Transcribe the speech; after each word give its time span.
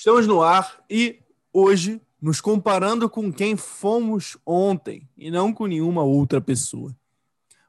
Estamos 0.00 0.26
no 0.26 0.40
ar 0.40 0.82
e 0.88 1.20
hoje 1.52 2.00
nos 2.22 2.40
comparando 2.40 3.06
com 3.06 3.30
quem 3.30 3.54
fomos 3.54 4.34
ontem 4.46 5.06
e 5.14 5.30
não 5.30 5.52
com 5.52 5.66
nenhuma 5.66 6.02
outra 6.02 6.40
pessoa. 6.40 6.96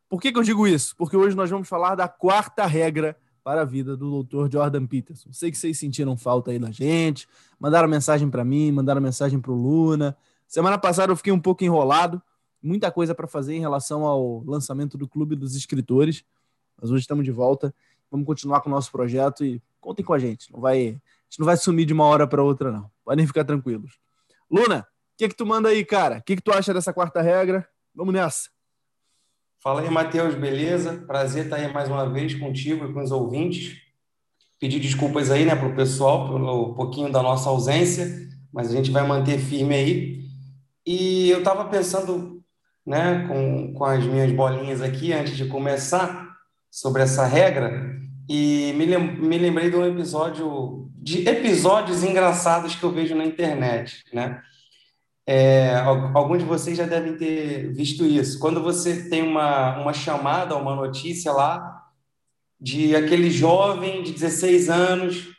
Por 0.07 0.21
que, 0.21 0.31
que 0.31 0.39
eu 0.39 0.43
digo 0.43 0.65
isso? 0.65 0.95
Porque 0.95 1.17
hoje 1.17 1.35
nós 1.35 1.49
vamos 1.49 1.67
falar 1.67 1.93
da 1.93 2.07
quarta 2.07 2.65
regra 2.65 3.17
para 3.43 3.63
a 3.63 3.65
vida 3.65 3.97
do 3.97 4.23
Dr. 4.23 4.49
Jordan 4.49 4.87
Peterson. 4.87 5.33
Sei 5.33 5.51
que 5.51 5.57
vocês 5.57 5.77
sentiram 5.77 6.15
falta 6.15 6.51
aí 6.51 6.57
da 6.57 6.71
gente, 6.71 7.27
mandaram 7.59 7.89
mensagem 7.89 8.29
para 8.29 8.45
mim, 8.45 8.71
mandaram 8.71 9.01
mensagem 9.01 9.37
para 9.37 9.51
o 9.51 9.55
Luna. 9.55 10.15
Semana 10.47 10.77
passada 10.77 11.11
eu 11.11 11.17
fiquei 11.17 11.33
um 11.33 11.39
pouco 11.39 11.65
enrolado, 11.65 12.21
muita 12.63 12.89
coisa 12.89 13.13
para 13.13 13.27
fazer 13.27 13.55
em 13.55 13.59
relação 13.59 14.05
ao 14.05 14.41
lançamento 14.45 14.97
do 14.97 15.05
Clube 15.05 15.35
dos 15.35 15.53
Escritores, 15.53 16.23
mas 16.81 16.91
hoje 16.91 17.01
estamos 17.01 17.25
de 17.25 17.31
volta. 17.31 17.75
Vamos 18.09 18.25
continuar 18.25 18.61
com 18.61 18.69
o 18.69 18.71
nosso 18.71 18.89
projeto 18.89 19.43
e 19.43 19.61
contem 19.81 20.05
com 20.05 20.13
a 20.13 20.19
gente. 20.19 20.49
Não 20.49 20.61
vai 20.61 20.97
gente 21.31 21.39
não 21.39 21.45
vai 21.45 21.55
sumir 21.55 21.85
de 21.85 21.93
uma 21.93 22.03
hora 22.03 22.27
para 22.27 22.43
outra, 22.43 22.71
não. 22.71 22.91
Podem 23.05 23.25
ficar 23.25 23.45
tranquilos. 23.45 23.97
Luna, 24.51 24.79
o 24.79 24.85
que, 25.17 25.29
que 25.29 25.35
tu 25.35 25.45
manda 25.45 25.69
aí, 25.69 25.85
cara? 25.85 26.17
O 26.17 26.23
que, 26.23 26.35
que 26.35 26.41
tu 26.41 26.51
acha 26.51 26.73
dessa 26.73 26.91
quarta 26.91 27.21
regra? 27.21 27.65
Vamos 27.95 28.13
nessa. 28.13 28.49
Fala 29.63 29.81
aí, 29.81 29.89
Matheus, 29.89 30.35
beleza? 30.35 31.05
Prazer 31.07 31.45
estar 31.45 31.55
aí 31.55 31.71
mais 31.71 31.87
uma 31.87 32.09
vez 32.09 32.33
contigo 32.35 32.85
e 32.85 32.93
com 32.93 33.01
os 33.01 33.11
ouvintes. 33.11 33.77
Pedir 34.59 34.79
desculpas 34.79 35.31
aí, 35.31 35.45
né, 35.45 35.55
para 35.55 35.69
o 35.69 35.75
pessoal 35.75 36.27
pelo 36.27 36.75
pouquinho 36.75 37.09
da 37.09 37.23
nossa 37.23 37.49
ausência, 37.49 38.07
mas 38.51 38.69
a 38.69 38.75
gente 38.75 38.91
vai 38.91 39.07
manter 39.07 39.39
firme 39.39 39.73
aí. 39.73 40.25
E 40.85 41.29
eu 41.29 41.39
estava 41.39 41.65
pensando, 41.65 42.43
né, 42.85 43.25
com, 43.27 43.73
com 43.73 43.85
as 43.85 44.03
minhas 44.03 44.31
bolinhas 44.33 44.81
aqui 44.81 45.13
antes 45.13 45.37
de 45.37 45.45
começar 45.45 46.35
sobre 46.69 47.03
essa 47.03 47.25
regra 47.25 47.99
e 48.27 48.73
me, 48.75 48.85
lem 48.85 49.17
me 49.17 49.37
lembrei 49.37 49.69
de 49.69 49.77
um 49.77 49.85
episódio 49.85 50.90
de 51.01 51.27
episódios 51.27 52.03
engraçados 52.03 52.75
que 52.75 52.83
eu 52.83 52.91
vejo 52.91 53.15
na 53.15 53.25
internet, 53.25 54.03
né? 54.13 54.39
É, 55.25 55.75
alguns 56.13 56.39
de 56.39 56.45
vocês 56.45 56.77
já 56.77 56.85
devem 56.85 57.17
ter 57.17 57.73
visto 57.73 58.05
isso. 58.05 58.37
Quando 58.37 58.61
você 58.61 59.09
tem 59.09 59.23
uma, 59.23 59.79
uma 59.79 59.93
chamada, 59.93 60.55
uma 60.55 60.75
notícia 60.75 61.31
lá 61.31 61.81
de 62.59 62.95
aquele 62.95 63.31
jovem 63.31 64.03
de 64.03 64.11
16 64.11 64.69
anos 64.69 65.29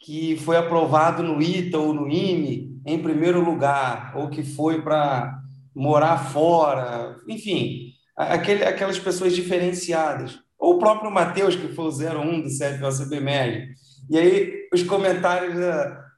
que 0.00 0.36
foi 0.38 0.56
aprovado 0.56 1.22
no 1.22 1.40
ITA 1.40 1.78
ou 1.78 1.94
no 1.94 2.08
IME 2.08 2.80
em 2.84 2.98
primeiro 2.98 3.42
lugar, 3.42 4.14
ou 4.16 4.28
que 4.28 4.42
foi 4.42 4.82
para 4.82 5.38
morar 5.74 6.18
fora, 6.32 7.16
enfim, 7.28 7.92
aquele, 8.16 8.64
aquelas 8.64 8.98
pessoas 8.98 9.34
diferenciadas. 9.34 10.38
Ou 10.58 10.74
o 10.74 10.78
próprio 10.78 11.10
Matheus, 11.10 11.56
que 11.56 11.68
foi 11.68 11.84
o 11.84 11.88
01 11.88 12.42
do 12.42 12.48
CFOCB 12.48 13.20
Médio 13.20 13.74
e 14.10 14.18
aí, 14.18 14.68
os 14.72 14.82
comentários 14.82 15.54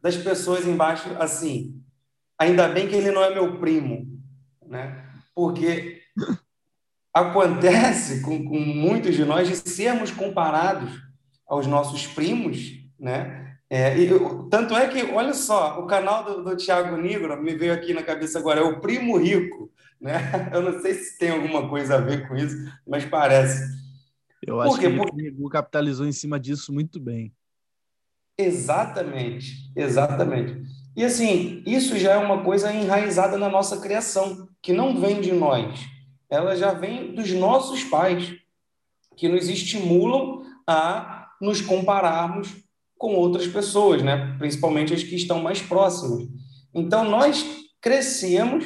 das 0.02 0.16
pessoas 0.16 0.66
embaixo, 0.66 1.08
assim, 1.18 1.80
ainda 2.38 2.68
bem 2.68 2.88
que 2.88 2.94
ele 2.94 3.10
não 3.10 3.22
é 3.22 3.32
meu 3.32 3.58
primo, 3.58 4.06
né? 4.66 5.04
Porque 5.34 6.02
acontece 7.12 8.20
com, 8.20 8.44
com 8.44 8.58
muitos 8.58 9.14
de 9.14 9.24
nós 9.24 9.48
de 9.48 9.56
sermos 9.56 10.10
comparados 10.10 10.90
aos 11.48 11.66
nossos 11.66 12.06
primos, 12.06 12.58
né? 12.98 13.56
É, 13.68 13.94
tanto 14.48 14.76
é 14.76 14.86
que, 14.86 15.02
olha 15.12 15.34
só, 15.34 15.80
o 15.80 15.86
canal 15.86 16.24
do, 16.24 16.44
do 16.44 16.56
Tiago 16.56 16.96
Negro 16.96 17.42
me 17.42 17.54
veio 17.54 17.72
aqui 17.72 17.92
na 17.92 18.02
cabeça 18.02 18.38
agora, 18.38 18.60
é 18.60 18.62
o 18.62 18.80
Primo 18.80 19.16
Rico, 19.16 19.72
né? 20.00 20.20
Eu 20.54 20.62
não 20.62 20.80
sei 20.80 20.94
se 20.94 21.18
tem 21.18 21.30
alguma 21.30 21.68
coisa 21.68 21.96
a 21.96 22.00
ver 22.00 22.28
com 22.28 22.36
isso, 22.36 22.56
mas 22.86 23.04
parece. 23.04 23.64
Eu 24.46 24.60
acho 24.60 24.78
que 24.78 24.88
Porque... 24.88 25.34
o 25.38 25.48
capitalizou 25.48 26.06
em 26.06 26.12
cima 26.12 26.38
disso 26.38 26.72
muito 26.72 27.00
bem. 27.00 27.32
Exatamente, 28.38 29.72
exatamente. 29.74 30.62
E 30.94 31.04
assim, 31.04 31.62
isso 31.66 31.98
já 31.98 32.12
é 32.12 32.16
uma 32.16 32.42
coisa 32.42 32.72
enraizada 32.72 33.38
na 33.38 33.48
nossa 33.48 33.80
criação, 33.80 34.48
que 34.62 34.72
não 34.72 35.00
vem 35.00 35.20
de 35.20 35.32
nós, 35.32 35.80
ela 36.28 36.56
já 36.56 36.72
vem 36.72 37.14
dos 37.14 37.30
nossos 37.32 37.84
pais, 37.84 38.34
que 39.16 39.28
nos 39.28 39.48
estimulam 39.48 40.42
a 40.66 41.28
nos 41.40 41.60
compararmos 41.60 42.54
com 42.98 43.14
outras 43.14 43.46
pessoas, 43.46 44.02
né? 44.02 44.34
principalmente 44.38 44.92
as 44.92 45.02
que 45.02 45.14
estão 45.14 45.42
mais 45.42 45.62
próximas. 45.62 46.28
Então, 46.74 47.04
nós 47.04 47.46
crescemos 47.80 48.64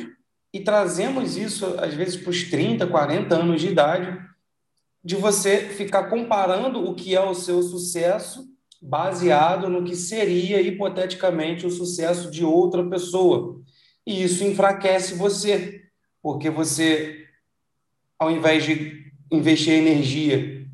e 0.53 0.61
trazemos 0.61 1.37
isso, 1.37 1.67
às 1.79 1.95
vezes, 1.95 2.17
para 2.17 2.31
os 2.31 2.45
30, 2.45 2.87
40 2.87 3.35
anos 3.35 3.61
de 3.61 3.69
idade, 3.69 4.19
de 5.05 5.17
você 5.17 5.69
ficar 5.69 6.05
comparando 6.05 6.89
o 6.89 6.95
que 6.95 7.15
é 7.15 7.21
o 7.21 7.35
seu 7.35 7.63
sucesso 7.63 8.49
baseado 8.81 9.69
no 9.69 9.85
que 9.85 9.95
seria 9.95 10.61
hipoteticamente 10.61 11.67
o 11.67 11.71
sucesso 11.71 12.31
de 12.31 12.45
outra 12.45 12.89
pessoa. 12.89 13.61
E 14.07 14.23
isso 14.23 14.43
enfraquece 14.45 15.15
você, 15.15 15.83
porque 16.23 16.49
você, 16.49 17.27
ao 18.19 18.31
invés 18.31 18.65
de 18.65 19.13
investir 19.31 19.75
energia 19.75 20.67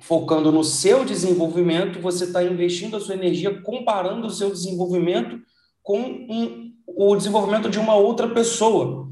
focando 0.00 0.52
no 0.52 0.62
seu 0.62 1.04
desenvolvimento, 1.04 2.00
você 2.00 2.24
está 2.24 2.42
investindo 2.42 2.96
a 2.96 3.00
sua 3.00 3.14
energia 3.14 3.60
comparando 3.62 4.26
o 4.26 4.30
seu 4.30 4.50
desenvolvimento 4.50 5.40
com 5.82 6.00
um, 6.00 6.72
o 6.86 7.16
desenvolvimento 7.16 7.68
de 7.68 7.78
uma 7.78 7.94
outra 7.94 8.28
pessoa. 8.28 9.10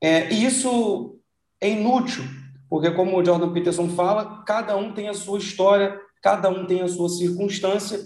É, 0.00 0.32
e 0.32 0.44
isso 0.44 1.18
é 1.60 1.70
inútil, 1.70 2.24
porque, 2.68 2.90
como 2.90 3.16
o 3.16 3.24
Jordan 3.24 3.52
Peterson 3.52 3.88
fala, 3.90 4.42
cada 4.44 4.76
um 4.76 4.92
tem 4.92 5.08
a 5.08 5.14
sua 5.14 5.38
história, 5.38 5.98
cada 6.24 6.48
um 6.48 6.64
tem 6.64 6.80
a 6.80 6.88
sua 6.88 7.10
circunstância, 7.10 8.00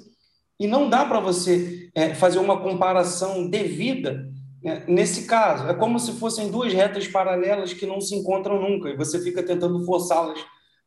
e 0.58 0.66
não 0.66 0.90
dá 0.90 1.04
para 1.04 1.20
você 1.20 1.88
é, 1.94 2.14
fazer 2.14 2.40
uma 2.40 2.60
comparação 2.60 3.48
devida 3.48 4.28
é, 4.64 4.82
nesse 4.90 5.22
caso. 5.22 5.68
É 5.68 5.74
como 5.74 6.00
se 6.00 6.14
fossem 6.14 6.50
duas 6.50 6.72
retas 6.72 7.06
paralelas 7.06 7.72
que 7.72 7.86
não 7.86 8.00
se 8.00 8.16
encontram 8.16 8.60
nunca, 8.60 8.88
e 8.88 8.96
você 8.96 9.22
fica 9.22 9.40
tentando 9.40 9.84
forçá-las 9.84 10.40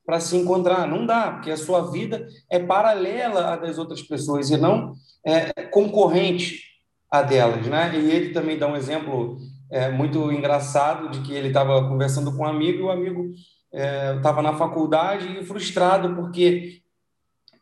para 0.06 0.20
se 0.20 0.36
encontrar. 0.36 0.86
Não 0.86 1.06
dá, 1.06 1.32
porque 1.32 1.52
a 1.52 1.56
sua 1.56 1.90
vida 1.90 2.28
é 2.50 2.60
paralela 2.60 3.54
à 3.54 3.56
das 3.56 3.78
outras 3.78 4.02
pessoas 4.02 4.50
e 4.50 4.58
não 4.58 4.92
é, 5.26 5.54
concorrente 5.68 6.60
a 7.10 7.22
delas. 7.22 7.66
Né? 7.66 7.94
E 7.98 8.12
ele 8.12 8.34
também 8.34 8.58
dá 8.58 8.68
um 8.68 8.76
exemplo 8.76 9.38
é, 9.72 9.90
muito 9.90 10.34
engraçado 10.34 11.10
de 11.12 11.22
que 11.22 11.32
ele 11.32 11.48
estava 11.48 11.88
conversando 11.88 12.36
com 12.36 12.44
um 12.44 12.48
amigo 12.48 12.80
e 12.80 12.84
o 12.84 12.92
amigo 12.92 13.32
estava 14.18 14.42
é, 14.42 14.44
na 14.44 14.54
faculdade 14.58 15.40
e 15.40 15.46
frustrado 15.46 16.14
porque 16.14 16.81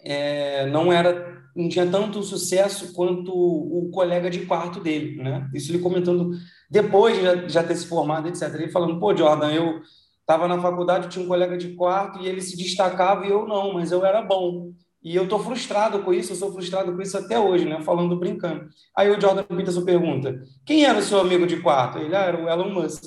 é, 0.01 0.65
não 0.67 0.91
era 0.91 1.39
não 1.55 1.67
tinha 1.67 1.85
tanto 1.85 2.23
sucesso 2.23 2.93
quanto 2.93 3.33
o 3.33 3.89
colega 3.91 4.29
de 4.29 4.45
quarto 4.45 4.79
dele, 4.79 5.21
né? 5.21 5.49
Isso 5.53 5.71
ele 5.71 5.79
comentando 5.79 6.31
depois 6.69 7.17
de 7.17 7.23
já, 7.23 7.47
já 7.47 7.63
ter 7.63 7.75
se 7.75 7.87
formado, 7.87 8.27
etc. 8.27 8.53
Ele 8.53 8.69
falando, 8.69 8.99
pô, 8.99 9.15
Jordan, 9.15 9.51
eu 9.51 9.81
estava 10.21 10.47
na 10.47 10.61
faculdade, 10.61 11.09
tinha 11.09 11.25
um 11.25 11.27
colega 11.27 11.57
de 11.57 11.73
quarto 11.73 12.19
e 12.19 12.27
ele 12.27 12.41
se 12.41 12.55
destacava 12.55 13.25
e 13.25 13.31
eu 13.31 13.47
não, 13.47 13.73
mas 13.73 13.91
eu 13.91 14.05
era 14.05 14.21
bom. 14.21 14.71
E 15.03 15.15
eu 15.15 15.23
estou 15.23 15.39
frustrado 15.39 15.99
com 15.99 16.13
isso, 16.13 16.33
eu 16.33 16.35
sou 16.35 16.51
frustrado 16.51 16.93
com 16.93 17.01
isso 17.01 17.17
até 17.17 17.39
hoje, 17.39 17.65
né? 17.65 17.81
Falando 17.81 18.17
brincando. 18.17 18.67
Aí 18.95 19.09
o 19.09 19.19
Jordan 19.19 19.43
Peterson 19.43 19.83
pergunta: 19.83 20.41
quem 20.65 20.85
era 20.85 20.99
o 20.99 21.01
seu 21.01 21.19
amigo 21.19 21.47
de 21.47 21.57
quarto? 21.61 21.97
Ele 21.97 22.15
ah, 22.15 22.21
era 22.21 22.43
o 22.43 22.49
Elon 22.49 22.69
Musk. 22.69 23.03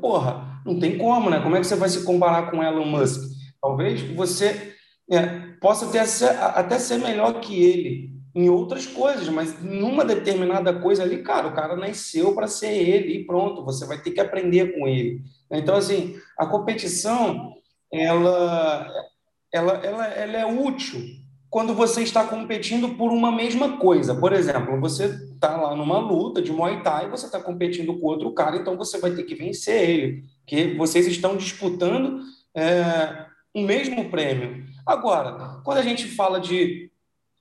Porra, 0.00 0.60
não 0.64 0.78
tem 0.78 0.98
como, 0.98 1.30
né? 1.30 1.40
Como 1.40 1.56
é 1.56 1.60
que 1.60 1.66
você 1.66 1.74
vai 1.74 1.88
se 1.88 2.04
comparar 2.04 2.50
com 2.50 2.62
Elon 2.62 2.84
Musk? 2.84 3.20
Talvez 3.60 4.02
você 4.14 4.74
é, 5.10 5.41
possa 5.62 5.86
ter, 5.86 6.00
até 6.00 6.78
ser 6.78 6.98
melhor 6.98 7.40
que 7.40 7.62
ele 7.62 8.12
em 8.34 8.48
outras 8.48 8.86
coisas, 8.86 9.28
mas 9.28 9.62
numa 9.62 10.04
determinada 10.04 10.72
coisa 10.72 11.02
ali, 11.02 11.22
cara, 11.22 11.46
o 11.46 11.54
cara 11.54 11.76
nasceu 11.76 12.34
para 12.34 12.48
ser 12.48 12.72
ele 12.72 13.14
e 13.14 13.24
pronto, 13.26 13.64
você 13.64 13.86
vai 13.86 13.98
ter 14.00 14.10
que 14.10 14.20
aprender 14.20 14.74
com 14.74 14.88
ele. 14.88 15.22
Então, 15.50 15.76
assim, 15.76 16.16
a 16.38 16.46
competição, 16.46 17.52
ela, 17.92 18.90
ela, 19.52 19.72
ela, 19.84 20.06
ela 20.06 20.36
é 20.38 20.46
útil 20.46 21.00
quando 21.50 21.74
você 21.74 22.02
está 22.02 22.24
competindo 22.24 22.94
por 22.94 23.12
uma 23.12 23.30
mesma 23.30 23.76
coisa. 23.76 24.14
Por 24.14 24.32
exemplo, 24.32 24.80
você 24.80 25.04
está 25.34 25.54
lá 25.54 25.76
numa 25.76 25.98
luta 25.98 26.40
de 26.40 26.50
Muay 26.50 26.82
Thai, 26.82 27.10
você 27.10 27.26
está 27.26 27.38
competindo 27.38 27.98
com 28.00 28.06
outro 28.06 28.32
cara, 28.32 28.56
então 28.56 28.78
você 28.78 28.98
vai 28.98 29.10
ter 29.10 29.24
que 29.24 29.34
vencer 29.34 29.90
ele, 29.90 30.24
que 30.46 30.74
vocês 30.74 31.06
estão 31.06 31.36
disputando 31.36 32.22
é, 32.56 33.26
o 33.54 33.60
mesmo 33.60 34.08
prêmio. 34.08 34.64
Agora, 34.86 35.60
quando 35.64 35.78
a 35.78 35.82
gente 35.82 36.06
fala 36.08 36.40
de 36.40 36.90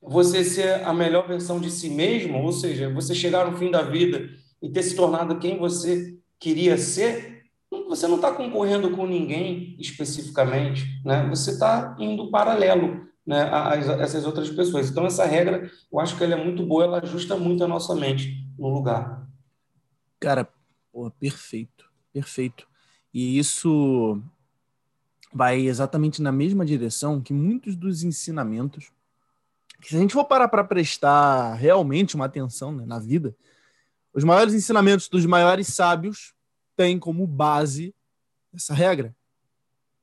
você 0.02 0.44
ser 0.44 0.84
a 0.84 0.94
melhor 0.94 1.28
versão 1.28 1.60
de 1.60 1.70
si 1.70 1.90
mesmo, 1.90 2.42
ou 2.42 2.52
seja, 2.52 2.92
você 2.92 3.14
chegar 3.14 3.50
no 3.50 3.58
fim 3.58 3.70
da 3.70 3.82
vida 3.82 4.30
e 4.62 4.70
ter 4.70 4.84
se 4.84 4.96
tornado 4.96 5.40
quem 5.40 5.58
você 5.58 6.18
queria 6.40 6.78
ser, 6.78 7.44
você 7.88 8.08
não 8.08 8.16
está 8.16 8.32
concorrendo 8.32 8.92
com 8.92 9.06
ninguém 9.06 9.76
especificamente, 9.80 10.86
né? 11.06 11.28
Você 11.30 11.52
está 11.52 11.96
indo 12.00 12.32
paralelo 12.32 13.08
né, 13.26 13.44
a, 13.44 13.76
essas 13.76 14.26
outras 14.26 14.50
pessoas. 14.50 14.90
Então, 14.90 15.06
essa 15.06 15.26
regra, 15.26 15.70
eu 15.92 16.00
acho 16.00 16.18
que 16.18 16.24
ela 16.24 16.34
é 16.34 16.44
muito 16.44 16.66
boa, 16.66 16.84
ela 16.84 17.02
ajusta 17.02 17.38
muito 17.38 17.64
a 17.64 17.68
nossa 17.68 17.96
mente 17.96 18.46
no 18.58 18.70
lugar. 18.70 19.28
Cara, 20.20 20.48
pô, 20.92 21.10
perfeito, 21.12 21.90
perfeito. 22.12 22.68
E 23.14 23.38
isso 23.38 24.22
vai 25.34 25.62
exatamente 25.62 26.22
na 26.22 26.32
mesma 26.32 26.66
direção 26.66 27.22
que 27.22 27.34
muitos 27.34 27.76
dos 27.76 28.04
ensinamentos 28.04 28.92
se 29.88 29.96
a 29.96 30.00
gente 30.00 30.14
for 30.14 30.26
parar 30.26 30.48
para 30.48 30.64
prestar 30.64 31.56
realmente 31.56 32.16
uma 32.16 32.26
atenção 32.26 32.72
né, 32.72 32.86
na 32.86 33.00
vida, 33.00 33.36
os 34.14 34.24
maiores 34.24 34.54
ensinamentos 34.54 35.08
dos 35.08 35.26
maiores 35.26 35.68
sábios 35.68 36.34
têm 36.76 37.00
como 37.00 37.26
base 37.26 37.94
essa 38.54 38.74
regra. 38.74 39.16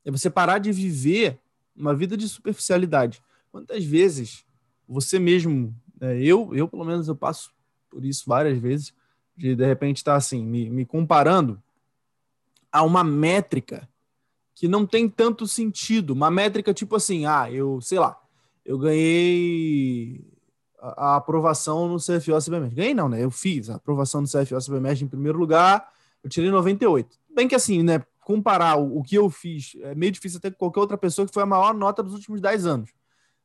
É 0.05 0.11
você 0.11 0.31
parar 0.31 0.59
de 0.59 0.73
viver 0.73 1.39
uma 1.77 1.95
vida 1.95 2.17
de 2.17 2.29
superficialidade. 2.29 3.23
Quantas 3.53 3.85
vezes 3.85 4.45
você 4.89 5.19
mesmo, 5.19 5.75
né, 6.01 6.21
eu, 6.21 6.55
eu 6.55 6.67
pelo 6.67 6.85
menos 6.85 7.07
eu 7.07 7.15
passo 7.15 7.53
por 7.91 8.05
isso 8.05 8.25
várias 8.27 8.59
vezes, 8.59 8.93
de 9.37 9.55
de 9.55 9.65
repente 9.65 9.99
estar 9.99 10.13
tá, 10.13 10.17
assim, 10.17 10.45
me, 10.45 10.69
me 10.69 10.85
comparando 10.85 11.63
a 12.73 12.83
uma 12.83 13.05
métrica 13.05 13.89
que 14.59 14.67
não 14.67 14.85
tem 14.85 15.09
tanto 15.09 15.47
sentido. 15.47 16.11
Uma 16.11 16.33
métrica 16.33 16.75
tipo 16.75 16.97
assim, 16.97 17.25
ah, 17.27 17.49
eu, 17.49 17.81
sei 17.81 18.01
lá, 18.01 18.21
eu 18.65 18.77
ganhei 18.77 20.21
a, 20.81 21.13
a 21.13 21.17
aprovação 21.17 21.87
no 21.89 21.99
CFO 21.99 22.37
CBMED. 22.45 22.75
Ganhei 22.75 22.93
não, 22.93 23.09
né? 23.09 23.23
Eu 23.23 23.31
fiz 23.31 23.71
a 23.71 23.77
aprovação 23.77 24.21
no 24.21 24.27
CFO 24.27 24.59
CBMED 24.59 25.05
em 25.05 25.09
primeiro 25.09 25.39
lugar, 25.39 25.89
eu 26.25 26.29
tirei 26.29 26.51
98. 26.51 27.17
Bem 27.33 27.47
que 27.47 27.55
assim, 27.55 27.85
né? 27.85 28.05
Comparar 28.25 28.77
o, 28.77 28.99
o 28.99 29.03
que 29.05 29.15
eu 29.15 29.31
fiz 29.31 29.77
é 29.81 29.95
meio 29.95 30.11
difícil 30.11 30.39
até 30.39 30.51
com 30.51 30.57
qualquer 30.57 30.81
outra 30.81 30.99
pessoa 30.99 31.25
que 31.25 31.33
foi 31.33 31.45
a 31.45 31.47
maior 31.47 31.73
nota 31.73 32.03
dos 32.03 32.15
últimos 32.15 32.41
10 32.41 32.67
anos. 32.67 32.91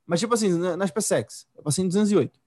Mas, 0.07 0.19
tipo 0.19 0.33
assim, 0.33 0.49
nas 0.75 0.89
PSEX, 0.89 1.45
eu 1.55 1.61
passei 1.61 1.85
em 1.85 1.87
208. 1.87 2.39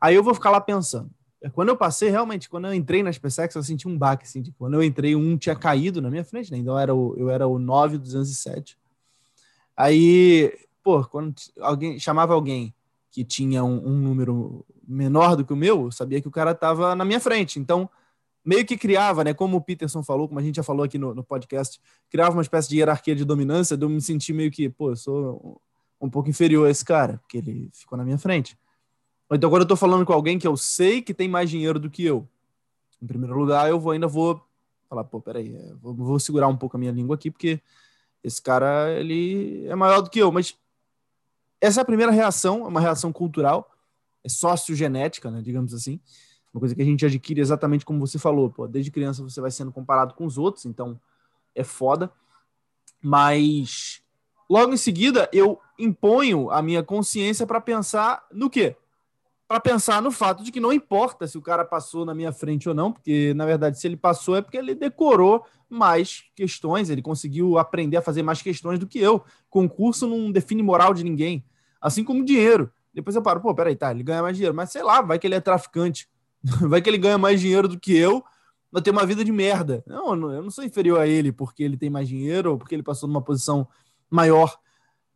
Aí 0.00 0.14
eu 0.14 0.24
vou 0.24 0.34
ficar 0.34 0.50
lá 0.50 0.60
pensando. 0.60 1.10
Quando 1.52 1.68
eu 1.68 1.76
passei, 1.76 2.08
realmente, 2.08 2.48
quando 2.48 2.66
eu 2.66 2.74
entrei 2.74 3.02
nas 3.02 3.18
PSEX, 3.18 3.54
eu 3.54 3.62
senti 3.62 3.86
um 3.86 3.98
baque, 3.98 4.24
assim, 4.24 4.42
quando 4.58 4.74
eu 4.74 4.82
entrei, 4.82 5.14
um 5.14 5.36
tinha 5.36 5.54
caído 5.54 6.00
na 6.00 6.10
minha 6.10 6.24
frente, 6.24 6.50
né? 6.50 6.58
Então 6.58 6.74
eu 6.74 6.78
era 6.78 6.94
o, 6.94 7.14
eu 7.16 7.30
era 7.30 7.46
o 7.46 7.58
9207. 7.58 8.78
Aí 9.76 10.52
pô, 10.84 11.02
quando 11.02 11.34
alguém 11.58 11.98
chamava 11.98 12.34
alguém 12.34 12.74
que 13.10 13.24
tinha 13.24 13.64
um, 13.64 13.88
um, 13.88 13.98
número 13.98 14.64
menor 14.86 15.34
do 15.34 15.44
que 15.44 15.52
o 15.52 15.56
meu, 15.56 15.86
eu 15.86 15.90
sabia 15.90 16.20
que 16.20 16.28
o 16.28 16.30
cara 16.30 16.50
estava 16.50 16.94
na 16.94 17.04
minha 17.04 17.18
frente. 17.18 17.58
Então, 17.58 17.88
meio 18.44 18.66
que 18.66 18.76
criava, 18.76 19.24
né? 19.24 19.32
Como 19.32 19.56
o 19.56 19.60
Peterson 19.60 20.02
falou, 20.02 20.28
como 20.28 20.38
a 20.38 20.42
gente 20.42 20.56
já 20.56 20.62
falou 20.62 20.84
aqui 20.84 20.98
no, 20.98 21.14
no 21.14 21.24
podcast, 21.24 21.80
criava 22.10 22.32
uma 22.32 22.42
espécie 22.42 22.68
de 22.68 22.76
hierarquia 22.76 23.16
de 23.16 23.24
dominância, 23.24 23.76
de 23.76 23.84
eu 23.84 23.88
me 23.88 24.00
sentir 24.02 24.34
meio 24.34 24.50
que, 24.50 24.68
pô, 24.68 24.90
eu 24.90 24.96
sou 24.96 25.60
um 26.00 26.10
pouco 26.10 26.28
inferior 26.28 26.66
a 26.66 26.70
esse 26.70 26.84
cara, 26.84 27.18
porque 27.18 27.38
ele 27.38 27.70
ficou 27.72 27.96
na 27.96 28.04
minha 28.04 28.18
frente. 28.18 28.58
Então, 29.32 29.50
quando 29.50 29.62
eu 29.62 29.68
tô 29.68 29.76
falando 29.76 30.04
com 30.04 30.12
alguém 30.12 30.38
que 30.38 30.46
eu 30.46 30.56
sei 30.56 31.00
que 31.00 31.14
tem 31.14 31.28
mais 31.28 31.48
dinheiro 31.50 31.78
do 31.78 31.90
que 31.90 32.04
eu, 32.04 32.28
em 33.02 33.06
primeiro 33.06 33.36
lugar, 33.36 33.68
eu 33.68 33.80
vou, 33.80 33.92
ainda 33.92 34.06
vou 34.06 34.42
falar, 34.88 35.04
pô, 35.04 35.20
peraí, 35.20 35.54
é, 35.54 35.74
vou, 35.74 35.94
vou 35.94 36.20
segurar 36.20 36.48
um 36.48 36.56
pouco 36.56 36.76
a 36.76 36.80
minha 36.80 36.92
língua 36.92 37.16
aqui, 37.16 37.30
porque 37.30 37.60
esse 38.22 38.40
cara, 38.40 38.90
ele 38.92 39.66
é 39.66 39.74
maior 39.74 40.00
do 40.00 40.10
que 40.10 40.18
eu, 40.18 40.30
mas 40.30 40.56
essa 41.60 41.80
é 41.80 41.82
a 41.82 41.86
primeira 41.86 42.12
reação, 42.12 42.64
é 42.64 42.68
uma 42.68 42.80
reação 42.80 43.12
cultural, 43.12 43.70
é 44.22 44.28
sociogenética, 44.28 45.30
né, 45.30 45.40
digamos 45.42 45.74
assim. 45.74 46.00
Uma 46.52 46.60
coisa 46.60 46.74
que 46.74 46.82
a 46.82 46.84
gente 46.84 47.04
adquire 47.04 47.40
exatamente 47.40 47.84
como 47.84 47.98
você 47.98 48.16
falou. 48.18 48.48
Pô, 48.48 48.68
desde 48.68 48.90
criança 48.90 49.22
você 49.22 49.40
vai 49.40 49.50
sendo 49.50 49.72
comparado 49.72 50.14
com 50.14 50.24
os 50.24 50.38
outros, 50.38 50.64
então 50.66 51.00
é 51.52 51.64
foda. 51.64 52.12
Mas 53.02 54.00
logo 54.48 54.72
em 54.72 54.76
seguida 54.76 55.28
eu 55.32 55.60
imponho 55.78 56.50
a 56.50 56.62
minha 56.62 56.82
consciência 56.82 57.44
para 57.44 57.60
pensar 57.60 58.24
no 58.30 58.48
quê? 58.48 58.76
Para 59.46 59.60
pensar 59.60 60.00
no 60.00 60.10
fato 60.10 60.42
de 60.42 60.50
que 60.50 60.58
não 60.58 60.72
importa 60.72 61.26
se 61.26 61.36
o 61.36 61.42
cara 61.42 61.64
passou 61.64 62.04
na 62.06 62.14
minha 62.14 62.32
frente 62.32 62.68
ou 62.68 62.74
não, 62.74 62.90
porque 62.90 63.34
na 63.34 63.44
verdade 63.44 63.78
se 63.78 63.86
ele 63.86 63.96
passou 63.96 64.36
é 64.36 64.42
porque 64.42 64.56
ele 64.56 64.74
decorou 64.74 65.44
mais 65.68 66.24
questões, 66.34 66.88
ele 66.88 67.02
conseguiu 67.02 67.58
aprender 67.58 67.96
a 67.96 68.02
fazer 68.02 68.22
mais 68.22 68.40
questões 68.40 68.78
do 68.78 68.86
que 68.86 68.98
eu. 68.98 69.22
Concurso 69.50 70.06
não 70.06 70.32
define 70.32 70.62
moral 70.62 70.94
de 70.94 71.04
ninguém. 71.04 71.44
Assim 71.80 72.02
como 72.02 72.24
dinheiro. 72.24 72.72
Depois 72.92 73.14
eu 73.16 73.22
paro, 73.22 73.40
pô, 73.40 73.54
peraí, 73.54 73.76
tá, 73.76 73.90
ele 73.90 74.02
ganha 74.02 74.22
mais 74.22 74.36
dinheiro, 74.36 74.54
mas 74.54 74.70
sei 74.70 74.82
lá, 74.82 75.02
vai 75.02 75.18
que 75.18 75.26
ele 75.26 75.34
é 75.34 75.40
traficante. 75.40 76.08
vai 76.68 76.80
que 76.80 76.88
ele 76.88 76.98
ganha 76.98 77.18
mais 77.18 77.40
dinheiro 77.40 77.68
do 77.68 77.78
que 77.78 77.94
eu, 77.94 78.24
mas 78.70 78.82
tem 78.82 78.92
uma 78.92 79.04
vida 79.04 79.24
de 79.24 79.32
merda. 79.32 79.82
Não, 79.86 80.14
eu 80.32 80.42
não 80.42 80.50
sou 80.50 80.64
inferior 80.64 81.00
a 81.00 81.06
ele 81.06 81.32
porque 81.32 81.62
ele 81.62 81.76
tem 81.76 81.90
mais 81.90 82.08
dinheiro 82.08 82.52
ou 82.52 82.58
porque 82.58 82.74
ele 82.74 82.82
passou 82.82 83.08
numa 83.08 83.22
posição 83.22 83.68
maior 84.08 84.56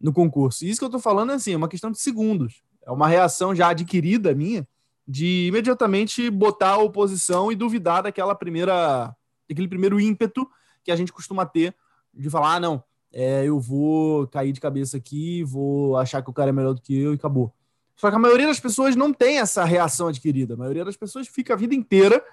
no 0.00 0.12
concurso. 0.12 0.64
E 0.64 0.70
isso 0.70 0.80
que 0.80 0.84
eu 0.84 0.90
tô 0.90 0.98
falando 0.98 1.32
é 1.32 1.34
assim, 1.36 1.54
é 1.54 1.56
uma 1.56 1.69
questão 1.69 1.90
de 1.90 1.98
segundos. 1.98 2.62
É 2.88 2.90
uma 2.90 3.06
reação 3.06 3.55
já 3.55 3.69
adquirida 3.69 4.35
minha 4.35 4.67
de 5.06 5.46
imediatamente 5.49 6.31
botar 6.31 6.70
a 6.70 6.79
oposição 6.79 7.52
e 7.52 7.55
duvidar 7.55 8.02
daquela 8.02 8.35
primeira, 8.35 9.14
daquele 9.46 9.69
primeiro 9.69 10.00
ímpeto 10.00 10.49
que 10.82 10.90
a 10.90 10.96
gente 10.96 11.12
costuma 11.12 11.44
ter 11.44 11.76
de 12.14 12.31
falar, 12.31 12.55
ah, 12.55 12.61
não, 12.61 12.82
é, 13.12 13.44
eu 13.44 13.61
vou 13.61 14.26
cair 14.29 14.52
de 14.52 14.61
cabeça 14.61 14.96
aqui, 14.96 15.44
vou 15.44 15.99
achar 15.99 16.23
que 16.23 16.31
o 16.31 16.32
cara 16.32 16.49
é 16.49 16.52
melhor 16.52 16.73
do 16.73 16.81
que 16.81 16.99
eu 16.99 17.12
e 17.12 17.17
acabou. 17.17 17.52
Só 17.94 18.08
que 18.08 18.17
a 18.17 18.19
maioria 18.19 18.46
das 18.46 18.58
pessoas 18.58 18.96
não 18.96 19.12
tem 19.12 19.38
essa 19.38 19.64
reação 19.64 20.08
adquirida. 20.08 20.55
A 20.55 20.56
maioria 20.56 20.85
das 20.85 20.96
pessoas 20.96 21.29
fica 21.29 21.52
a 21.52 21.56
vida 21.58 21.75
inteira 21.75 22.25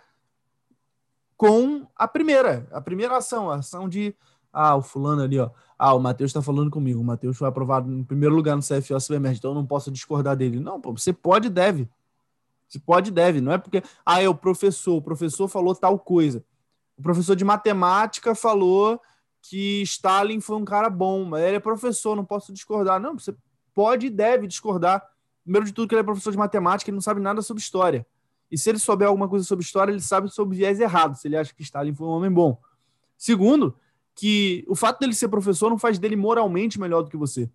com 1.36 1.86
a 1.98 2.08
primeira, 2.08 2.66
a 2.72 2.80
primeira 2.80 3.18
ação, 3.18 3.50
a 3.50 3.56
ação 3.56 3.90
de 3.90 4.16
ah, 4.54 4.78
o 4.78 4.82
fulano 4.82 5.22
ali, 5.22 5.38
ó. 5.38 5.50
Ah, 5.78 5.94
o 5.94 6.00
Matheus 6.00 6.30
está 6.30 6.42
falando 6.42 6.72
comigo. 6.72 7.02
O 7.02 7.04
Matheus 7.04 7.38
foi 7.38 7.48
aprovado 7.48 7.92
em 7.92 8.04
primeiro 8.04 8.34
lugar 8.34 8.56
no 8.56 8.62
CFO 8.62 9.00
Supermercado, 9.00 9.38
então 9.38 9.52
eu 9.52 9.56
não 9.56 9.66
posso 9.66 9.92
discordar 9.92 10.36
dele. 10.36 10.60
Não, 10.60 10.80
pô, 10.80 10.92
você 10.92 11.12
pode 11.12 11.48
e 11.48 11.50
deve. 11.50 11.90
Você 12.68 12.80
pode 12.80 13.10
e 13.10 13.14
deve. 13.14 13.42
Não 13.42 13.52
é 13.52 13.58
porque, 13.58 13.84
ah, 14.06 14.22
é 14.22 14.30
o 14.30 14.36
professor, 14.36 14.96
o 14.96 15.02
professor 15.02 15.48
falou 15.48 15.76
tal 15.76 16.00
coisa. 16.00 16.44
O 16.98 17.02
professor 17.02 17.36
de 17.36 17.44
matemática 17.44 18.34
falou 18.34 19.00
que 19.42 19.82
Stalin 19.84 20.40
foi 20.40 20.56
um 20.56 20.66
cara 20.66 20.90
bom, 20.90 21.26
mas 21.26 21.44
ele 21.44 21.58
é 21.58 21.60
professor, 21.60 22.16
não 22.16 22.26
posso 22.26 22.54
discordar. 22.54 23.00
Não, 23.00 23.18
você 23.18 23.36
pode 23.74 24.08
e 24.08 24.10
deve 24.10 24.48
discordar. 24.48 25.06
Primeiro 25.44 25.66
de 25.66 25.74
tudo, 25.74 25.88
que 25.88 25.94
ele 25.94 26.02
é 26.02 26.04
professor 26.04 26.32
de 26.32 26.38
matemática, 26.38 26.90
ele 26.90 26.96
não 26.96 27.02
sabe 27.02 27.22
nada 27.22 27.42
sobre 27.42 27.62
história. 27.62 28.08
E 28.50 28.58
se 28.58 28.70
ele 28.70 28.80
souber 28.80 29.08
alguma 29.08 29.28
coisa 29.28 29.46
sobre 29.46 29.64
história, 29.64 29.92
ele 29.92 30.02
sabe 30.02 30.30
sobre 30.30 30.58
viés 30.58 30.80
errado, 30.80 31.16
se 31.16 31.28
ele 31.28 31.38
acha 31.38 31.54
que 31.54 31.62
Stalin 31.62 31.94
foi 31.94 32.08
um 32.08 32.12
homem 32.12 32.32
bom. 32.32 32.60
Segundo, 33.18 33.76
que 34.16 34.64
o 34.68 34.76
fato 34.76 35.00
dele 35.00 35.14
ser 35.14 35.28
professor 35.28 35.70
não 35.70 35.78
faz 35.78 36.00
dele 36.00 36.16
moralmente 36.16 36.80
melhor 36.80 37.04
do 37.04 37.10
que 37.10 37.18
você. 37.18 37.50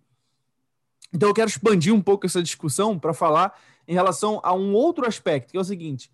Então 1.11 1.29
eu 1.29 1.33
quero 1.33 1.49
expandir 1.49 1.93
um 1.93 2.01
pouco 2.01 2.25
essa 2.25 2.41
discussão 2.41 2.97
para 2.97 3.13
falar 3.13 3.59
em 3.87 3.93
relação 3.93 4.39
a 4.43 4.53
um 4.53 4.73
outro 4.73 5.05
aspecto, 5.05 5.51
que 5.51 5.57
é 5.57 5.59
o 5.59 5.65
seguinte: 5.65 6.11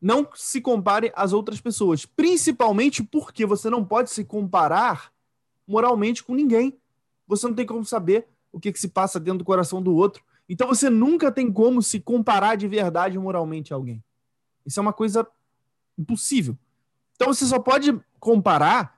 não 0.00 0.28
se 0.34 0.60
compare 0.60 1.12
às 1.14 1.32
outras 1.32 1.60
pessoas, 1.60 2.04
principalmente 2.04 3.02
porque 3.02 3.46
você 3.46 3.70
não 3.70 3.84
pode 3.84 4.10
se 4.10 4.24
comparar 4.24 5.12
moralmente 5.66 6.24
com 6.24 6.34
ninguém. 6.34 6.76
Você 7.26 7.46
não 7.46 7.54
tem 7.54 7.66
como 7.66 7.84
saber 7.84 8.26
o 8.50 8.58
que, 8.58 8.72
que 8.72 8.80
se 8.80 8.88
passa 8.88 9.20
dentro 9.20 9.38
do 9.38 9.44
coração 9.44 9.80
do 9.80 9.94
outro. 9.94 10.24
Então 10.48 10.66
você 10.66 10.90
nunca 10.90 11.30
tem 11.30 11.52
como 11.52 11.82
se 11.82 12.00
comparar 12.00 12.56
de 12.56 12.66
verdade 12.66 13.18
moralmente 13.18 13.72
a 13.72 13.76
alguém. 13.76 14.02
Isso 14.66 14.80
é 14.80 14.82
uma 14.82 14.92
coisa 14.92 15.26
impossível. 15.96 16.56
Então 17.14 17.32
você 17.32 17.44
só 17.46 17.58
pode 17.58 17.98
comparar 18.18 18.97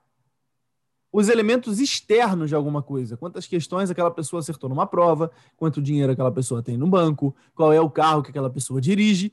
os 1.13 1.29
elementos 1.29 1.81
externos 1.81 2.49
de 2.49 2.55
alguma 2.55 2.83
coisa. 2.83 3.17
Quantas 3.17 3.47
questões 3.47 3.91
aquela 3.91 4.11
pessoa 4.11 4.41
acertou 4.41 4.69
numa 4.69 4.87
prova, 4.87 5.31
quanto 5.57 5.83
dinheiro 5.83 6.13
aquela 6.13 6.31
pessoa 6.31 6.63
tem 6.63 6.77
no 6.77 6.87
banco, 6.87 7.35
qual 7.55 7.73
é 7.73 7.81
o 7.81 7.91
carro 7.91 8.23
que 8.23 8.31
aquela 8.31 8.51
pessoa 8.51 8.81
dirige. 8.81 9.33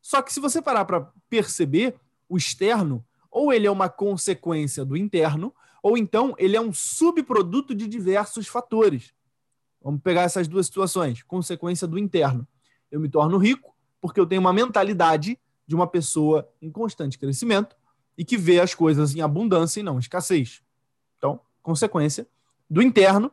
Só 0.00 0.22
que 0.22 0.32
se 0.32 0.40
você 0.40 0.62
parar 0.62 0.84
para 0.84 1.12
perceber, 1.28 1.94
o 2.28 2.36
externo, 2.36 3.04
ou 3.30 3.52
ele 3.52 3.66
é 3.66 3.70
uma 3.70 3.88
consequência 3.88 4.84
do 4.84 4.96
interno, 4.96 5.54
ou 5.82 5.96
então 5.96 6.34
ele 6.38 6.56
é 6.56 6.60
um 6.60 6.72
subproduto 6.72 7.74
de 7.74 7.86
diversos 7.86 8.46
fatores. 8.46 9.12
Vamos 9.82 10.00
pegar 10.02 10.22
essas 10.22 10.48
duas 10.48 10.66
situações. 10.66 11.22
Consequência 11.22 11.86
do 11.86 11.98
interno. 11.98 12.46
Eu 12.90 13.00
me 13.00 13.08
torno 13.08 13.38
rico 13.38 13.74
porque 14.00 14.20
eu 14.20 14.26
tenho 14.26 14.40
uma 14.40 14.52
mentalidade 14.52 15.38
de 15.66 15.74
uma 15.74 15.86
pessoa 15.86 16.48
em 16.60 16.70
constante 16.70 17.18
crescimento 17.18 17.76
e 18.16 18.24
que 18.24 18.36
vê 18.36 18.60
as 18.60 18.74
coisas 18.74 19.14
em 19.14 19.20
abundância 19.20 19.80
e 19.80 19.82
não 19.82 19.98
escassez. 19.98 20.62
Então, 21.18 21.40
consequência 21.62 22.26
do 22.70 22.80
interno 22.80 23.30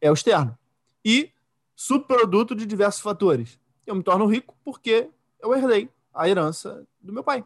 é 0.00 0.10
o 0.10 0.14
externo. 0.14 0.56
E 1.04 1.30
subproduto 1.76 2.54
de 2.54 2.66
diversos 2.66 3.00
fatores. 3.00 3.58
Eu 3.86 3.94
me 3.94 4.02
torno 4.02 4.26
rico 4.26 4.56
porque 4.64 5.08
eu 5.40 5.54
herdei 5.54 5.88
a 6.12 6.28
herança 6.28 6.84
do 7.00 7.12
meu 7.12 7.22
pai. 7.22 7.44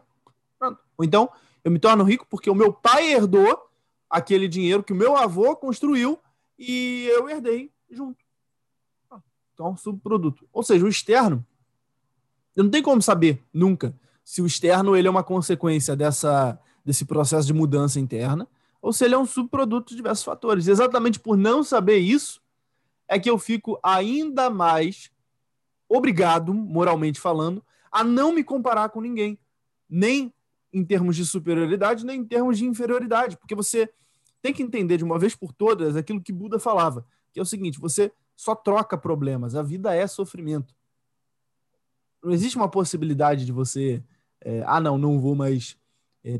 Pronto. 0.57 0.79
Ou 0.97 1.05
então, 1.05 1.29
eu 1.63 1.71
me 1.71 1.79
torno 1.79 2.03
rico 2.03 2.25
porque 2.29 2.49
o 2.49 2.55
meu 2.55 2.73
pai 2.73 3.13
herdou 3.13 3.69
aquele 4.09 4.47
dinheiro 4.47 4.83
que 4.83 4.93
o 4.93 4.95
meu 4.95 5.15
avô 5.15 5.55
construiu 5.55 6.19
e 6.57 7.07
eu 7.11 7.29
herdei 7.29 7.71
junto. 7.89 8.23
Então, 9.53 9.77
subproduto. 9.77 10.47
Ou 10.51 10.63
seja, 10.63 10.83
o 10.83 10.89
externo, 10.89 11.45
eu 12.55 12.63
não 12.63 12.71
tenho 12.71 12.83
como 12.83 13.01
saber 13.01 13.43
nunca 13.53 13.95
se 14.23 14.41
o 14.41 14.47
externo 14.47 14.95
ele 14.95 15.07
é 15.07 15.11
uma 15.11 15.23
consequência 15.23 15.95
dessa, 15.95 16.59
desse 16.83 17.05
processo 17.05 17.45
de 17.45 17.53
mudança 17.53 17.99
interna 17.99 18.47
ou 18.83 18.91
se 18.91 19.05
ele 19.05 19.15
é 19.15 19.17
um 19.17 19.25
subproduto 19.25 19.91
de 19.91 19.95
diversos 19.95 20.25
fatores. 20.25 20.67
Exatamente 20.67 21.17
por 21.17 21.37
não 21.37 21.63
saber 21.63 21.99
isso, 21.99 22.41
é 23.07 23.17
que 23.17 23.29
eu 23.29 23.39
fico 23.39 23.79
ainda 23.81 24.49
mais 24.49 25.09
obrigado, 25.87 26.53
moralmente 26.53 27.17
falando, 27.17 27.63
a 27.89 28.03
não 28.03 28.33
me 28.33 28.43
comparar 28.43 28.89
com 28.89 28.99
ninguém, 28.99 29.39
nem 29.89 30.33
em 30.73 30.83
termos 30.83 31.15
de 31.15 31.25
superioridade, 31.25 32.05
nem 32.05 32.19
em 32.19 32.25
termos 32.25 32.57
de 32.57 32.65
inferioridade, 32.65 33.37
porque 33.37 33.55
você 33.55 33.89
tem 34.41 34.51
que 34.51 34.61
entender 34.61 34.97
de 34.97 35.03
uma 35.05 35.17
vez 35.17 35.33
por 35.33 35.53
todas 35.53 35.95
aquilo 35.95 36.21
que 36.21 36.33
Buda 36.33 36.59
falava, 36.59 37.05
que 37.31 37.39
é 37.39 37.41
o 37.41 37.45
seguinte: 37.45 37.79
você 37.79 38.11
só 38.35 38.53
troca 38.53 38.97
problemas, 38.97 39.55
a 39.55 39.63
vida 39.63 39.95
é 39.95 40.05
sofrimento. 40.07 40.75
não 42.21 42.33
existe 42.33 42.57
uma 42.57 42.67
possibilidade 42.67 43.45
de 43.45 43.51
você, 43.53 44.03
é, 44.41 44.61
ah, 44.65 44.81
não, 44.81 44.97
não 44.97 45.19
vou 45.21 45.35
mais, 45.35 45.77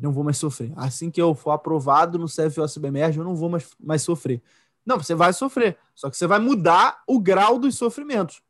não 0.02 0.12
vou 0.12 0.24
mais 0.24 0.38
sofrer. 0.38 0.72
Assim 0.76 1.12
que 1.12 1.22
eu 1.22 1.36
for 1.36 1.52
aprovado 1.52 2.18
no 2.18 2.28
CFO 2.28 2.66
CBMERG, 2.68 3.18
eu 3.18 3.24
não 3.24 3.36
vou 3.36 3.50
mais, 3.50 3.70
mais 3.80 4.02
sofrer. 4.02 4.42
Não, 4.86 4.98
você 4.98 5.16
vai 5.16 5.32
sofrer, 5.32 5.78
só 5.96 6.10
que 6.10 6.18
você 6.18 6.28
vai 6.28 6.40
mudar 6.40 7.02
o 7.08 7.20
grau 7.20 7.58
dos 7.58 7.76
sofrimentos. 7.76 8.42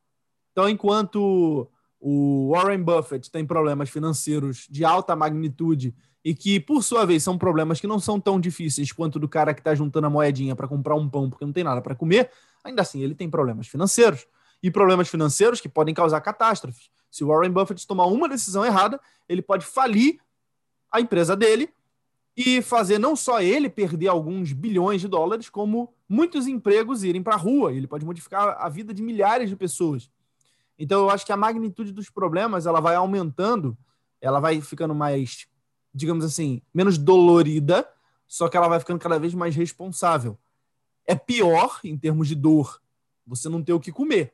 Então, 0.51 0.67
enquanto 0.67 1.69
o 1.99 2.51
Warren 2.51 2.81
Buffett 2.81 3.31
tem 3.31 3.45
problemas 3.45 3.89
financeiros 3.89 4.67
de 4.69 4.83
alta 4.83 5.15
magnitude 5.15 5.95
e 6.23 6.33
que, 6.33 6.59
por 6.59 6.83
sua 6.83 7.05
vez, 7.05 7.23
são 7.23 7.37
problemas 7.37 7.79
que 7.79 7.87
não 7.87 7.99
são 7.99 8.19
tão 8.19 8.39
difíceis 8.39 8.91
quanto 8.91 9.19
do 9.19 9.27
cara 9.27 9.53
que 9.53 9.59
está 9.59 9.75
juntando 9.75 10.07
a 10.07 10.09
moedinha 10.09 10.55
para 10.55 10.67
comprar 10.67 10.95
um 10.95 11.09
pão 11.09 11.29
porque 11.29 11.45
não 11.45 11.53
tem 11.53 11.63
nada 11.63 11.81
para 11.81 11.95
comer, 11.95 12.29
ainda 12.63 12.81
assim 12.81 13.01
ele 13.01 13.15
tem 13.15 13.29
problemas 13.29 13.67
financeiros. 13.67 14.25
E 14.61 14.71
problemas 14.71 15.09
financeiros 15.09 15.59
que 15.59 15.67
podem 15.67 15.93
causar 15.93 16.21
catástrofes. 16.21 16.89
Se 17.11 17.23
o 17.23 17.27
Warren 17.27 17.51
Buffett 17.51 17.85
tomar 17.85 18.05
uma 18.05 18.29
decisão 18.29 18.65
errada, 18.65 18.99
ele 19.27 19.41
pode 19.41 19.65
falir 19.65 20.19
a 20.93 21.01
empresa 21.01 21.35
dele 21.35 21.73
e 22.37 22.61
fazer 22.61 22.99
não 22.99 23.15
só 23.15 23.41
ele 23.41 23.67
perder 23.69 24.07
alguns 24.07 24.53
bilhões 24.53 25.01
de 25.01 25.07
dólares, 25.07 25.49
como 25.49 25.91
muitos 26.07 26.47
empregos 26.47 27.03
irem 27.03 27.21
para 27.21 27.33
a 27.33 27.37
rua. 27.37 27.73
Ele 27.73 27.87
pode 27.87 28.05
modificar 28.05 28.55
a 28.59 28.69
vida 28.69 28.93
de 28.93 29.01
milhares 29.01 29.49
de 29.49 29.55
pessoas. 29.55 30.09
Então 30.77 31.01
eu 31.01 31.09
acho 31.09 31.25
que 31.25 31.31
a 31.31 31.37
magnitude 31.37 31.91
dos 31.91 32.09
problemas 32.09 32.65
ela 32.67 32.79
vai 32.79 32.95
aumentando, 32.95 33.75
ela 34.21 34.39
vai 34.39 34.61
ficando 34.61 34.93
mais, 34.93 35.47
digamos 35.93 36.23
assim, 36.23 36.61
menos 36.73 36.97
dolorida, 36.97 37.87
só 38.27 38.47
que 38.47 38.55
ela 38.55 38.67
vai 38.67 38.79
ficando 38.79 38.99
cada 38.99 39.19
vez 39.19 39.33
mais 39.33 39.55
responsável. 39.55 40.37
É 41.05 41.15
pior 41.15 41.79
em 41.83 41.97
termos 41.97 42.27
de 42.27 42.35
dor 42.35 42.81
você 43.25 43.49
não 43.49 43.63
ter 43.63 43.73
o 43.73 43.79
que 43.79 43.91
comer, 43.91 44.33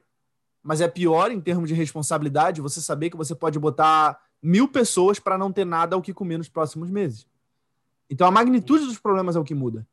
mas 0.63 0.81
é 0.81 0.87
pior 0.87 1.31
em 1.31 1.39
termos 1.39 1.69
de 1.69 1.75
responsabilidade 1.75 2.61
você 2.61 2.81
saber 2.81 3.09
que 3.09 3.17
você 3.17 3.35
pode 3.35 3.59
botar 3.59 4.19
mil 4.41 4.67
pessoas 4.67 5.19
para 5.19 5.37
não 5.37 5.51
ter 5.51 5.65
nada 5.65 5.95
ao 5.95 6.01
que 6.01 6.13
comer 6.13 6.37
nos 6.37 6.49
próximos 6.49 6.89
meses. 6.89 7.27
Então 8.09 8.27
a 8.27 8.31
magnitude 8.31 8.85
dos 8.85 8.97
problemas 8.97 9.35
é 9.35 9.39
o 9.39 9.43
que 9.43 9.53
muda. 9.53 9.85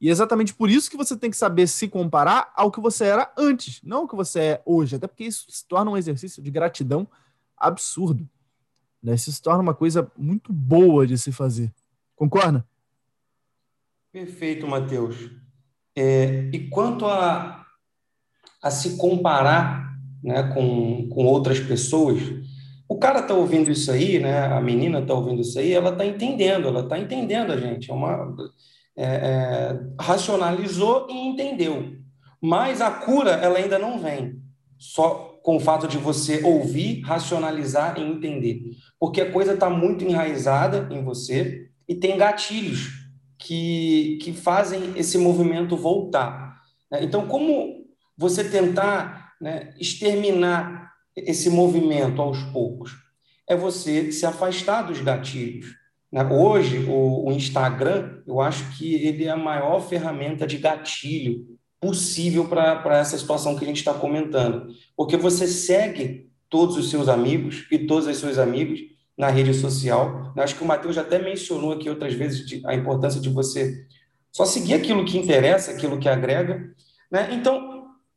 E 0.00 0.08
é 0.08 0.10
exatamente 0.10 0.54
por 0.54 0.70
isso 0.70 0.90
que 0.90 0.96
você 0.96 1.14
tem 1.16 1.30
que 1.30 1.36
saber 1.36 1.66
se 1.66 1.86
comparar 1.86 2.50
ao 2.56 2.70
que 2.70 2.80
você 2.80 3.04
era 3.04 3.30
antes, 3.36 3.82
não 3.82 3.98
ao 3.98 4.08
que 4.08 4.16
você 4.16 4.40
é 4.40 4.62
hoje. 4.64 4.96
Até 4.96 5.06
porque 5.06 5.24
isso 5.24 5.44
se 5.50 5.66
torna 5.66 5.90
um 5.90 5.96
exercício 5.96 6.42
de 6.42 6.50
gratidão 6.50 7.06
absurdo. 7.56 8.26
Né? 9.02 9.14
Isso 9.14 9.30
se 9.30 9.42
torna 9.42 9.62
uma 9.62 9.74
coisa 9.74 10.10
muito 10.16 10.52
boa 10.52 11.06
de 11.06 11.18
se 11.18 11.30
fazer. 11.30 11.70
Concorda? 12.16 12.66
Perfeito, 14.10 14.66
Matheus. 14.66 15.30
É, 15.94 16.50
e 16.52 16.68
quanto 16.68 17.06
a, 17.06 17.66
a 18.62 18.70
se 18.70 18.96
comparar 18.96 19.96
né, 20.22 20.42
com, 20.54 21.08
com 21.10 21.26
outras 21.26 21.60
pessoas, 21.60 22.18
o 22.90 22.98
cara 22.98 23.20
está 23.20 23.34
ouvindo 23.34 23.70
isso 23.70 23.88
aí, 23.92 24.18
né, 24.18 24.46
a 24.46 24.60
menina 24.60 24.98
está 24.98 25.14
ouvindo 25.14 25.42
isso 25.42 25.56
aí, 25.60 25.72
ela 25.72 25.90
está 25.90 26.04
entendendo, 26.04 26.66
ela 26.66 26.80
está 26.80 26.98
entendendo 26.98 27.52
a 27.52 27.56
gente. 27.56 27.88
É 27.88 27.94
uma 27.94 28.34
é, 28.96 29.04
é, 29.04 29.80
racionalizou 30.00 31.06
e 31.08 31.12
entendeu. 31.12 31.92
Mas 32.42 32.80
a 32.80 32.90
cura 32.90 33.30
ela 33.30 33.58
ainda 33.58 33.78
não 33.78 34.00
vem 34.00 34.42
só 34.76 35.38
com 35.40 35.54
o 35.54 35.60
fato 35.60 35.86
de 35.86 35.98
você 35.98 36.42
ouvir, 36.42 37.02
racionalizar 37.02 37.96
e 37.96 38.02
entender, 38.02 38.60
porque 38.98 39.20
a 39.20 39.30
coisa 39.30 39.54
está 39.54 39.70
muito 39.70 40.04
enraizada 40.04 40.92
em 40.92 41.04
você 41.04 41.68
e 41.88 41.94
tem 41.94 42.18
gatilhos 42.18 42.88
que, 43.38 44.18
que 44.20 44.32
fazem 44.32 44.94
esse 44.96 45.16
movimento 45.16 45.76
voltar. 45.76 46.60
Então, 47.00 47.28
como 47.28 47.84
você 48.18 48.42
tentar 48.42 49.34
né, 49.40 49.72
exterminar 49.78 50.89
esse 51.26 51.50
movimento 51.50 52.20
aos 52.20 52.42
poucos? 52.44 52.92
É 53.48 53.56
você 53.56 54.12
se 54.12 54.24
afastar 54.24 54.82
dos 54.82 55.00
gatilhos. 55.00 55.66
Né? 56.10 56.24
Hoje, 56.24 56.86
o, 56.88 57.30
Instagram, 57.32 58.22
eu 58.26 58.40
acho 58.40 58.76
que 58.76 58.94
ele 58.94 59.24
é 59.24 59.30
a 59.30 59.36
maior 59.36 59.80
ferramenta 59.80 60.46
de 60.46 60.58
gatilho 60.58 61.46
possível 61.80 62.46
para 62.46 62.98
essa 62.98 63.16
situação 63.16 63.56
que 63.56 63.64
a 63.64 63.66
gente 63.66 63.78
está 63.78 63.94
comentando. 63.94 64.74
Porque 64.96 65.16
você 65.16 65.46
segue 65.46 66.28
todos 66.48 66.76
os 66.76 66.90
seus 66.90 67.08
amigos 67.08 67.66
e 67.70 67.78
todos 67.78 68.06
os 68.06 68.18
seus 68.18 68.38
amigos 68.38 68.80
na 69.16 69.28
rede 69.28 69.54
social. 69.54 70.32
Acho 70.36 70.56
que 70.56 70.64
o 70.64 70.66
Matheus 70.66 70.94
já 70.94 71.02
até 71.02 71.18
mencionou 71.18 71.72
aqui 71.72 71.88
outras 71.88 72.14
vezes 72.14 72.60
a 72.64 72.74
importância 72.74 73.20
de 73.20 73.28
você 73.28 73.86
só 74.32 74.44
seguir 74.44 74.74
aquilo 74.74 75.04
que 75.04 75.18
interessa, 75.18 75.70
aquilo 75.70 75.98
que 75.98 76.08
agrega. 76.08 76.72
Né? 77.10 77.28
Então, 77.32 77.69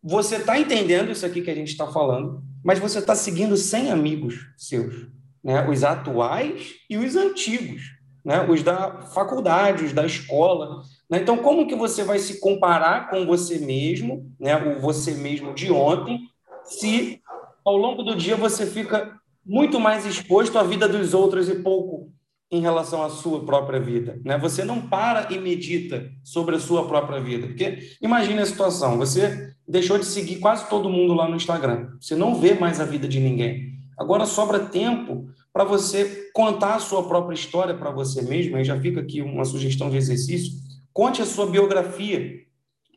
você 0.03 0.35
está 0.35 0.59
entendendo 0.59 1.11
isso 1.11 1.25
aqui 1.25 1.41
que 1.41 1.49
a 1.49 1.55
gente 1.55 1.69
está 1.69 1.87
falando, 1.87 2.43
mas 2.63 2.79
você 2.79 2.99
está 2.99 3.15
seguindo 3.15 3.55
100 3.55 3.91
amigos 3.91 4.35
seus 4.57 5.07
né, 5.43 5.67
os 5.67 5.83
atuais 5.83 6.75
e 6.89 6.97
os 6.97 7.15
antigos, 7.15 7.81
né, 8.23 8.45
os 8.49 8.63
da 8.63 9.01
faculdade, 9.01 9.83
os 9.83 9.93
da 9.93 10.05
escola. 10.05 10.81
Né? 11.09 11.19
Então, 11.19 11.37
como 11.37 11.67
que 11.67 11.75
você 11.75 12.03
vai 12.03 12.17
se 12.19 12.39
comparar 12.39 13.09
com 13.09 13.25
você 13.25 13.59
mesmo, 13.59 14.31
né, 14.39 14.55
o 14.55 14.79
você 14.79 15.11
mesmo 15.11 15.53
de 15.53 15.71
ontem, 15.71 16.21
se 16.63 17.19
ao 17.65 17.75
longo 17.75 18.03
do 18.03 18.15
dia 18.15 18.37
você 18.37 18.65
fica 18.65 19.13
muito 19.45 19.79
mais 19.79 20.05
exposto 20.05 20.57
à 20.57 20.63
vida 20.63 20.87
dos 20.87 21.13
outros 21.13 21.49
e 21.49 21.55
pouco 21.55 22.09
em 22.53 22.61
relação 22.61 23.03
à 23.03 23.09
sua 23.09 23.43
própria 23.43 23.79
vida, 23.79 24.21
né? 24.23 24.37
Você 24.37 24.63
não 24.63 24.79
para 24.79 25.33
e 25.33 25.39
medita 25.39 26.09
sobre 26.23 26.55
a 26.55 26.59
sua 26.59 26.87
própria 26.87 27.19
vida, 27.19 27.47
porque 27.47 27.79
imagine 28.01 28.39
a 28.39 28.45
situação, 28.45 28.97
você 28.97 29.53
deixou 29.67 29.97
de 29.97 30.05
seguir 30.05 30.37
quase 30.37 30.69
todo 30.69 30.89
mundo 30.89 31.13
lá 31.13 31.27
no 31.27 31.35
Instagram, 31.35 31.89
você 31.99 32.15
não 32.15 32.35
vê 32.35 32.53
mais 32.53 32.79
a 32.79 32.85
vida 32.85 33.07
de 33.07 33.19
ninguém. 33.19 33.73
Agora 33.97 34.25
sobra 34.25 34.59
tempo 34.59 35.27
para 35.51 35.63
você 35.63 36.29
contar 36.33 36.75
a 36.75 36.79
sua 36.79 37.07
própria 37.07 37.35
história 37.35 37.75
para 37.75 37.91
você 37.91 38.21
mesmo. 38.21 38.55
Aí 38.55 38.63
já 38.63 38.79
fica 38.79 38.99
aqui 38.99 39.21
uma 39.21 39.45
sugestão 39.45 39.89
de 39.89 39.97
exercício. 39.97 40.51
Conte 40.91 41.21
a 41.21 41.25
sua 41.25 41.45
biografia 41.45 42.39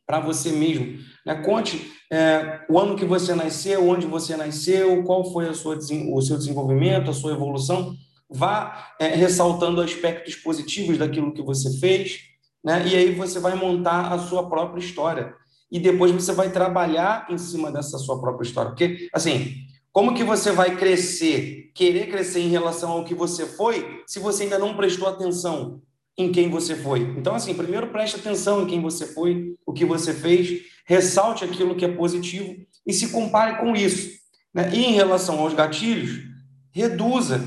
para 0.06 0.20
você 0.20 0.50
mesmo. 0.52 0.98
Né? 1.24 1.34
Conte 1.42 1.92
é, 2.10 2.60
o 2.68 2.78
ano 2.78 2.96
que 2.96 3.04
você 3.04 3.34
nasceu, 3.34 3.86
onde 3.86 4.06
você 4.06 4.36
nasceu, 4.36 5.02
qual 5.04 5.30
foi 5.32 5.52
sua, 5.54 5.76
o 5.76 6.22
seu 6.22 6.38
desenvolvimento, 6.38 7.10
a 7.10 7.14
sua 7.14 7.32
evolução. 7.32 7.94
Vá 8.28 8.94
é, 8.98 9.08
ressaltando 9.08 9.80
aspectos 9.80 10.34
positivos 10.34 10.98
daquilo 10.98 11.32
que 11.32 11.42
você 11.42 11.78
fez, 11.78 12.20
né? 12.64 12.86
e 12.86 12.96
aí 12.96 13.14
você 13.14 13.38
vai 13.38 13.54
montar 13.54 14.12
a 14.12 14.18
sua 14.18 14.48
própria 14.48 14.80
história. 14.80 15.34
E 15.70 15.78
depois 15.78 16.12
você 16.12 16.32
vai 16.32 16.50
trabalhar 16.50 17.26
em 17.30 17.38
cima 17.38 17.70
dessa 17.70 17.98
sua 17.98 18.20
própria 18.20 18.46
história. 18.46 18.70
Porque, 18.70 19.08
assim, 19.12 19.54
como 19.92 20.14
que 20.14 20.22
você 20.22 20.52
vai 20.52 20.76
crescer, 20.76 21.70
querer 21.74 22.08
crescer 22.08 22.40
em 22.40 22.48
relação 22.48 22.90
ao 22.90 23.04
que 23.04 23.14
você 23.14 23.46
foi, 23.46 24.02
se 24.06 24.18
você 24.18 24.44
ainda 24.44 24.58
não 24.58 24.76
prestou 24.76 25.08
atenção 25.08 25.80
em 26.18 26.30
quem 26.30 26.50
você 26.50 26.76
foi? 26.76 27.00
Então, 27.16 27.34
assim, 27.34 27.54
primeiro 27.54 27.88
preste 27.88 28.16
atenção 28.16 28.62
em 28.62 28.66
quem 28.66 28.80
você 28.80 29.06
foi, 29.06 29.54
o 29.64 29.72
que 29.72 29.84
você 29.84 30.12
fez, 30.12 30.62
ressalte 30.86 31.44
aquilo 31.44 31.74
que 31.74 31.84
é 31.84 31.88
positivo 31.88 32.54
e 32.86 32.92
se 32.92 33.08
compare 33.08 33.58
com 33.58 33.74
isso. 33.74 34.10
Né? 34.54 34.70
E 34.74 34.84
em 34.84 34.92
relação 34.92 35.40
aos 35.40 35.54
gatilhos, 35.54 36.22
reduza 36.70 37.42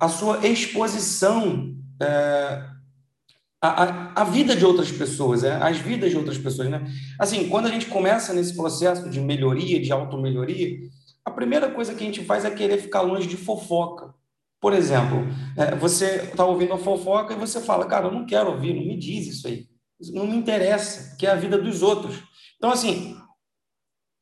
a 0.00 0.08
sua 0.08 0.46
exposição 0.46 1.76
é, 2.00 2.64
à, 3.62 4.22
à, 4.22 4.24
vida 4.24 4.56
de 4.56 4.64
outras 4.64 4.90
pessoas, 4.90 5.44
é, 5.44 5.52
às 5.52 5.76
vidas 5.76 6.10
de 6.10 6.16
outras 6.16 6.38
pessoas. 6.38 6.70
Né? 6.70 6.82
Assim, 7.18 7.48
quando 7.50 7.66
a 7.66 7.70
gente 7.70 7.86
começa 7.86 8.32
nesse 8.32 8.56
processo 8.56 9.10
de 9.10 9.20
melhoria, 9.20 9.78
de 9.78 9.92
automelhoria, 9.92 10.78
a 11.22 11.30
primeira 11.30 11.70
coisa 11.70 11.94
que 11.94 12.02
a 12.02 12.06
gente 12.06 12.24
faz 12.24 12.46
é 12.46 12.50
querer 12.50 12.78
ficar 12.78 13.02
longe 13.02 13.28
de 13.28 13.36
fofoca. 13.36 14.14
Por 14.58 14.72
exemplo, 14.72 15.26
é, 15.56 15.74
você 15.76 16.22
está 16.22 16.46
ouvindo 16.46 16.72
a 16.72 16.78
fofoca 16.78 17.34
e 17.34 17.38
você 17.38 17.60
fala, 17.60 17.86
cara, 17.86 18.06
eu 18.06 18.12
não 18.12 18.24
quero 18.24 18.50
ouvir, 18.50 18.74
não 18.74 18.84
me 18.84 18.96
diz 18.96 19.26
isso 19.26 19.46
aí. 19.46 19.66
Não 20.12 20.26
me 20.26 20.36
interessa, 20.36 21.14
que 21.18 21.26
é 21.26 21.30
a 21.30 21.34
vida 21.34 21.58
dos 21.58 21.82
outros. 21.82 22.22
Então, 22.56 22.70
assim, 22.70 23.16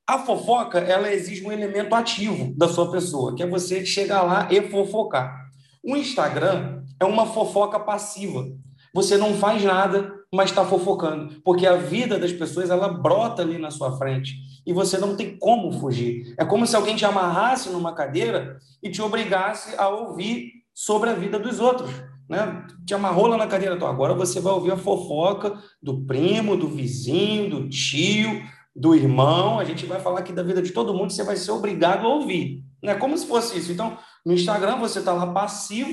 a 0.05 0.19
fofoca, 0.19 0.79
ela 0.79 1.13
exige 1.13 1.45
um 1.45 1.53
elemento 1.53 1.95
ativo 1.95 2.53
da 2.57 2.67
sua 2.67 2.91
pessoa, 2.91 3.37
que 3.37 3.43
é 3.43 3.47
você 3.47 3.87
chegar 3.87 4.23
lá 4.23 4.49
e 4.51 4.61
fofocar. 4.69 5.48
O 5.83 5.97
Instagram 5.97 6.83
é 7.01 7.05
uma 7.05 7.27
fofoca 7.27 7.79
passiva. 7.79 8.47
Você 8.95 9.17
não 9.17 9.35
faz 9.35 9.63
nada, 9.63 10.13
mas 10.33 10.51
está 10.51 10.65
fofocando, 10.65 11.41
porque 11.43 11.67
a 11.67 11.77
vida 11.77 12.19
das 12.19 12.33
pessoas 12.33 12.71
ela 12.71 12.89
brota 12.89 13.43
ali 13.43 13.59
na 13.59 13.71
sua 13.71 13.97
frente 13.97 14.35
e 14.67 14.73
você 14.73 14.99
não 14.99 15.17
tem 15.17 15.37
como 15.39 15.73
fugir. 15.73 16.35
É 16.39 16.45
como 16.45 16.67
se 16.67 16.77
alguém 16.77 16.97
te 16.97 17.05
amarrasse 17.05 17.71
numa 17.71 17.95
cadeira 17.95 18.59
e 18.83 18.91
te 18.91 19.01
obrigasse 19.01 19.75
a 19.79 19.89
ouvir 19.89 20.53
sobre 20.75 21.11
a 21.11 21.15
vida 21.15 21.39
dos 21.39 21.61
outros. 21.61 21.91
Né? 22.29 22.67
Te 22.85 22.93
amarrou 22.93 23.27
lá 23.27 23.39
na 23.39 23.47
cadeira, 23.47 23.75
então 23.75 23.89
agora 23.89 24.15
você 24.15 24.39
vai 24.41 24.53
ouvir 24.53 24.73
a 24.73 24.77
fofoca 24.77 25.59
do 25.83 26.05
primo, 26.05 26.57
do 26.57 26.69
vizinho, 26.69 27.49
do 27.49 27.69
tio, 27.71 28.43
do 28.77 28.95
irmão. 28.95 29.59
A 29.59 29.65
gente 29.65 29.87
vai 29.87 29.99
falar 29.99 30.21
aqui 30.21 30.33
da 30.33 30.43
vida 30.43 30.61
de 30.61 30.73
todo 30.73 30.93
mundo, 30.93 31.13
você 31.13 31.25
vai 31.25 31.37
ser 31.37 31.53
obrigado 31.53 32.07
a 32.07 32.11
ouvir. 32.11 32.63
Não 32.83 32.93
é 32.93 32.95
como 32.95 33.17
se 33.17 33.27
fosse 33.27 33.59
isso. 33.59 33.73
Então, 33.73 33.97
no 34.29 34.35
Instagram 34.35 34.77
você 34.77 34.99
está 34.99 35.11
lá 35.15 35.29
passivo 35.29 35.89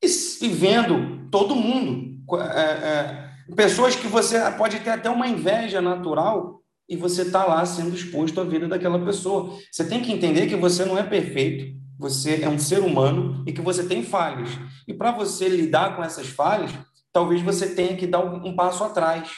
e 0.00 0.48
vendo 0.48 1.28
todo 1.28 1.56
mundo. 1.56 2.22
É, 2.40 2.60
é, 2.60 3.30
pessoas 3.56 3.96
que 3.96 4.06
você 4.06 4.38
pode 4.52 4.78
ter 4.78 4.90
até 4.90 5.10
uma 5.10 5.26
inveja 5.26 5.80
natural 5.80 6.62
e 6.88 6.96
você 6.96 7.22
está 7.22 7.44
lá 7.44 7.66
sendo 7.66 7.96
exposto 7.96 8.40
à 8.40 8.44
vida 8.44 8.68
daquela 8.68 9.04
pessoa. 9.04 9.58
Você 9.72 9.84
tem 9.84 10.00
que 10.00 10.12
entender 10.12 10.46
que 10.46 10.54
você 10.54 10.84
não 10.84 10.96
é 10.96 11.02
perfeito, 11.02 11.76
você 11.98 12.44
é 12.44 12.48
um 12.48 12.60
ser 12.60 12.78
humano 12.78 13.42
e 13.44 13.52
que 13.52 13.60
você 13.60 13.82
tem 13.88 14.04
falhas. 14.04 14.50
E 14.86 14.94
para 14.94 15.10
você 15.10 15.48
lidar 15.48 15.96
com 15.96 16.04
essas 16.04 16.28
falhas, 16.28 16.70
talvez 17.12 17.42
você 17.42 17.74
tenha 17.74 17.96
que 17.96 18.06
dar 18.06 18.20
um 18.20 18.54
passo 18.54 18.84
atrás 18.84 19.32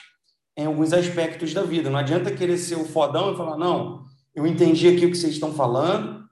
em 0.58 0.66
alguns 0.66 0.92
aspectos 0.92 1.54
da 1.54 1.62
vida. 1.62 1.88
Não 1.88 2.00
adianta 2.00 2.30
querer 2.30 2.58
ser 2.58 2.74
o 2.74 2.84
fodão 2.84 3.32
e 3.32 3.36
falar, 3.38 3.56
não, 3.56 4.04
eu 4.34 4.46
entendi 4.46 4.88
aqui 4.88 5.06
o 5.06 5.10
que 5.10 5.16
vocês 5.16 5.32
estão 5.32 5.54
falando 5.54 6.22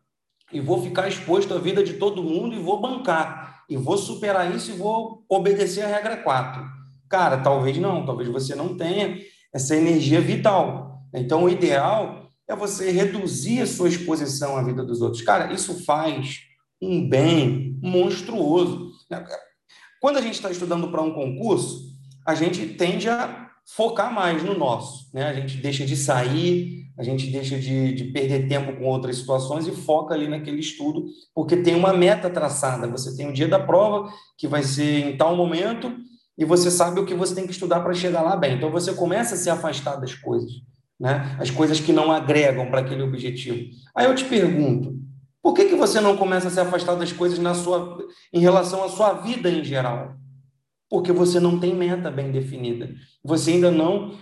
e 0.52 0.60
vou 0.60 0.82
ficar 0.82 1.08
exposto 1.08 1.54
à 1.54 1.58
vida 1.58 1.82
de 1.82 1.94
todo 1.94 2.22
mundo 2.22 2.54
e 2.54 2.58
vou 2.58 2.80
bancar. 2.80 3.64
E 3.68 3.76
vou 3.76 3.96
superar 3.96 4.54
isso 4.54 4.70
e 4.70 4.74
vou 4.74 5.24
obedecer 5.28 5.82
a 5.82 5.88
regra 5.88 6.16
4. 6.18 6.62
Cara, 7.08 7.38
talvez 7.38 7.78
não, 7.78 8.04
talvez 8.04 8.28
você 8.28 8.54
não 8.54 8.76
tenha 8.76 9.18
essa 9.52 9.76
energia 9.76 10.20
vital. 10.20 11.02
Então, 11.12 11.44
o 11.44 11.48
ideal 11.48 12.28
é 12.48 12.56
você 12.56 12.90
reduzir 12.90 13.60
a 13.60 13.66
sua 13.66 13.88
exposição 13.88 14.56
à 14.56 14.62
vida 14.62 14.84
dos 14.84 15.00
outros. 15.00 15.22
Cara, 15.22 15.52
isso 15.52 15.84
faz 15.84 16.40
um 16.80 17.08
bem 17.08 17.78
monstruoso. 17.82 18.92
Quando 20.00 20.18
a 20.18 20.20
gente 20.20 20.34
está 20.34 20.50
estudando 20.50 20.90
para 20.90 21.02
um 21.02 21.12
concurso, 21.12 21.92
a 22.26 22.34
gente 22.34 22.66
tende 22.66 23.08
a 23.08 23.50
focar 23.64 24.12
mais 24.12 24.42
no 24.42 24.58
nosso. 24.58 25.08
Né? 25.14 25.24
A 25.26 25.34
gente 25.34 25.58
deixa 25.58 25.84
de 25.84 25.96
sair, 25.96 26.81
a 27.02 27.04
gente 27.04 27.26
deixa 27.32 27.58
de, 27.58 27.92
de 27.92 28.04
perder 28.04 28.46
tempo 28.46 28.76
com 28.76 28.84
outras 28.84 29.16
situações 29.16 29.66
e 29.66 29.72
foca 29.72 30.14
ali 30.14 30.28
naquele 30.28 30.60
estudo, 30.60 31.06
porque 31.34 31.56
tem 31.56 31.74
uma 31.74 31.92
meta 31.92 32.30
traçada. 32.30 32.86
Você 32.86 33.16
tem 33.16 33.28
o 33.28 33.32
dia 33.32 33.48
da 33.48 33.58
prova, 33.58 34.08
que 34.38 34.46
vai 34.46 34.62
ser 34.62 35.08
em 35.08 35.16
tal 35.16 35.34
momento, 35.34 35.92
e 36.38 36.44
você 36.44 36.70
sabe 36.70 37.00
o 37.00 37.04
que 37.04 37.12
você 37.12 37.34
tem 37.34 37.44
que 37.44 37.50
estudar 37.50 37.80
para 37.80 37.92
chegar 37.92 38.22
lá 38.22 38.36
bem. 38.36 38.54
Então 38.56 38.70
você 38.70 38.94
começa 38.94 39.34
a 39.34 39.36
se 39.36 39.50
afastar 39.50 39.96
das 39.96 40.14
coisas, 40.14 40.52
né? 40.98 41.36
as 41.40 41.50
coisas 41.50 41.80
que 41.80 41.92
não 41.92 42.12
agregam 42.12 42.70
para 42.70 42.78
aquele 42.78 43.02
objetivo. 43.02 43.68
Aí 43.96 44.06
eu 44.06 44.14
te 44.14 44.24
pergunto, 44.24 44.96
por 45.42 45.54
que, 45.54 45.64
que 45.64 45.74
você 45.74 46.00
não 46.00 46.16
começa 46.16 46.46
a 46.46 46.50
se 46.52 46.60
afastar 46.60 46.94
das 46.94 47.10
coisas 47.10 47.40
na 47.40 47.52
sua, 47.52 47.98
em 48.32 48.38
relação 48.38 48.84
à 48.84 48.88
sua 48.88 49.14
vida 49.14 49.50
em 49.50 49.64
geral? 49.64 50.14
Porque 50.88 51.10
você 51.10 51.40
não 51.40 51.58
tem 51.58 51.74
meta 51.74 52.12
bem 52.12 52.30
definida. 52.30 52.94
Você 53.24 53.50
ainda 53.50 53.72
não 53.72 54.14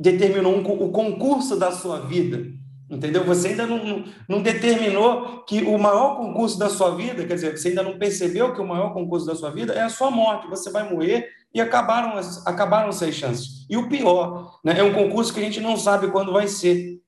determinou 0.00 0.56
um, 0.56 0.62
o 0.62 0.90
concurso 0.90 1.56
da 1.56 1.70
sua 1.70 2.00
vida. 2.00 2.58
Entendeu? 2.88 3.22
Você 3.24 3.48
ainda 3.48 3.66
não, 3.66 4.04
não 4.26 4.42
determinou 4.42 5.44
que 5.44 5.62
o 5.62 5.78
maior 5.78 6.16
concurso 6.16 6.58
da 6.58 6.68
sua 6.68 6.96
vida, 6.96 7.24
quer 7.24 7.34
dizer, 7.34 7.56
você 7.56 7.68
ainda 7.68 7.84
não 7.84 7.98
percebeu 7.98 8.52
que 8.52 8.60
o 8.60 8.66
maior 8.66 8.92
concurso 8.92 9.26
da 9.26 9.36
sua 9.36 9.50
vida 9.50 9.74
é 9.74 9.82
a 9.82 9.88
sua 9.90 10.10
morte. 10.10 10.48
Você 10.48 10.70
vai 10.70 10.90
morrer 10.90 11.28
e 11.54 11.60
acabaram, 11.60 12.18
acabaram 12.46 12.88
as 12.88 12.98
chances. 13.14 13.66
E 13.68 13.76
o 13.76 13.88
pior, 13.88 14.58
né, 14.64 14.78
é 14.78 14.82
um 14.82 14.92
concurso 14.92 15.32
que 15.32 15.38
a 15.38 15.42
gente 15.42 15.60
não 15.60 15.76
sabe 15.76 16.10
quando 16.10 16.32
vai 16.32 16.48
ser. 16.48 16.98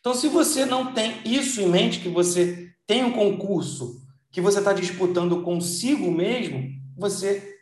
Então, 0.00 0.12
se 0.12 0.28
você 0.28 0.66
não 0.66 0.92
tem 0.92 1.14
isso 1.24 1.60
em 1.60 1.68
mente, 1.68 2.00
que 2.00 2.08
você 2.08 2.68
tem 2.86 3.04
um 3.04 3.12
concurso 3.12 4.02
que 4.30 4.40
você 4.40 4.58
está 4.58 4.72
disputando 4.72 5.42
consigo 5.42 6.10
mesmo, 6.10 6.68
você 6.96 7.56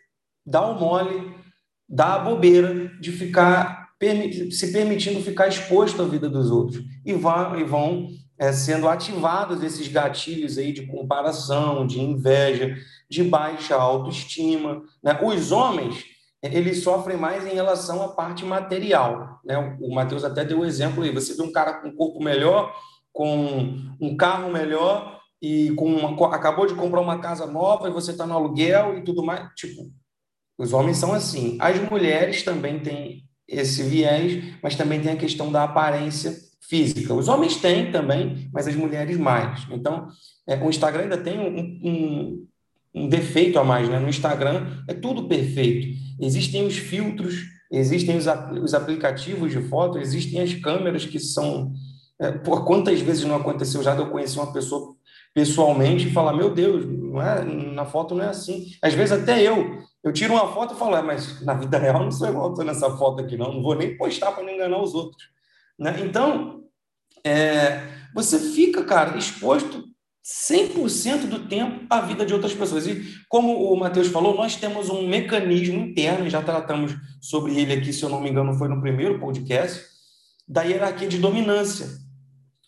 dá 0.44 0.66
o 0.66 0.78
mole, 0.78 1.32
dá 1.88 2.14
a 2.14 2.18
bobeira 2.18 2.90
de 3.00 3.12
ficar 3.12 3.85
se 4.50 4.72
permitindo 4.72 5.20
ficar 5.22 5.48
exposto 5.48 6.02
à 6.02 6.06
vida 6.06 6.28
dos 6.28 6.50
outros 6.50 6.84
e 7.04 7.14
vão, 7.14 7.58
e 7.58 7.64
vão 7.64 8.08
é, 8.38 8.52
sendo 8.52 8.88
ativados 8.88 9.62
esses 9.62 9.88
gatilhos 9.88 10.58
aí 10.58 10.72
de 10.72 10.86
comparação, 10.86 11.86
de 11.86 12.00
inveja, 12.00 12.76
de 13.08 13.24
baixa 13.24 13.74
autoestima. 13.74 14.82
Né? 15.02 15.18
Os 15.22 15.50
homens 15.50 16.04
eles 16.42 16.82
sofrem 16.82 17.16
mais 17.16 17.46
em 17.46 17.54
relação 17.54 18.02
à 18.02 18.08
parte 18.08 18.44
material. 18.44 19.40
Né? 19.44 19.56
O 19.80 19.94
Matheus 19.94 20.24
até 20.24 20.44
deu 20.44 20.58
o 20.58 20.60
um 20.62 20.64
exemplo 20.64 21.02
aí. 21.02 21.10
Você 21.10 21.34
vê 21.34 21.42
um 21.42 21.52
cara 21.52 21.74
com 21.74 21.88
um 21.88 21.96
corpo 21.96 22.22
melhor, 22.22 22.74
com 23.12 23.74
um 24.00 24.16
carro 24.16 24.52
melhor 24.52 25.20
e 25.40 25.70
com 25.72 25.86
uma, 25.86 26.34
acabou 26.34 26.66
de 26.66 26.74
comprar 26.74 27.00
uma 27.00 27.18
casa 27.18 27.46
nova 27.46 27.88
e 27.88 27.92
você 27.92 28.10
está 28.10 28.26
no 28.26 28.34
aluguel 28.34 28.98
e 28.98 29.02
tudo 29.02 29.24
mais. 29.24 29.50
Tipo, 29.54 29.90
os 30.58 30.72
homens 30.72 30.98
são 30.98 31.12
assim. 31.12 31.56
As 31.60 31.78
mulheres 31.90 32.42
também 32.42 32.80
têm 32.80 33.25
esse 33.48 33.82
viés, 33.82 34.42
mas 34.62 34.74
também 34.74 35.00
tem 35.00 35.12
a 35.12 35.16
questão 35.16 35.52
da 35.52 35.64
aparência 35.64 36.34
física. 36.60 37.14
Os 37.14 37.28
homens 37.28 37.56
têm 37.56 37.90
também, 37.92 38.48
mas 38.52 38.66
as 38.66 38.74
mulheres 38.74 39.16
mais. 39.16 39.66
Então, 39.70 40.08
é, 40.46 40.56
o 40.56 40.68
Instagram 40.68 41.04
ainda 41.04 41.18
tem 41.18 41.38
um, 41.38 41.88
um, 41.88 42.46
um 42.94 43.08
defeito 43.08 43.58
a 43.58 43.64
mais. 43.64 43.88
Né? 43.88 43.98
No 43.98 44.08
Instagram 44.08 44.66
é 44.88 44.94
tudo 44.94 45.28
perfeito. 45.28 45.86
Existem 46.20 46.66
os 46.66 46.76
filtros, 46.76 47.36
existem 47.70 48.16
os, 48.16 48.26
os 48.62 48.74
aplicativos 48.74 49.52
de 49.52 49.60
foto, 49.68 49.98
existem 49.98 50.40
as 50.40 50.54
câmeras 50.54 51.04
que 51.04 51.18
são. 51.18 51.72
É, 52.18 52.32
por 52.32 52.64
quantas 52.64 52.98
vezes 53.00 53.24
não 53.24 53.36
aconteceu 53.36 53.82
já 53.82 53.94
de 53.94 54.00
eu 54.00 54.08
conhecer 54.08 54.38
uma 54.38 54.52
pessoa 54.52 54.96
pessoalmente 55.34 56.08
e 56.08 56.12
falar: 56.12 56.32
Meu 56.32 56.52
Deus, 56.52 56.86
não 56.86 57.20
é, 57.20 57.44
na 57.44 57.84
foto 57.84 58.14
não 58.14 58.24
é 58.24 58.28
assim. 58.28 58.66
Às 58.80 58.94
vezes 58.94 59.12
até 59.12 59.42
eu 59.42 59.82
eu 60.06 60.12
tiro 60.12 60.34
uma 60.34 60.52
foto 60.52 60.72
e 60.72 60.78
falo, 60.78 60.94
é, 60.94 61.02
mas 61.02 61.42
na 61.42 61.52
vida 61.54 61.76
real 61.78 61.98
não 61.98 62.12
sou 62.12 62.28
igual 62.28 62.50
estou 62.50 62.64
nessa 62.64 62.96
foto 62.96 63.20
aqui, 63.20 63.36
não. 63.36 63.54
Não 63.54 63.60
vou 63.60 63.74
nem 63.74 63.96
postar 63.96 64.30
para 64.30 64.44
não 64.44 64.52
enganar 64.52 64.80
os 64.80 64.94
outros. 64.94 65.28
Né? 65.76 65.96
Então, 66.00 66.62
é, 67.24 67.88
você 68.14 68.38
fica, 68.38 68.84
cara, 68.84 69.18
exposto 69.18 69.82
100% 70.24 71.26
do 71.26 71.48
tempo 71.48 71.86
à 71.90 72.00
vida 72.02 72.24
de 72.24 72.32
outras 72.32 72.54
pessoas. 72.54 72.86
E 72.86 73.04
como 73.28 73.72
o 73.72 73.76
Matheus 73.76 74.06
falou, 74.06 74.36
nós 74.36 74.54
temos 74.54 74.88
um 74.88 75.08
mecanismo 75.08 75.80
interno, 75.80 76.30
já 76.30 76.40
tratamos 76.40 76.94
sobre 77.20 77.58
ele 77.58 77.72
aqui, 77.72 77.92
se 77.92 78.04
eu 78.04 78.08
não 78.08 78.20
me 78.20 78.30
engano, 78.30 78.54
foi 78.54 78.68
no 78.68 78.80
primeiro 78.80 79.18
podcast, 79.18 79.84
da 80.46 80.62
hierarquia 80.62 81.08
de 81.08 81.18
dominância. 81.18 81.88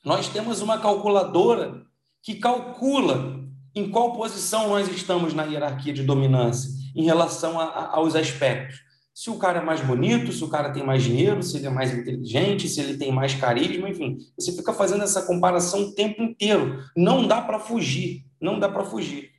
Nós 0.05 0.29
temos 0.29 0.61
uma 0.61 0.81
calculadora 0.81 1.83
que 2.21 2.35
calcula 2.35 3.39
em 3.77 3.89
qual 3.89 4.17
posição 4.17 4.71
nós 4.71 4.89
estamos 4.89 5.33
na 5.33 5.45
hierarquia 5.45 5.93
de 5.93 6.03
dominância 6.03 6.78
em 6.99 7.05
relação 7.05 7.61
a, 7.61 7.65
a, 7.65 7.97
aos 7.97 8.17
aspectos. 8.17 8.81
Se 9.15 9.31
o 9.31 9.39
cara 9.39 9.61
é 9.61 9.65
mais 9.65 9.81
bonito, 9.81 10.33
se 10.33 10.43
o 10.43 10.49
cara 10.49 10.73
tem 10.73 10.85
mais 10.85 11.03
dinheiro, 11.03 11.43
se 11.43 11.57
ele 11.57 11.69
é 11.69 11.71
mais 11.71 11.97
inteligente, 11.97 12.69
se 12.69 12.81
ele 12.81 12.99
tem 12.99 13.13
mais 13.13 13.35
carisma, 13.35 13.89
enfim, 13.89 14.19
você 14.37 14.53
fica 14.53 14.73
fazendo 14.73 15.05
essa 15.05 15.23
comparação 15.23 15.81
o 15.83 15.95
tempo 15.95 16.21
inteiro. 16.23 16.83
Não 16.97 17.27
dá 17.27 17.41
para 17.41 17.61
fugir, 17.61 18.25
não 18.41 18.59
dá 18.59 18.69
para 18.69 18.85
fugir. 18.85 19.31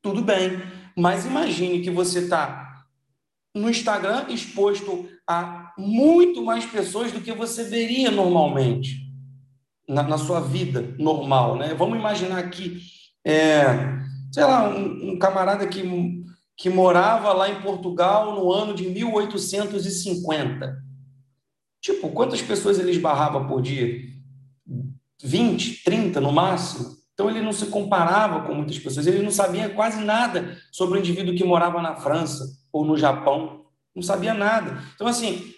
Tudo 0.00 0.22
bem, 0.22 0.62
mas 0.96 1.26
imagine 1.26 1.80
que 1.80 1.90
você 1.90 2.20
está 2.20 2.84
no 3.54 3.68
Instagram 3.68 4.26
exposto 4.28 5.08
a 5.28 5.72
muito 5.76 6.42
mais 6.44 6.64
pessoas 6.64 7.10
do 7.10 7.20
que 7.20 7.32
você 7.32 7.64
veria 7.64 8.10
normalmente 8.10 9.00
na, 9.88 10.04
na 10.04 10.18
sua 10.18 10.40
vida 10.40 10.94
normal, 10.96 11.56
né? 11.56 11.74
Vamos 11.74 11.98
imaginar 11.98 12.38
aqui, 12.38 12.80
é, 13.24 13.64
sei 14.32 14.44
lá, 14.44 14.68
um, 14.68 15.10
um 15.10 15.18
camarada 15.18 15.66
que 15.66 15.82
que 16.60 16.68
morava 16.68 17.32
lá 17.32 17.48
em 17.48 17.62
Portugal 17.62 18.34
no 18.34 18.52
ano 18.52 18.74
de 18.74 18.86
1850. 18.86 20.76
Tipo, 21.80 22.10
quantas 22.10 22.42
pessoas 22.42 22.78
ele 22.78 22.90
esbarrava 22.90 23.42
por 23.48 23.62
dia? 23.62 23.98
20, 25.22 25.82
30 25.82 26.20
no 26.20 26.30
máximo. 26.30 26.94
Então 27.14 27.30
ele 27.30 27.40
não 27.40 27.54
se 27.54 27.64
comparava 27.66 28.46
com 28.46 28.54
muitas 28.54 28.78
pessoas, 28.78 29.06
ele 29.06 29.22
não 29.22 29.30
sabia 29.30 29.70
quase 29.70 30.04
nada 30.04 30.58
sobre 30.70 30.98
o 30.98 31.00
indivíduo 31.00 31.34
que 31.34 31.44
morava 31.44 31.80
na 31.80 31.96
França 31.96 32.44
ou 32.70 32.84
no 32.84 32.94
Japão, 32.94 33.64
não 33.96 34.02
sabia 34.02 34.34
nada. 34.34 34.82
Então, 34.94 35.06
assim, 35.06 35.54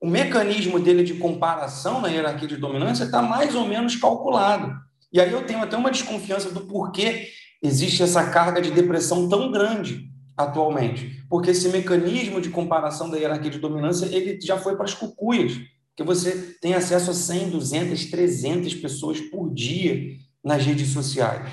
o 0.00 0.06
mecanismo 0.06 0.80
dele 0.80 1.04
de 1.04 1.14
comparação 1.14 2.00
na 2.00 2.08
hierarquia 2.08 2.48
de 2.48 2.56
dominância 2.56 3.04
está 3.04 3.20
mais 3.20 3.54
ou 3.54 3.66
menos 3.66 3.94
calculado. 3.94 4.74
E 5.12 5.20
aí 5.20 5.30
eu 5.30 5.44
tenho 5.44 5.62
até 5.62 5.76
uma 5.76 5.90
desconfiança 5.90 6.50
do 6.50 6.62
porquê 6.62 7.28
existe 7.62 8.02
essa 8.02 8.30
carga 8.30 8.62
de 8.62 8.70
depressão 8.70 9.28
tão 9.28 9.52
grande 9.52 10.09
atualmente, 10.42 11.24
porque 11.28 11.50
esse 11.50 11.68
mecanismo 11.68 12.40
de 12.40 12.50
comparação 12.50 13.10
da 13.10 13.16
hierarquia 13.18 13.50
de 13.50 13.58
dominância 13.58 14.06
ele 14.06 14.40
já 14.40 14.58
foi 14.58 14.76
para 14.76 14.84
as 14.84 14.94
cucuias, 14.94 15.58
que 15.96 16.02
você 16.02 16.56
tem 16.60 16.74
acesso 16.74 17.10
a 17.10 17.14
100, 17.14 17.50
200, 17.50 18.10
300 18.10 18.74
pessoas 18.76 19.20
por 19.20 19.52
dia 19.52 20.16
nas 20.42 20.64
redes 20.64 20.88
sociais. 20.88 21.50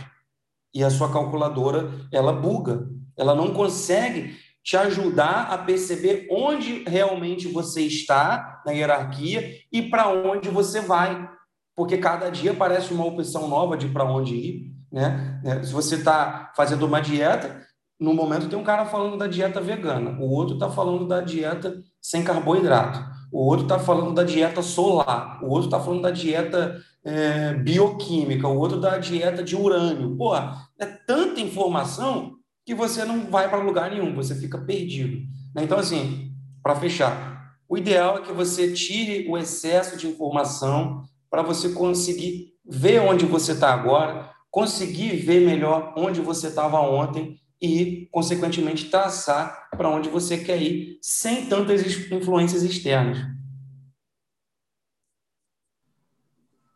E 0.73 0.83
a 0.83 0.89
sua 0.89 1.11
calculadora, 1.11 1.91
ela 2.11 2.31
buga, 2.31 2.87
ela 3.17 3.35
não 3.35 3.53
consegue 3.53 4.35
te 4.63 4.75
ajudar 4.77 5.47
a 5.49 5.57
perceber 5.57 6.27
onde 6.29 6.83
realmente 6.85 7.47
você 7.47 7.81
está 7.81 8.61
na 8.65 8.73
hierarquia 8.73 9.61
e 9.71 9.81
para 9.81 10.09
onde 10.09 10.49
você 10.49 10.81
vai. 10.81 11.29
Porque 11.75 11.97
cada 11.97 12.29
dia 12.29 12.51
aparece 12.51 12.93
uma 12.93 13.05
opção 13.05 13.47
nova 13.47 13.77
de 13.77 13.87
para 13.87 14.03
onde 14.03 14.35
ir. 14.35 14.73
Né? 14.91 15.41
Se 15.63 15.71
você 15.71 15.95
está 15.95 16.51
fazendo 16.55 16.85
uma 16.85 16.99
dieta, 16.99 17.65
no 17.99 18.13
momento 18.13 18.47
tem 18.47 18.57
um 18.57 18.63
cara 18.63 18.85
falando 18.85 19.17
da 19.17 19.27
dieta 19.27 19.59
vegana, 19.59 20.19
o 20.19 20.29
outro 20.29 20.53
está 20.53 20.69
falando 20.69 21.07
da 21.07 21.21
dieta 21.21 21.81
sem 22.01 22.23
carboidrato, 22.23 23.03
o 23.31 23.43
outro 23.43 23.65
está 23.65 23.79
falando 23.79 24.13
da 24.13 24.23
dieta 24.23 24.61
solar, 24.61 25.43
o 25.43 25.49
outro 25.49 25.67
está 25.67 25.79
falando 25.79 26.03
da 26.03 26.11
dieta 26.11 26.79
é, 27.03 27.53
bioquímica, 27.53 28.47
o 28.47 28.57
outro 28.57 28.79
da 28.79 28.97
dieta 28.97 29.43
de 29.43 29.55
urânio. 29.55 30.15
Pô, 30.15 30.35
é 30.35 30.85
tanta 31.05 31.41
informação 31.41 32.35
que 32.65 32.75
você 32.75 33.03
não 33.03 33.31
vai 33.31 33.49
para 33.49 33.63
lugar 33.63 33.89
nenhum, 33.89 34.13
você 34.13 34.35
fica 34.35 34.57
perdido. 34.57 35.25
Né? 35.55 35.63
Então, 35.63 35.79
assim, 35.79 36.31
para 36.61 36.75
fechar, 36.75 37.55
o 37.67 37.77
ideal 37.77 38.17
é 38.17 38.21
que 38.21 38.31
você 38.31 38.71
tire 38.73 39.27
o 39.29 39.37
excesso 39.37 39.97
de 39.97 40.07
informação 40.07 41.03
para 41.29 41.41
você 41.41 41.69
conseguir 41.69 42.53
ver 42.65 42.99
onde 42.99 43.25
você 43.25 43.53
está 43.53 43.73
agora, 43.73 44.29
conseguir 44.51 45.15
ver 45.17 45.45
melhor 45.45 45.93
onde 45.97 46.21
você 46.21 46.47
estava 46.47 46.79
ontem 46.79 47.37
e, 47.61 48.07
consequentemente, 48.11 48.89
traçar 48.89 49.69
para 49.71 49.89
onde 49.89 50.09
você 50.09 50.37
quer 50.37 50.61
ir 50.61 50.99
sem 51.01 51.47
tantas 51.47 51.85
influências 52.11 52.63
externas. 52.63 53.17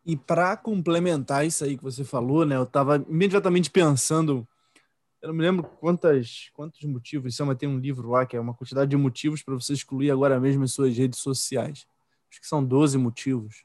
E 0.05 0.17
para 0.17 0.57
complementar 0.57 1.45
isso 1.45 1.63
aí 1.63 1.77
que 1.77 1.83
você 1.83 2.03
falou, 2.03 2.45
né, 2.45 2.55
eu 2.55 2.63
estava 2.63 2.97
imediatamente 3.07 3.69
pensando, 3.69 4.47
eu 5.21 5.27
não 5.29 5.35
me 5.35 5.43
lembro 5.43 5.63
quantas, 5.79 6.49
quantos 6.53 6.83
motivos, 6.83 7.33
isso, 7.33 7.45
mas 7.45 7.57
tem 7.57 7.69
um 7.69 7.77
livro 7.77 8.09
lá 8.09 8.25
que 8.25 8.35
é 8.35 8.39
uma 8.39 8.53
quantidade 8.53 8.89
de 8.89 8.97
motivos 8.97 9.43
para 9.43 9.53
você 9.53 9.73
excluir 9.73 10.09
agora 10.09 10.39
mesmo 10.39 10.63
as 10.63 10.73
suas 10.73 10.97
redes 10.97 11.19
sociais. 11.19 11.85
Acho 12.31 12.41
que 12.41 12.47
são 12.47 12.63
12 12.63 12.97
motivos 12.97 13.63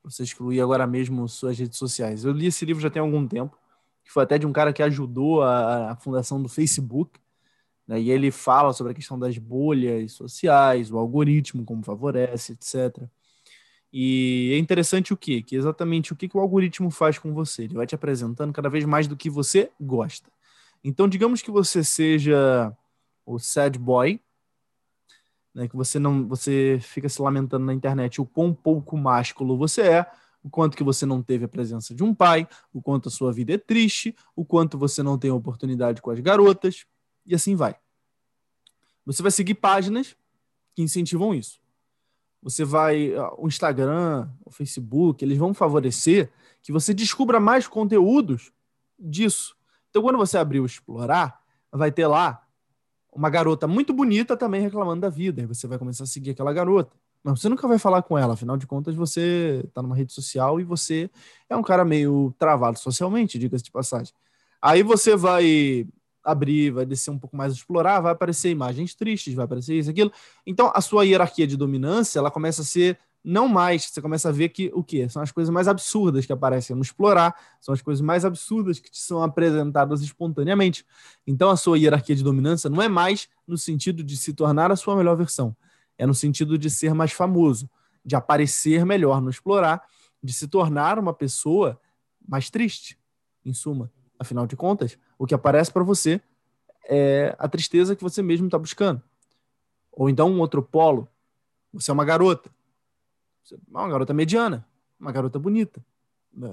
para 0.00 0.10
você 0.10 0.22
excluir 0.22 0.60
agora 0.60 0.86
mesmo 0.86 1.28
suas 1.28 1.58
redes 1.58 1.78
sociais. 1.78 2.24
Eu 2.24 2.32
li 2.32 2.46
esse 2.46 2.64
livro 2.64 2.80
já 2.80 2.90
tem 2.90 3.02
algum 3.02 3.26
tempo, 3.26 3.58
que 4.04 4.12
foi 4.12 4.24
até 4.24 4.38
de 4.38 4.46
um 4.46 4.52
cara 4.52 4.72
que 4.72 4.82
ajudou 4.82 5.42
a, 5.42 5.92
a 5.92 5.96
fundação 5.96 6.42
do 6.42 6.48
Facebook, 6.48 7.18
né, 7.86 8.00
e 8.00 8.10
ele 8.10 8.30
fala 8.30 8.72
sobre 8.72 8.92
a 8.92 8.94
questão 8.94 9.18
das 9.18 9.36
bolhas 9.38 10.12
sociais, 10.12 10.90
o 10.90 10.98
algoritmo, 10.98 11.64
como 11.64 11.82
favorece, 11.82 12.52
etc. 12.52 13.08
E 13.92 14.52
é 14.54 14.58
interessante 14.58 15.12
o 15.12 15.16
quê? 15.16 15.42
Que 15.42 15.54
exatamente 15.56 16.12
o 16.12 16.16
que, 16.16 16.28
que 16.28 16.36
o 16.36 16.40
algoritmo 16.40 16.90
faz 16.90 17.18
com 17.18 17.34
você. 17.34 17.64
Ele 17.64 17.74
vai 17.74 17.86
te 17.86 17.94
apresentando 17.94 18.52
cada 18.52 18.70
vez 18.70 18.84
mais 18.84 19.06
do 19.06 19.16
que 19.16 19.28
você 19.28 19.70
gosta. 19.78 20.30
Então, 20.82 21.06
digamos 21.06 21.42
que 21.42 21.50
você 21.50 21.84
seja 21.84 22.74
o 23.26 23.38
sad 23.38 23.78
boy, 23.78 24.20
né, 25.54 25.68
que 25.68 25.76
você 25.76 25.98
não 25.98 26.26
você 26.26 26.78
fica 26.80 27.08
se 27.08 27.20
lamentando 27.20 27.66
na 27.66 27.74
internet 27.74 28.20
o 28.20 28.26
quão 28.26 28.54
pouco 28.54 28.96
másculo 28.96 29.56
você 29.56 29.82
é, 29.82 30.06
o 30.42 30.50
quanto 30.50 30.76
que 30.76 30.82
você 30.82 31.06
não 31.06 31.22
teve 31.22 31.44
a 31.44 31.48
presença 31.48 31.94
de 31.94 32.02
um 32.02 32.14
pai, 32.14 32.48
o 32.72 32.82
quanto 32.82 33.08
a 33.08 33.12
sua 33.12 33.32
vida 33.32 33.52
é 33.54 33.58
triste, 33.58 34.14
o 34.34 34.44
quanto 34.44 34.76
você 34.76 35.02
não 35.02 35.18
tem 35.18 35.30
oportunidade 35.30 36.02
com 36.02 36.10
as 36.10 36.20
garotas, 36.20 36.84
e 37.24 37.34
assim 37.34 37.54
vai. 37.54 37.76
Você 39.06 39.22
vai 39.22 39.30
seguir 39.30 39.54
páginas 39.54 40.16
que 40.74 40.82
incentivam 40.82 41.34
isso 41.34 41.62
você 42.42 42.64
vai. 42.64 43.12
O 43.38 43.46
Instagram, 43.46 44.28
o 44.44 44.50
Facebook, 44.50 45.24
eles 45.24 45.38
vão 45.38 45.54
favorecer 45.54 46.30
que 46.60 46.72
você 46.72 46.92
descubra 46.92 47.38
mais 47.38 47.68
conteúdos 47.68 48.52
disso. 48.98 49.56
Então, 49.88 50.02
quando 50.02 50.18
você 50.18 50.36
abrir 50.36 50.60
o 50.60 50.66
Explorar, 50.66 51.40
vai 51.70 51.92
ter 51.92 52.06
lá 52.06 52.44
uma 53.12 53.30
garota 53.30 53.68
muito 53.68 53.92
bonita 53.92 54.36
também 54.36 54.60
reclamando 54.60 55.02
da 55.02 55.08
vida. 55.08 55.42
E 55.42 55.46
você 55.46 55.66
vai 55.66 55.78
começar 55.78 56.04
a 56.04 56.06
seguir 56.06 56.30
aquela 56.30 56.52
garota. 56.52 56.96
Mas 57.22 57.40
você 57.40 57.48
nunca 57.48 57.68
vai 57.68 57.78
falar 57.78 58.02
com 58.02 58.18
ela, 58.18 58.34
afinal 58.34 58.56
de 58.56 58.66
contas, 58.66 58.94
você 58.94 59.62
está 59.66 59.80
numa 59.80 59.94
rede 59.94 60.12
social 60.12 60.60
e 60.60 60.64
você 60.64 61.10
é 61.48 61.56
um 61.56 61.62
cara 61.62 61.84
meio 61.84 62.34
travado 62.38 62.78
socialmente, 62.78 63.38
diga-se 63.38 63.64
de 63.64 63.70
passagem. 63.70 64.12
Aí 64.60 64.82
você 64.82 65.16
vai 65.16 65.86
abrir, 66.24 66.70
vai 66.70 66.86
descer 66.86 67.10
um 67.10 67.18
pouco 67.18 67.36
mais, 67.36 67.52
explorar, 67.52 68.00
vai 68.00 68.12
aparecer 68.12 68.50
imagens 68.50 68.94
tristes, 68.94 69.34
vai 69.34 69.44
aparecer 69.44 69.76
isso, 69.76 69.90
aquilo. 69.90 70.12
Então, 70.46 70.70
a 70.74 70.80
sua 70.80 71.04
hierarquia 71.04 71.46
de 71.46 71.56
dominância, 71.56 72.18
ela 72.18 72.30
começa 72.30 72.62
a 72.62 72.64
ser 72.64 72.98
não 73.24 73.46
mais, 73.46 73.84
você 73.84 74.02
começa 74.02 74.28
a 74.28 74.32
ver 74.32 74.48
que 74.48 74.70
o 74.74 74.82
que 74.82 75.08
são 75.08 75.22
as 75.22 75.30
coisas 75.30 75.52
mais 75.52 75.68
absurdas 75.68 76.26
que 76.26 76.32
aparecem 76.32 76.74
no 76.74 76.82
explorar, 76.82 77.34
são 77.60 77.72
as 77.72 77.80
coisas 77.80 78.00
mais 78.00 78.24
absurdas 78.24 78.80
que 78.80 78.90
te 78.90 79.00
são 79.00 79.22
apresentadas 79.22 80.02
espontaneamente. 80.02 80.84
Então, 81.26 81.48
a 81.50 81.56
sua 81.56 81.78
hierarquia 81.78 82.16
de 82.16 82.24
dominância 82.24 82.68
não 82.68 82.82
é 82.82 82.88
mais 82.88 83.28
no 83.46 83.56
sentido 83.56 84.02
de 84.02 84.16
se 84.16 84.32
tornar 84.32 84.72
a 84.72 84.76
sua 84.76 84.96
melhor 84.96 85.16
versão, 85.16 85.56
é 85.98 86.06
no 86.06 86.14
sentido 86.14 86.58
de 86.58 86.70
ser 86.70 86.94
mais 86.94 87.12
famoso, 87.12 87.68
de 88.04 88.16
aparecer 88.16 88.84
melhor 88.84 89.20
no 89.20 89.30
explorar, 89.30 89.82
de 90.22 90.32
se 90.32 90.48
tornar 90.48 90.98
uma 90.98 91.12
pessoa 91.12 91.80
mais 92.26 92.50
triste, 92.50 92.98
em 93.44 93.52
suma. 93.52 93.90
Afinal 94.18 94.46
de 94.46 94.56
contas, 94.56 94.98
o 95.18 95.26
que 95.26 95.34
aparece 95.34 95.72
para 95.72 95.82
você 95.82 96.20
é 96.88 97.34
a 97.38 97.48
tristeza 97.48 97.96
que 97.96 98.02
você 98.02 98.22
mesmo 98.22 98.46
está 98.46 98.58
buscando. 98.58 99.02
Ou 99.90 100.08
então 100.08 100.30
um 100.30 100.40
outro 100.40 100.62
polo. 100.62 101.08
Você 101.72 101.90
é 101.90 101.94
uma 101.94 102.04
garota. 102.04 102.50
Você 103.42 103.54
é 103.54 103.58
uma 103.68 103.88
garota 103.88 104.14
mediana, 104.14 104.66
uma 104.98 105.12
garota 105.12 105.38
bonita. 105.38 105.84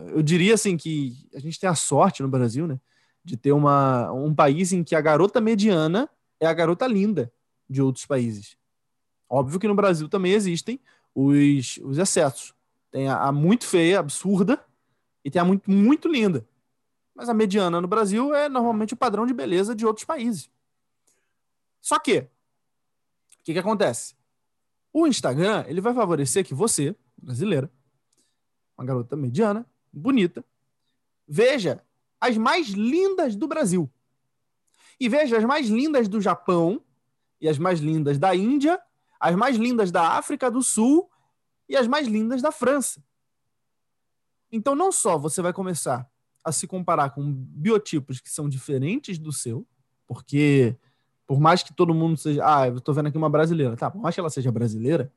Eu 0.08 0.22
diria 0.22 0.56
assim 0.56 0.76
que 0.76 1.16
a 1.34 1.40
gente 1.40 1.60
tem 1.60 1.70
a 1.70 1.76
sorte 1.76 2.22
no 2.22 2.28
Brasil, 2.28 2.68
né, 2.68 2.80
de 3.24 3.38
ter 3.38 3.52
uma, 3.52 4.12
um 4.12 4.34
país 4.34 4.74
em 4.74 4.84
que 4.84 4.96
a 4.96 5.02
garota 5.02 5.40
mediana 5.40 6.10
é 6.40 6.46
a 6.46 6.54
garota 6.54 6.86
linda 6.86 7.32
de 7.70 7.82
outros 7.82 8.06
países. 8.06 8.58
Óbvio 9.30 9.60
que 9.60 9.68
no 9.68 9.76
Brasil 9.76 10.10
também 10.10 10.32
existem 10.32 10.80
os, 11.14 11.78
os 11.84 11.98
excessos. 11.98 12.54
Tem 12.92 13.08
a, 13.08 13.26
a 13.26 13.32
muito 13.32 13.66
feia, 13.66 14.00
absurda, 14.00 14.66
e 15.24 15.30
tem 15.30 15.42
a 15.42 15.46
muito, 15.46 15.70
muito 15.70 16.08
linda. 16.08 16.48
Mas 17.14 17.30
a 17.30 17.34
mediana 17.34 17.80
no 17.80 17.88
Brasil 17.88 18.34
é 18.34 18.50
normalmente 18.50 18.94
o 18.94 18.98
padrão 18.98 19.26
de 19.26 19.34
beleza 19.34 19.76
de 19.76 19.86
outros 19.86 20.06
países. 20.06 20.50
Só 21.80 22.00
que, 22.00 22.20
o 22.20 23.44
que, 23.44 23.54
que 23.54 23.60
acontece? 23.60 24.16
O 24.92 25.06
Instagram 25.06 25.66
ele 25.68 25.82
vai 25.82 25.94
favorecer 25.94 26.46
que 26.46 26.54
você, 26.54 26.96
brasileira, 27.18 27.70
uma 28.78 28.86
garota 28.86 29.16
mediana, 29.16 29.66
bonita, 29.92 30.44
veja 31.28 31.84
as 32.20 32.38
mais 32.38 32.70
lindas 32.70 33.36
do 33.36 33.48
Brasil. 33.48 33.90
E 35.00 35.08
veja 35.08 35.38
as 35.38 35.44
mais 35.44 35.68
lindas 35.68 36.08
do 36.08 36.20
Japão, 36.20 36.82
e 37.40 37.48
as 37.48 37.58
mais 37.58 37.80
lindas 37.80 38.18
da 38.18 38.36
Índia, 38.36 38.82
as 39.20 39.36
mais 39.36 39.58
lindas 39.58 39.92
da 39.92 40.18
África 40.18 40.50
do 40.50 40.62
Sul 40.62 41.10
e 41.68 41.76
as 41.76 41.88
mais 41.88 42.08
lindas 42.08 42.42
da 42.42 42.52
França. 42.52 43.04
Então, 44.52 44.76
não 44.76 44.92
só 44.92 45.18
você 45.18 45.42
vai 45.42 45.54
começar 45.54 46.10
a 46.44 46.52
se 46.52 46.66
comparar 46.66 47.12
com 47.12 47.32
biotipos 47.32 48.20
que 48.20 48.30
são 48.30 48.48
diferentes 48.50 49.20
do 49.20 49.32
seu, 49.32 49.68
porque 50.08 50.76
por 51.28 51.40
mais 51.40 51.62
que 51.62 51.72
todo 51.72 51.94
mundo 51.94 52.18
seja. 52.18 52.42
Ah, 52.44 52.68
eu 52.68 52.82
tô 52.82 52.92
vendo 52.92 53.08
aqui 53.08 53.18
uma 53.18 53.30
brasileira. 53.30 53.78
Tá, 53.78 53.92
por 53.92 54.02
mais 54.02 54.16
que 54.16 54.20
ela 54.20 54.32
seja 54.32 54.52
brasileira, 54.52 55.12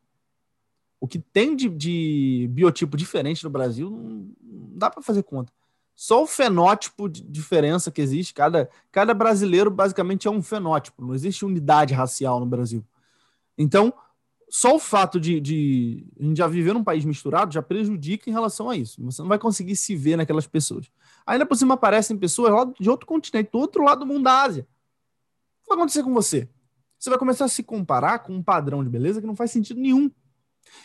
o 1.00 1.08
que 1.08 1.18
tem 1.18 1.56
de, 1.56 1.70
de 1.70 2.48
biotipo 2.52 2.98
diferente 2.98 3.42
no 3.42 3.48
Brasil 3.50 3.90
não 3.90 4.30
dá 4.76 4.90
para 4.90 5.02
fazer 5.02 5.22
conta. 5.22 5.50
Só 5.94 6.22
o 6.22 6.26
fenótipo 6.26 7.08
de 7.08 7.22
diferença 7.22 7.90
que 7.90 8.00
existe, 8.00 8.34
cada, 8.34 8.68
cada 8.90 9.14
brasileiro 9.14 9.70
basicamente 9.70 10.28
é 10.28 10.30
um 10.30 10.42
fenótipo, 10.42 11.04
não 11.04 11.14
existe 11.14 11.44
unidade 11.44 11.94
racial 11.94 12.40
no 12.40 12.46
Brasil. 12.46 12.84
Então, 13.56 13.92
só 14.48 14.76
o 14.76 14.78
fato 14.78 15.18
de, 15.18 15.40
de, 15.40 16.06
a 16.20 16.24
gente 16.24 16.36
já 16.36 16.46
viver 16.46 16.74
num 16.74 16.84
país 16.84 17.04
misturado 17.04 17.54
já 17.54 17.62
prejudica 17.62 18.28
em 18.28 18.32
relação 18.32 18.68
a 18.68 18.76
isso. 18.76 19.02
Você 19.04 19.22
não 19.22 19.28
vai 19.28 19.38
conseguir 19.38 19.76
se 19.76 19.96
ver 19.96 20.16
naquelas 20.16 20.46
pessoas. 20.46 20.90
Ainda 21.26 21.46
por 21.46 21.56
cima 21.56 21.74
aparecem 21.74 22.18
pessoas 22.18 22.52
lá 22.52 22.70
de 22.78 22.90
outro 22.90 23.06
continente, 23.06 23.50
do 23.50 23.58
outro 23.58 23.82
lado 23.82 24.00
do 24.00 24.06
mundo 24.06 24.24
da 24.24 24.42
Ásia. 24.42 24.62
O 24.62 25.62
que 25.62 25.68
vai 25.68 25.78
acontecer 25.78 26.02
com 26.02 26.12
você? 26.12 26.48
Você 26.98 27.08
vai 27.08 27.18
começar 27.18 27.46
a 27.46 27.48
se 27.48 27.62
comparar 27.62 28.20
com 28.20 28.34
um 28.34 28.42
padrão 28.42 28.84
de 28.84 28.90
beleza 28.90 29.20
que 29.20 29.26
não 29.26 29.34
faz 29.34 29.50
sentido 29.50 29.80
nenhum. 29.80 30.10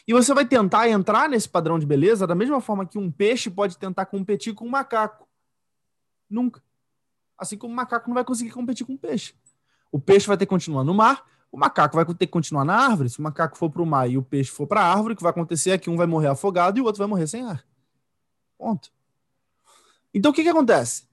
E 0.07 0.13
você 0.13 0.33
vai 0.33 0.45
tentar 0.45 0.89
entrar 0.89 1.29
nesse 1.29 1.49
padrão 1.49 1.77
de 1.77 1.85
beleza 1.85 2.25
da 2.25 2.33
mesma 2.33 2.61
forma 2.61 2.85
que 2.85 2.97
um 2.97 3.11
peixe 3.11 3.49
pode 3.49 3.77
tentar 3.77 4.05
competir 4.05 4.53
com 4.53 4.65
um 4.65 4.69
macaco. 4.69 5.27
Nunca. 6.29 6.63
Assim 7.37 7.57
como 7.57 7.73
o 7.73 7.75
macaco 7.75 8.07
não 8.09 8.15
vai 8.15 8.23
conseguir 8.23 8.51
competir 8.51 8.85
com 8.85 8.93
um 8.93 8.97
peixe. 8.97 9.35
O 9.91 9.99
peixe 9.99 10.25
vai 10.25 10.37
ter 10.37 10.45
que 10.45 10.49
continuar 10.49 10.83
no 10.83 10.93
mar, 10.93 11.25
o 11.51 11.57
macaco 11.57 11.95
vai 11.95 12.05
ter 12.05 12.25
que 12.25 12.31
continuar 12.31 12.65
na 12.65 12.75
árvore. 12.75 13.09
Se 13.09 13.19
o 13.19 13.21
macaco 13.21 13.57
for 13.57 13.69
para 13.69 13.81
o 13.81 13.85
mar 13.85 14.09
e 14.09 14.17
o 14.17 14.23
peixe 14.23 14.51
for 14.51 14.67
para 14.67 14.81
a 14.81 14.91
árvore, 14.93 15.13
o 15.13 15.17
que 15.17 15.23
vai 15.23 15.31
acontecer 15.31 15.71
é 15.71 15.77
que 15.77 15.89
um 15.89 15.97
vai 15.97 16.07
morrer 16.07 16.27
afogado 16.27 16.77
e 16.77 16.81
o 16.81 16.85
outro 16.85 16.99
vai 16.99 17.07
morrer 17.07 17.27
sem 17.27 17.43
ar. 17.43 17.65
Ponto. 18.57 18.91
Então, 20.13 20.31
o 20.31 20.33
que, 20.33 20.43
que 20.43 20.49
acontece? 20.49 21.07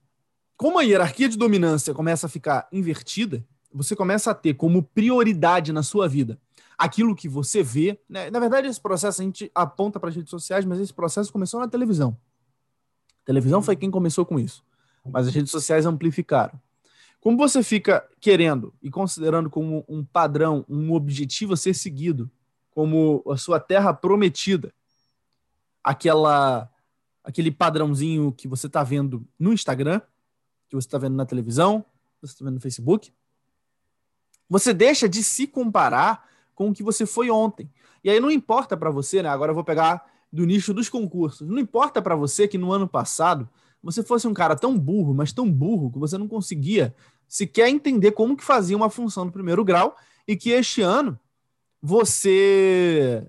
Como 0.57 0.79
a 0.79 0.83
hierarquia 0.83 1.29
de 1.29 1.37
dominância 1.37 1.93
começa 1.93 2.27
a 2.27 2.29
ficar 2.29 2.69
invertida, 2.73 3.45
você 3.73 3.97
começa 3.97 4.31
a 4.31 4.35
ter 4.35 4.55
como 4.55 4.83
prioridade 4.83 5.73
na 5.73 5.83
sua 5.83 6.09
vida 6.09 6.39
aquilo 6.79 7.15
que 7.15 7.29
você 7.29 7.63
vê. 7.63 7.99
Né? 8.09 8.31
Na 8.31 8.39
verdade, 8.39 8.69
esse 8.69 8.81
processo 8.81 9.21
a 9.21 9.25
gente 9.25 9.51
aponta 9.55 9.99
para 9.99 10.09
as 10.09 10.17
redes 10.17 10.31
sociais, 10.31 10.65
mas 10.65 10.81
esse 10.81 10.93
processo 10.93 11.33
começou 11.33 11.61
na 11.61 11.69
televisão. 11.69 12.17
A 13.23 13.27
televisão 13.27 13.63
foi 13.63 13.75
quem 13.75 13.91
começou 13.91 14.25
com 14.25 14.39
isso, 14.39 14.63
mas 15.05 15.27
as 15.27 15.35
redes 15.35 15.51
sociais 15.51 15.87
amplificaram. 15.87 16.61
Como 17.25 17.39
você 17.39 17.63
fica 17.63 18.07
querendo 18.21 18.75
e 18.83 18.91
considerando 18.91 19.49
como 19.49 19.83
um 19.89 20.05
padrão, 20.05 20.63
um 20.69 20.93
objetivo 20.93 21.55
a 21.55 21.57
ser 21.57 21.73
seguido, 21.73 22.31
como 22.71 23.25
a 23.27 23.39
sua 23.39 23.59
terra 23.59 23.95
prometida, 23.95 24.75
aquela 25.83 26.71
aquele 27.25 27.51
padrãozinho 27.51 28.31
que 28.31 28.47
você 28.47 28.67
está 28.67 28.83
vendo 28.83 29.27
no 29.39 29.55
Instagram, 29.55 30.03
que 30.69 30.77
você 30.77 30.87
está 30.87 30.99
vendo 30.99 31.17
na 31.17 31.25
televisão, 31.25 31.81
que 31.81 32.27
você 32.27 32.35
está 32.35 32.45
vendo 32.45 32.57
no 32.57 32.61
Facebook, 32.61 33.11
você 34.47 34.75
deixa 34.75 35.09
de 35.09 35.25
se 35.25 35.47
comparar 35.47 36.29
com 36.55 36.69
o 36.69 36.75
que 36.75 36.83
você 36.83 37.07
foi 37.07 37.31
ontem. 37.31 37.71
E 38.05 38.11
aí 38.11 38.21
não 38.21 38.31
importa 38.31 38.77
para 38.77 38.91
você, 38.91 39.23
né? 39.23 39.31
Agora 39.31 39.51
eu 39.51 39.55
vou 39.55 39.65
pegar 39.65 40.05
do 40.31 40.45
nicho 40.45 40.75
dos 40.75 40.91
concursos. 40.91 41.49
Não 41.49 41.59
importa 41.59 42.03
para 42.03 42.15
você 42.15 42.47
que 42.47 42.59
no 42.59 42.71
ano 42.71 42.87
passado 42.87 43.49
você 43.85 44.03
fosse 44.03 44.27
um 44.27 44.33
cara 44.33 44.57
tão 44.57 44.79
burro, 44.79 45.13
mas 45.13 45.31
tão 45.31 45.51
burro 45.51 45.93
que 45.93 45.99
você 45.99 46.17
não 46.17 46.27
conseguia 46.27 46.95
se 47.35 47.49
quer 47.49 47.69
entender 47.69 48.13
como 48.13 48.37
que 48.37 48.45
fazia 48.45 48.77
uma 48.77 48.89
função 48.89 49.27
do 49.27 49.33
primeiro 49.33 49.65
grau 49.65 49.97
e 50.25 50.37
que 50.37 50.51
este 50.51 50.83
ano 50.83 51.19
você 51.83 53.27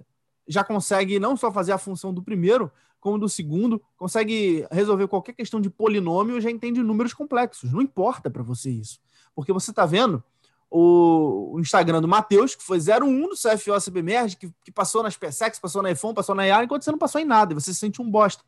já 0.48 0.64
consegue 0.64 1.18
não 1.18 1.36
só 1.36 1.52
fazer 1.52 1.72
a 1.72 1.80
função 1.80 2.14
do 2.14 2.22
primeiro, 2.22 2.72
como 3.00 3.18
do 3.18 3.28
segundo, 3.28 3.82
consegue 3.98 4.64
resolver 4.70 5.08
qualquer 5.08 5.34
questão 5.34 5.60
de 5.60 5.72
polinômio, 5.72 6.40
já 6.40 6.52
entende 6.52 6.84
números 6.84 7.16
complexos. 7.16 7.74
Não 7.74 7.82
importa 7.82 8.30
para 8.30 8.44
você 8.44 8.70
isso. 8.70 9.00
Porque 9.34 9.52
você 9.52 9.72
está 9.72 9.88
vendo 9.88 10.24
o, 10.70 11.58
Instagram 11.60 12.00
do 12.00 12.08
Matheus, 12.08 12.54
que 12.54 12.62
foi 12.62 12.78
01 12.78 13.30
do 13.30 13.36
CFO 13.36 13.90
CBMERG, 13.90 14.36
que, 14.36 14.54
que 14.66 14.72
passou 14.72 15.02
nas 15.02 15.18
PSEX, 15.18 15.58
passou 15.58 15.82
na 15.82 15.90
iPhone, 15.90 16.14
passou 16.14 16.36
na 16.36 16.46
IA, 16.46 16.64
enquanto 16.64 16.84
você 16.84 16.92
não 16.92 17.00
passou 17.00 17.20
em 17.20 17.26
nada, 17.26 17.54
e 17.54 17.56
você 17.56 17.74
se 17.74 17.80
sente 17.80 18.04
um 18.04 18.12
bosta. 18.12 18.44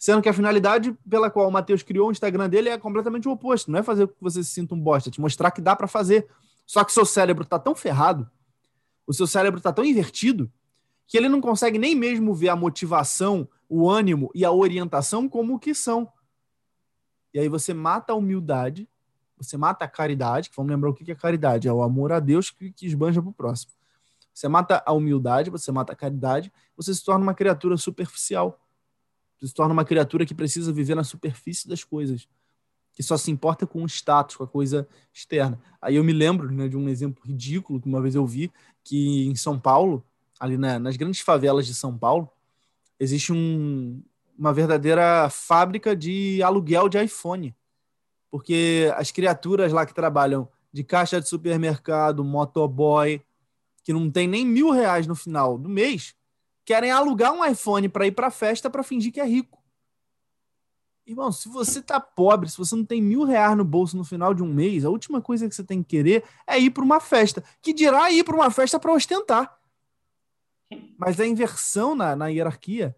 Sendo 0.00 0.22
que 0.22 0.28
a 0.30 0.32
finalidade 0.32 0.96
pela 1.08 1.30
qual 1.30 1.46
o 1.46 1.52
Matheus 1.52 1.82
criou 1.82 2.08
o 2.08 2.10
Instagram 2.10 2.48
dele 2.48 2.70
é 2.70 2.78
completamente 2.78 3.28
o 3.28 3.32
oposto. 3.32 3.70
Não 3.70 3.78
é 3.78 3.82
fazer 3.82 4.06
com 4.06 4.14
que 4.14 4.22
você 4.22 4.42
se 4.42 4.50
sinta 4.50 4.74
um 4.74 4.80
bosta, 4.80 5.10
é 5.10 5.12
te 5.12 5.20
mostrar 5.20 5.50
que 5.50 5.60
dá 5.60 5.76
para 5.76 5.86
fazer. 5.86 6.26
Só 6.66 6.82
que 6.82 6.92
seu 6.92 7.04
cérebro 7.04 7.44
está 7.44 7.58
tão 7.58 7.74
ferrado, 7.74 8.28
o 9.06 9.12
seu 9.12 9.26
cérebro 9.26 9.58
está 9.58 9.72
tão 9.72 9.84
invertido, 9.84 10.50
que 11.06 11.18
ele 11.18 11.28
não 11.28 11.40
consegue 11.40 11.78
nem 11.78 11.94
mesmo 11.94 12.34
ver 12.34 12.48
a 12.48 12.56
motivação, 12.56 13.46
o 13.68 13.90
ânimo 13.90 14.30
e 14.34 14.44
a 14.44 14.50
orientação 14.50 15.28
como 15.28 15.54
o 15.54 15.58
que 15.58 15.74
são. 15.74 16.10
E 17.34 17.38
aí 17.38 17.48
você 17.48 17.74
mata 17.74 18.12
a 18.12 18.16
humildade 18.16 18.88
você 19.40 19.56
mata 19.56 19.86
a 19.86 19.88
caridade, 19.88 20.50
que 20.50 20.56
vamos 20.56 20.70
lembrar 20.70 20.90
o 20.90 20.94
que 20.94 21.10
é 21.10 21.14
caridade, 21.14 21.66
é 21.66 21.72
o 21.72 21.82
amor 21.82 22.12
a 22.12 22.20
Deus 22.20 22.50
que, 22.50 22.70
que 22.70 22.84
esbanja 22.84 23.22
para 23.22 23.30
o 23.30 23.32
próximo. 23.32 23.72
Você 24.34 24.46
mata 24.46 24.82
a 24.84 24.92
humildade, 24.92 25.48
você 25.48 25.72
mata 25.72 25.94
a 25.94 25.96
caridade, 25.96 26.52
você 26.76 26.94
se 26.94 27.02
torna 27.02 27.22
uma 27.22 27.34
criatura 27.34 27.76
superficial. 27.78 28.60
Se 29.42 29.54
torna 29.54 29.72
uma 29.72 29.84
criatura 29.84 30.26
que 30.26 30.34
precisa 30.34 30.72
viver 30.72 30.94
na 30.94 31.04
superfície 31.04 31.68
das 31.68 31.82
coisas, 31.82 32.28
que 32.92 33.02
só 33.02 33.16
se 33.16 33.30
importa 33.30 33.66
com 33.66 33.82
o 33.82 33.86
status, 33.86 34.36
com 34.36 34.44
a 34.44 34.48
coisa 34.48 34.86
externa. 35.12 35.58
Aí 35.80 35.96
eu 35.96 36.04
me 36.04 36.12
lembro 36.12 36.50
né, 36.50 36.68
de 36.68 36.76
um 36.76 36.88
exemplo 36.88 37.22
ridículo 37.24 37.80
que 37.80 37.88
uma 37.88 38.00
vez 38.00 38.14
eu 38.14 38.26
vi, 38.26 38.52
que 38.84 39.26
em 39.26 39.34
São 39.34 39.58
Paulo, 39.58 40.04
ali 40.38 40.58
na, 40.58 40.78
nas 40.78 40.96
grandes 40.96 41.20
favelas 41.20 41.66
de 41.66 41.74
São 41.74 41.96
Paulo, 41.96 42.28
existe 42.98 43.32
um, 43.32 44.02
uma 44.38 44.52
verdadeira 44.52 45.28
fábrica 45.30 45.96
de 45.96 46.42
aluguel 46.42 46.88
de 46.88 47.02
iPhone 47.02 47.54
porque 48.30 48.90
as 48.96 49.10
criaturas 49.10 49.72
lá 49.72 49.84
que 49.84 49.92
trabalham 49.92 50.48
de 50.72 50.84
caixa 50.84 51.20
de 51.20 51.28
supermercado, 51.28 52.24
motoboy, 52.24 53.20
que 53.82 53.92
não 53.92 54.08
tem 54.10 54.28
nem 54.28 54.46
mil 54.46 54.70
reais 54.70 55.06
no 55.06 55.16
final 55.16 55.58
do 55.58 55.68
mês, 55.68 56.14
querem 56.70 56.92
alugar 56.92 57.32
um 57.32 57.44
iPhone 57.44 57.88
para 57.88 58.06
ir 58.06 58.12
para 58.12 58.30
festa 58.30 58.70
para 58.70 58.84
fingir 58.84 59.12
que 59.12 59.20
é 59.20 59.24
rico. 59.24 59.60
Irmão, 61.04 61.32
se 61.32 61.48
você 61.48 61.82
tá 61.82 61.98
pobre, 61.98 62.48
se 62.48 62.56
você 62.56 62.76
não 62.76 62.84
tem 62.84 63.02
mil 63.02 63.24
reais 63.24 63.56
no 63.56 63.64
bolso 63.64 63.96
no 63.96 64.04
final 64.04 64.32
de 64.32 64.40
um 64.40 64.54
mês, 64.54 64.84
a 64.84 64.88
última 64.88 65.20
coisa 65.20 65.48
que 65.48 65.54
você 65.56 65.64
tem 65.64 65.82
que 65.82 65.88
querer 65.88 66.22
é 66.46 66.60
ir 66.60 66.70
para 66.70 66.84
uma 66.84 67.00
festa. 67.00 67.42
Que 67.60 67.72
dirá 67.72 68.08
ir 68.12 68.22
para 68.22 68.36
uma 68.36 68.52
festa 68.52 68.78
para 68.78 68.92
ostentar. 68.92 69.58
Mas 70.96 71.18
a 71.18 71.26
inversão 71.26 71.96
na, 71.96 72.14
na 72.14 72.28
hierarquia 72.28 72.94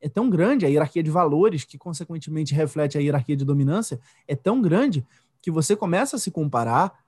é 0.00 0.08
tão 0.08 0.30
grande, 0.30 0.64
a 0.64 0.70
hierarquia 0.70 1.02
de 1.02 1.10
valores, 1.10 1.62
que 1.62 1.76
consequentemente 1.76 2.54
reflete 2.54 2.96
a 2.96 3.02
hierarquia 3.02 3.36
de 3.36 3.44
dominância, 3.44 4.00
é 4.26 4.34
tão 4.34 4.62
grande 4.62 5.06
que 5.42 5.50
você 5.50 5.76
começa 5.76 6.16
a 6.16 6.18
se 6.18 6.30
comparar 6.30 7.04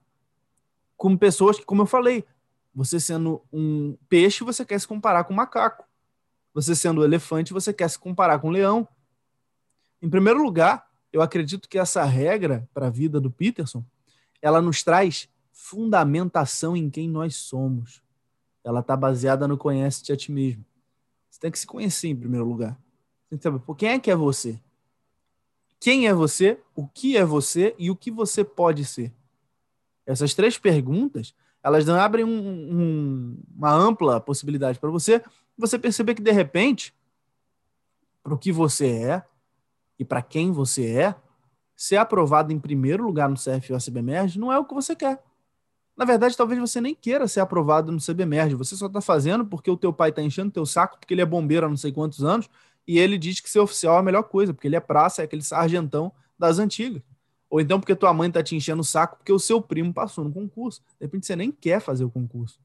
com 0.94 1.16
pessoas 1.16 1.58
que, 1.58 1.64
como 1.64 1.80
eu 1.80 1.86
falei, 1.86 2.22
você 2.74 3.00
sendo 3.00 3.42
um 3.50 3.96
peixe, 4.10 4.44
você 4.44 4.62
quer 4.62 4.78
se 4.78 4.86
comparar 4.86 5.24
com 5.24 5.32
um 5.32 5.36
macaco. 5.36 5.90
Você 6.54 6.74
sendo 6.74 7.00
um 7.00 7.04
elefante, 7.04 7.52
você 7.52 7.72
quer 7.72 7.88
se 7.88 7.98
comparar 7.98 8.38
com 8.38 8.48
um 8.48 8.52
leão. 8.52 8.86
Em 10.00 10.08
primeiro 10.08 10.42
lugar, 10.42 10.86
eu 11.12 11.22
acredito 11.22 11.68
que 11.68 11.78
essa 11.78 12.04
regra 12.04 12.68
para 12.72 12.86
a 12.86 12.90
vida 12.90 13.20
do 13.20 13.30
Peterson, 13.30 13.84
ela 14.40 14.60
nos 14.60 14.82
traz 14.82 15.28
fundamentação 15.52 16.76
em 16.76 16.90
quem 16.90 17.08
nós 17.08 17.36
somos. 17.36 18.02
Ela 18.64 18.80
está 18.80 18.96
baseada 18.96 19.46
no 19.46 19.58
conhece-te 19.58 20.12
a 20.12 20.16
ti 20.16 20.32
mesmo. 20.32 20.64
Você 21.30 21.40
tem 21.40 21.50
que 21.50 21.58
se 21.58 21.66
conhecer 21.66 22.08
em 22.08 22.16
primeiro 22.16 22.46
lugar. 22.46 22.72
Você 22.72 23.30
tem 23.30 23.38
que 23.38 23.42
saber 23.42 23.58
por 23.60 23.76
quem 23.76 23.90
é 23.90 23.98
que 23.98 24.10
é 24.10 24.16
você. 24.16 24.60
Quem 25.80 26.06
é 26.06 26.14
você, 26.14 26.60
o 26.74 26.86
que 26.86 27.16
é 27.16 27.24
você 27.24 27.74
e 27.78 27.90
o 27.90 27.96
que 27.96 28.10
você 28.10 28.44
pode 28.44 28.84
ser. 28.84 29.12
Essas 30.06 30.34
três 30.34 30.58
perguntas, 30.58 31.34
elas 31.62 31.88
abrem 31.88 32.24
um, 32.24 32.28
um, 32.28 33.42
uma 33.56 33.72
ampla 33.72 34.20
possibilidade 34.20 34.78
para 34.78 34.90
você, 34.90 35.22
você 35.56 35.78
perceber 35.78 36.14
que 36.14 36.22
de 36.22 36.32
repente, 36.32 36.94
para 38.22 38.34
o 38.34 38.38
que 38.38 38.52
você 38.52 38.86
é 38.86 39.22
e 39.98 40.04
para 40.04 40.22
quem 40.22 40.52
você 40.52 40.86
é, 40.86 41.14
ser 41.76 41.96
aprovado 41.96 42.52
em 42.52 42.58
primeiro 42.58 43.04
lugar 43.04 43.28
no 43.28 43.36
CFO 43.36 43.78
CBMERG 43.84 44.38
não 44.38 44.52
é 44.52 44.58
o 44.58 44.64
que 44.64 44.74
você 44.74 44.94
quer. 44.94 45.22
Na 45.96 46.04
verdade, 46.04 46.36
talvez 46.36 46.58
você 46.58 46.80
nem 46.80 46.94
queira 46.94 47.28
ser 47.28 47.40
aprovado 47.40 47.92
no 47.92 47.98
CBMERG. 47.98 48.54
Você 48.54 48.76
só 48.76 48.86
está 48.86 49.00
fazendo 49.00 49.44
porque 49.44 49.70
o 49.70 49.76
teu 49.76 49.92
pai 49.92 50.08
está 50.10 50.22
enchendo 50.22 50.50
teu 50.50 50.64
saco, 50.64 50.98
porque 50.98 51.12
ele 51.12 51.20
é 51.20 51.26
bombeiro 51.26 51.66
há 51.66 51.68
não 51.68 51.76
sei 51.76 51.92
quantos 51.92 52.24
anos, 52.24 52.48
e 52.86 52.98
ele 52.98 53.18
diz 53.18 53.40
que 53.40 53.50
ser 53.50 53.60
oficial 53.60 53.96
é 53.96 53.98
a 53.98 54.02
melhor 54.02 54.22
coisa, 54.22 54.54
porque 54.54 54.66
ele 54.66 54.76
é 54.76 54.80
praça, 54.80 55.22
é 55.22 55.24
aquele 55.24 55.42
sargentão 55.42 56.12
das 56.38 56.58
antigas. 56.58 57.02
Ou 57.50 57.60
então 57.60 57.78
porque 57.78 57.94
tua 57.94 58.14
mãe 58.14 58.28
está 58.28 58.42
te 58.42 58.56
enchendo 58.56 58.80
o 58.80 58.84
saco 58.84 59.18
porque 59.18 59.32
o 59.32 59.38
seu 59.38 59.60
primo 59.60 59.92
passou 59.92 60.24
no 60.24 60.32
concurso. 60.32 60.80
De 60.98 61.04
repente 61.04 61.26
você 61.26 61.36
nem 61.36 61.52
quer 61.52 61.80
fazer 61.80 62.02
o 62.04 62.10
concurso. 62.10 62.58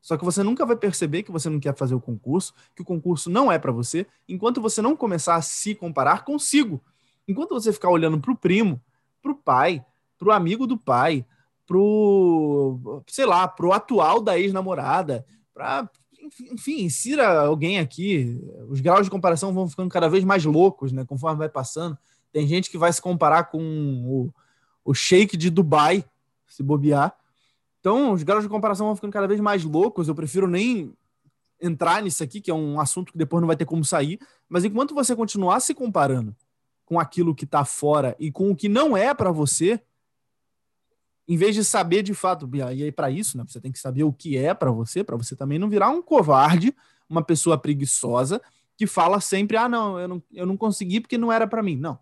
Só 0.00 0.16
que 0.16 0.24
você 0.24 0.42
nunca 0.42 0.64
vai 0.64 0.76
perceber 0.76 1.22
que 1.22 1.30
você 1.30 1.50
não 1.50 1.60
quer 1.60 1.76
fazer 1.76 1.94
o 1.94 2.00
concurso, 2.00 2.54
que 2.74 2.82
o 2.82 2.84
concurso 2.84 3.28
não 3.28 3.52
é 3.52 3.58
para 3.58 3.72
você, 3.72 4.06
enquanto 4.28 4.60
você 4.60 4.80
não 4.80 4.96
começar 4.96 5.36
a 5.36 5.42
se 5.42 5.74
comparar 5.74 6.24
consigo. 6.24 6.82
Enquanto 7.28 7.50
você 7.50 7.72
ficar 7.72 7.90
olhando 7.90 8.18
para 8.18 8.32
o 8.32 8.36
primo, 8.36 8.80
para 9.22 9.32
o 9.32 9.34
pai, 9.34 9.84
para 10.18 10.28
o 10.28 10.32
amigo 10.32 10.66
do 10.66 10.76
pai, 10.76 11.24
pro, 11.66 13.02
sei 13.06 13.26
lá, 13.26 13.46
pro 13.46 13.72
atual 13.72 14.20
da 14.20 14.38
ex-namorada, 14.38 15.24
para 15.54 15.88
enfim, 16.52 16.82
insira 16.82 17.40
alguém 17.40 17.78
aqui. 17.78 18.38
Os 18.68 18.80
graus 18.80 19.04
de 19.04 19.10
comparação 19.10 19.52
vão 19.52 19.68
ficando 19.68 19.88
cada 19.88 20.08
vez 20.08 20.24
mais 20.24 20.44
loucos, 20.44 20.92
né? 20.92 21.04
Conforme 21.04 21.38
vai 21.38 21.48
passando. 21.48 21.98
Tem 22.32 22.46
gente 22.46 22.70
que 22.70 22.78
vai 22.78 22.92
se 22.92 23.00
comparar 23.00 23.44
com 23.44 23.60
o, 23.60 24.34
o 24.84 24.94
Sheik 24.94 25.36
de 25.36 25.50
Dubai, 25.50 26.04
se 26.46 26.62
bobear. 26.62 27.16
Então, 27.80 28.12
os 28.12 28.22
graus 28.22 28.42
de 28.42 28.48
comparação 28.48 28.86
vão 28.86 28.94
ficando 28.94 29.12
cada 29.12 29.26
vez 29.26 29.40
mais 29.40 29.64
loucos. 29.64 30.06
Eu 30.06 30.14
prefiro 30.14 30.46
nem 30.46 30.94
entrar 31.60 32.02
nisso 32.02 32.22
aqui, 32.22 32.40
que 32.40 32.50
é 32.50 32.54
um 32.54 32.78
assunto 32.78 33.12
que 33.12 33.18
depois 33.18 33.40
não 33.40 33.46
vai 33.46 33.56
ter 33.56 33.64
como 33.64 33.84
sair. 33.84 34.18
Mas 34.48 34.64
enquanto 34.64 34.94
você 34.94 35.16
continuar 35.16 35.60
se 35.60 35.74
comparando 35.74 36.34
com 36.84 36.98
aquilo 36.98 37.34
que 37.34 37.44
está 37.44 37.64
fora 37.64 38.16
e 38.18 38.30
com 38.30 38.50
o 38.50 38.56
que 38.56 38.68
não 38.68 38.96
é 38.96 39.14
para 39.14 39.30
você, 39.30 39.80
em 41.26 41.36
vez 41.36 41.54
de 41.54 41.64
saber 41.64 42.02
de 42.02 42.12
fato, 42.12 42.48
e 42.52 42.60
aí 42.62 42.90
para 42.90 43.10
isso, 43.10 43.38
né, 43.38 43.44
você 43.46 43.60
tem 43.60 43.70
que 43.70 43.78
saber 43.78 44.02
o 44.02 44.12
que 44.12 44.36
é 44.36 44.52
para 44.52 44.70
você, 44.70 45.04
para 45.04 45.16
você 45.16 45.36
também 45.36 45.58
não 45.58 45.68
virar 45.68 45.90
um 45.90 46.02
covarde, 46.02 46.74
uma 47.08 47.22
pessoa 47.22 47.56
preguiçosa 47.56 48.42
que 48.76 48.86
fala 48.86 49.20
sempre: 49.20 49.56
ah, 49.56 49.68
não, 49.68 50.00
eu 50.00 50.08
não, 50.08 50.22
eu 50.32 50.46
não 50.46 50.56
consegui 50.56 51.00
porque 51.00 51.18
não 51.18 51.30
era 51.30 51.46
para 51.46 51.62
mim. 51.62 51.76
Não. 51.76 51.98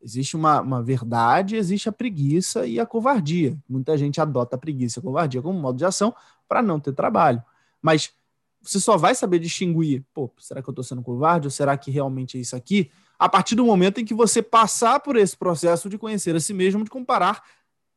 Existe 0.00 0.36
uma, 0.36 0.60
uma 0.60 0.82
verdade, 0.82 1.56
existe 1.56 1.88
a 1.88 1.92
preguiça 1.92 2.66
e 2.66 2.78
a 2.78 2.86
covardia. 2.86 3.56
Muita 3.68 3.96
gente 3.98 4.20
adota 4.20 4.56
a 4.56 4.58
preguiça 4.58 4.98
e 4.98 5.00
a 5.00 5.02
covardia 5.02 5.42
como 5.42 5.58
modo 5.58 5.76
de 5.76 5.84
ação 5.84 6.14
para 6.46 6.62
não 6.62 6.78
ter 6.78 6.92
trabalho. 6.92 7.42
Mas 7.82 8.12
você 8.60 8.80
só 8.80 8.96
vai 8.96 9.14
saber 9.14 9.38
distinguir, 9.38 10.04
pô, 10.12 10.30
será 10.38 10.62
que 10.62 10.68
eu 10.68 10.72
estou 10.72 10.84
sendo 10.84 11.02
covarde 11.02 11.46
ou 11.46 11.50
será 11.50 11.76
que 11.76 11.90
realmente 11.90 12.38
é 12.38 12.40
isso 12.40 12.54
aqui? 12.54 12.90
A 13.18 13.28
partir 13.28 13.54
do 13.54 13.64
momento 13.64 14.00
em 14.00 14.04
que 14.04 14.14
você 14.14 14.40
passar 14.40 15.00
por 15.00 15.16
esse 15.16 15.36
processo 15.36 15.88
de 15.88 15.98
conhecer 15.98 16.36
a 16.36 16.40
si 16.40 16.54
mesmo, 16.54 16.84
de 16.84 16.90
comparar 16.90 17.42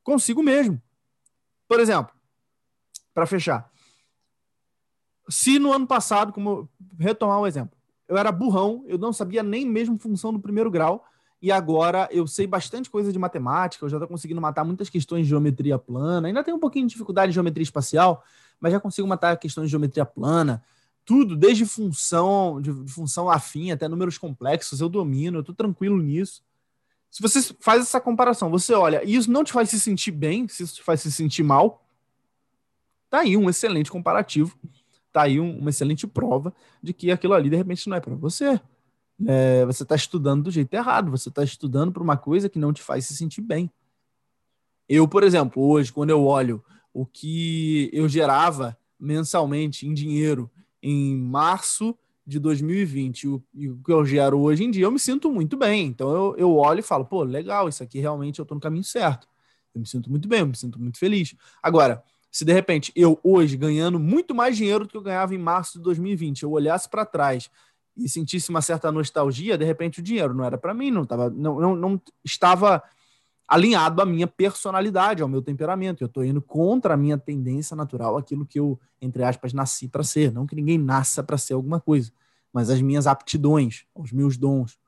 consigo 0.04 0.42
mesmo. 0.42 0.82
Por 1.68 1.80
exemplo, 1.80 2.14
para 3.14 3.26
fechar, 3.26 3.72
se 5.30 5.60
no 5.60 5.72
ano 5.72 5.88
passado, 5.88 6.34
como 6.34 6.70
retomar 7.00 7.40
o 7.40 7.44
um 7.44 7.48
exemplo, 7.48 7.78
eu 8.08 8.18
era 8.18 8.32
burrão, 8.32 8.84
eu 8.88 8.98
não 8.98 9.14
sabia 9.14 9.42
nem 9.42 9.66
mesmo 9.66 9.98
função 9.98 10.34
do 10.34 10.40
primeiro 10.40 10.70
grau, 10.70 11.06
e 11.42 11.52
agora 11.52 12.08
eu 12.12 12.28
sei 12.28 12.46
bastante 12.46 12.90
coisa 12.90 13.12
de 13.12 13.18
matemática, 13.18 13.84
eu 13.84 13.90
já 13.90 13.98
estou 13.98 14.08
conseguindo 14.08 14.40
matar 14.40 14.64
muitas 14.64 14.90
questões 14.90 15.24
de 15.24 15.30
geometria 15.30 15.78
plana, 15.78 16.28
ainda 16.28 16.44
tenho 16.44 16.58
um 16.58 16.60
pouquinho 16.60 16.86
de 16.86 16.92
dificuldade 16.92 17.32
de 17.32 17.34
geometria 17.34 17.64
espacial, 17.64 18.24
mas 18.60 18.72
já 18.72 18.80
consigo 18.80 19.08
matar 19.08 19.36
questões 19.38 19.66
de 19.66 19.72
geometria 19.72 20.06
plana, 20.06 20.64
tudo, 21.04 21.36
desde 21.36 21.66
função, 21.66 22.62
de 22.62 22.72
função 22.88 23.30
afim 23.30 23.72
até 23.72 23.88
números 23.88 24.18
complexos, 24.18 24.82
eu 24.82 24.88
domino, 24.88 25.38
eu 25.38 25.42
estou 25.42 25.56
tranquilo 25.56 25.98
nisso. 25.98 26.44
Se 27.10 27.22
você 27.22 27.42
faz 27.60 27.82
essa 27.82 28.00
comparação, 28.00 28.50
você 28.52 28.74
olha, 28.74 29.04
e 29.04 29.16
isso 29.16 29.32
não 29.32 29.44
te 29.44 29.52
faz 29.52 29.70
se 29.70 29.80
sentir 29.80 30.12
bem, 30.12 30.48
se 30.48 30.64
isso 30.64 30.76
te 30.76 30.84
faz 30.84 31.02
se 31.02 31.12
sentir 31.12 31.44
mal, 31.44 31.84
tá 33.10 33.22
aí 33.22 33.36
um 33.36 33.50
excelente 33.50 33.92
comparativo, 33.92 34.56
tá 35.12 35.24
aí 35.24 35.40
um, 35.40 35.58
uma 35.58 35.72
excelente 35.72 36.06
prova 36.06 36.54
de 36.82 36.94
que 36.94 37.12
aquilo 37.12 37.34
ali 37.34 37.50
de 37.50 37.56
repente 37.56 37.90
não 37.90 37.98
é 37.98 38.00
para 38.00 38.16
você. 38.16 38.62
É, 39.28 39.66
você 39.66 39.84
está 39.84 39.96
estudando 39.96 40.44
do 40.44 40.52
jeito 40.52 40.74
errado, 40.74 41.12
você 41.12 41.30
está 41.30 41.44
estudando 41.44 41.92
para 41.92 42.04
uma 42.04 42.18
coisa 42.18 42.50
que 42.50 42.60
não 42.60 42.74
te 42.74 42.82
faz 42.82 43.06
se 43.06 43.16
sentir 43.16 43.42
bem. 43.42 43.72
Eu, 44.88 45.08
por 45.08 45.24
exemplo, 45.24 45.64
hoje, 45.64 45.92
quando 45.92 46.10
eu 46.10 46.24
olho 46.24 46.64
o 46.94 47.06
que 47.06 47.90
eu 47.94 48.08
gerava 48.10 48.78
mensalmente 49.00 49.88
em 49.88 49.94
dinheiro 49.94 50.52
em 50.82 51.16
março 51.16 51.98
de 52.26 52.40
2020 52.40 53.28
o, 53.28 53.44
e 53.54 53.70
o 53.70 53.78
que 53.84 53.92
eu 53.92 54.06
gero 54.06 54.40
hoje 54.40 54.64
em 54.64 54.72
dia, 54.72 54.86
eu 54.86 54.92
me 54.92 55.00
sinto 55.00 55.32
muito 55.32 55.58
bem. 55.58 55.88
Então 55.88 56.10
eu, 56.10 56.36
eu 56.38 56.56
olho 56.56 56.80
e 56.80 56.84
falo, 56.84 57.06
pô, 57.06 57.24
legal, 57.24 57.68
isso 57.68 57.84
aqui 57.84 58.00
realmente 58.00 58.40
eu 58.40 58.44
estou 58.44 58.56
no 58.56 58.62
caminho 58.62 58.84
certo. 58.84 59.28
Eu 59.74 59.82
me 59.82 59.88
sinto 59.88 60.10
muito 60.10 60.28
bem, 60.28 60.42
eu 60.42 60.48
me 60.48 60.56
sinto 60.56 60.80
muito 60.80 60.98
feliz. 60.98 61.36
Agora, 61.62 62.04
se 62.30 62.46
de 62.46 62.54
repente 62.54 62.92
eu 62.96 63.20
hoje 63.24 63.58
ganhando 63.58 64.00
muito 64.00 64.34
mais 64.34 64.56
dinheiro 64.56 64.86
do 64.86 64.90
que 64.90 64.98
eu 64.98 65.02
ganhava 65.02 65.36
em 65.36 65.38
março 65.38 65.78
de 65.78 65.84
2020, 65.84 66.44
eu 66.44 66.52
olhasse 66.52 66.90
para 66.90 67.06
trás 67.06 67.50
e 67.96 68.08
sentisse 68.08 68.50
uma 68.50 68.62
certa 68.62 68.92
nostalgia, 68.92 69.58
de 69.58 69.66
repente 69.66 70.00
o 70.00 70.04
dinheiro 70.04 70.34
não 70.34 70.44
era 70.44 70.58
para 70.58 70.74
mim, 70.74 70.92
não, 70.92 71.06
tava, 71.06 71.30
não, 71.30 71.60
não, 71.60 71.76
não 71.76 72.02
estava 72.24 72.82
alinhado 73.52 74.02
à 74.02 74.06
minha 74.06 74.28
personalidade, 74.28 75.22
ao 75.22 75.28
meu 75.28 75.42
temperamento. 75.42 76.02
Eu 76.02 76.06
estou 76.06 76.24
indo 76.24 76.42
contra 76.42 76.94
a 76.94 76.98
minha 76.98 77.18
tendência 77.18 77.76
natural, 77.76 78.16
aquilo 78.16 78.46
que 78.46 78.58
eu, 78.58 78.80
entre 79.02 79.24
aspas, 79.24 79.52
nasci 79.52 79.90
para 79.90 80.04
ser. 80.04 80.32
Não 80.32 80.48
que 80.48 80.56
ninguém 80.56 80.78
nasça 80.78 81.22
para 81.22 81.38
ser 81.38 81.54
alguma 81.54 81.78
coisa, 81.78 82.14
mas 82.54 82.70
as 82.70 82.82
minhas 82.82 83.08
aptidões, 83.08 83.86
os 83.94 84.14
meus 84.14 84.38
dons. 84.38 84.80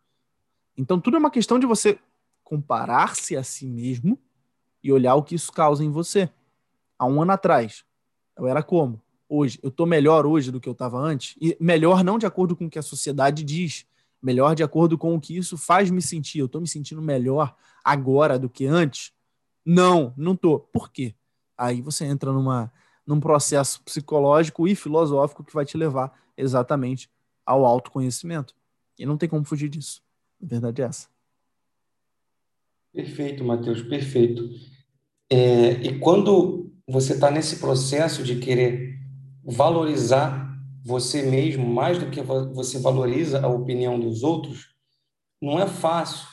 Então, 0.77 0.97
tudo 0.97 1.17
é 1.17 1.19
uma 1.19 1.29
questão 1.29 1.59
de 1.59 1.65
você 1.65 1.99
comparar-se 2.41 3.35
a 3.35 3.43
si 3.43 3.67
mesmo 3.67 4.17
e 4.81 4.93
olhar 4.93 5.15
o 5.15 5.23
que 5.23 5.35
isso 5.35 5.51
causa 5.51 5.83
em 5.83 5.91
você. 5.91 6.29
Há 6.97 7.05
um 7.05 7.21
ano 7.21 7.33
atrás, 7.33 7.83
eu 8.37 8.47
era 8.47 8.63
como? 8.63 9.02
Hoje, 9.35 9.57
eu 9.63 9.69
estou 9.69 9.87
melhor 9.87 10.27
hoje 10.27 10.51
do 10.51 10.61
que 10.61 10.69
eu 10.69 10.73
estava 10.73 10.95
antes? 10.99 11.35
E 11.41 11.57
melhor 11.59 12.03
não 12.03 12.19
de 12.19 12.25
acordo 12.27 12.55
com 12.55 12.67
o 12.67 12.69
que 12.69 12.77
a 12.77 12.83
sociedade 12.83 13.43
diz, 13.43 13.83
melhor 14.21 14.53
de 14.53 14.61
acordo 14.61 14.95
com 14.95 15.15
o 15.15 15.19
que 15.19 15.35
isso 15.35 15.57
faz 15.57 15.89
me 15.89 16.03
sentir. 16.03 16.37
Eu 16.37 16.45
estou 16.45 16.61
me 16.61 16.67
sentindo 16.67 17.01
melhor 17.01 17.55
agora 17.83 18.37
do 18.37 18.47
que 18.47 18.67
antes? 18.67 19.11
Não, 19.65 20.13
não 20.15 20.33
estou. 20.33 20.59
Por 20.59 20.91
quê? 20.91 21.15
Aí 21.57 21.81
você 21.81 22.05
entra 22.05 22.31
numa, 22.31 22.71
num 23.07 23.19
processo 23.19 23.81
psicológico 23.81 24.67
e 24.67 24.75
filosófico 24.75 25.43
que 25.43 25.51
vai 25.51 25.65
te 25.65 25.77
levar 25.77 26.15
exatamente 26.37 27.09
ao 27.43 27.65
autoconhecimento. 27.65 28.55
E 28.99 29.03
não 29.03 29.17
tem 29.17 29.27
como 29.27 29.43
fugir 29.43 29.67
disso. 29.67 30.03
A 30.39 30.45
verdade 30.45 30.83
é 30.83 30.85
essa. 30.85 31.07
Perfeito, 32.93 33.43
Matheus, 33.43 33.81
perfeito. 33.81 34.47
É, 35.27 35.71
e 35.81 35.97
quando 35.97 36.71
você 36.87 37.13
está 37.13 37.31
nesse 37.31 37.55
processo 37.55 38.23
de 38.23 38.35
querer 38.35 38.92
valorizar 39.45 40.51
você 40.83 41.21
mesmo 41.23 41.65
mais 41.65 41.97
do 41.97 42.09
que 42.09 42.21
você 42.21 42.79
valoriza 42.79 43.41
a 43.41 43.47
opinião 43.47 43.99
dos 43.99 44.23
outros, 44.23 44.69
não 45.41 45.59
é 45.59 45.67
fácil. 45.67 46.27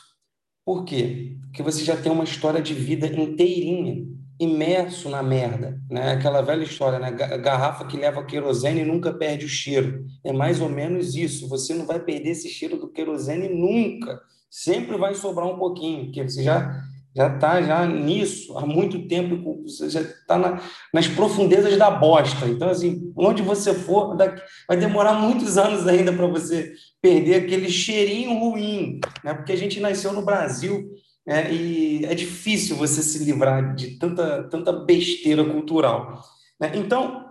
Por 0.65 0.85
quê? 0.85 1.37
Porque 1.43 1.63
você 1.63 1.85
já 1.85 1.97
tem 1.97 2.11
uma 2.11 2.25
história 2.25 2.61
de 2.61 2.75
vida 2.75 3.07
inteirinha 3.07 4.07
imerso 4.41 5.11
na 5.11 5.23
merda, 5.23 5.79
né? 5.91 6.13
Aquela 6.13 6.41
velha 6.41 6.65
história, 6.65 6.99
né? 6.99 7.11
Garrafa 7.11 7.87
que 7.87 7.97
leva 7.99 8.25
querosene 8.25 8.85
nunca 8.85 9.13
perde 9.13 9.45
o 9.45 9.49
cheiro. 9.49 10.07
É 10.25 10.33
mais 10.33 10.63
ou 10.63 10.69
menos 10.69 11.15
isso. 11.15 11.47
Você 11.49 11.75
não 11.75 11.85
vai 11.85 12.01
perder 12.01 12.31
esse 12.31 12.49
cheiro 12.49 12.79
do 12.79 12.91
querosene 12.91 13.51
nunca. 13.51 14.19
Sempre 14.51 14.97
vai 14.97 15.15
sobrar 15.15 15.47
um 15.47 15.59
pouquinho, 15.59 16.07
porque 16.07 16.23
você 16.23 16.43
já 16.43 16.83
já 17.15 17.35
está 17.35 17.61
já 17.61 17.87
nisso 17.87 18.57
há 18.57 18.65
muito 18.65 19.07
tempo, 19.09 19.63
você 19.63 19.91
já 19.91 20.01
está 20.01 20.39
na, 20.39 20.61
nas 20.95 21.09
profundezas 21.09 21.77
da 21.77 21.91
bosta. 21.91 22.47
Então, 22.47 22.69
assim, 22.69 23.13
onde 23.17 23.43
você 23.43 23.75
for, 23.75 24.17
vai 24.17 24.77
demorar 24.77 25.15
muitos 25.15 25.59
anos 25.59 25.87
ainda 25.89 26.13
para 26.13 26.27
você 26.27 26.73
perder 27.03 27.35
aquele 27.35 27.69
cheirinho 27.69 28.39
ruim, 28.39 29.01
né? 29.25 29.35
Porque 29.35 29.53
a 29.53 29.57
gente 29.57 29.81
nasceu 29.81 30.13
no 30.13 30.25
Brasil 30.25 30.89
é, 31.27 31.53
e 31.53 32.05
é 32.05 32.15
difícil 32.15 32.77
você 32.77 33.03
se 33.03 33.25
livrar 33.25 33.75
de 33.75 33.99
tanta, 33.99 34.45
tanta 34.45 34.73
besteira 34.73 35.45
cultural. 35.45 36.23
Né? 36.61 36.73
Então, 36.75 37.27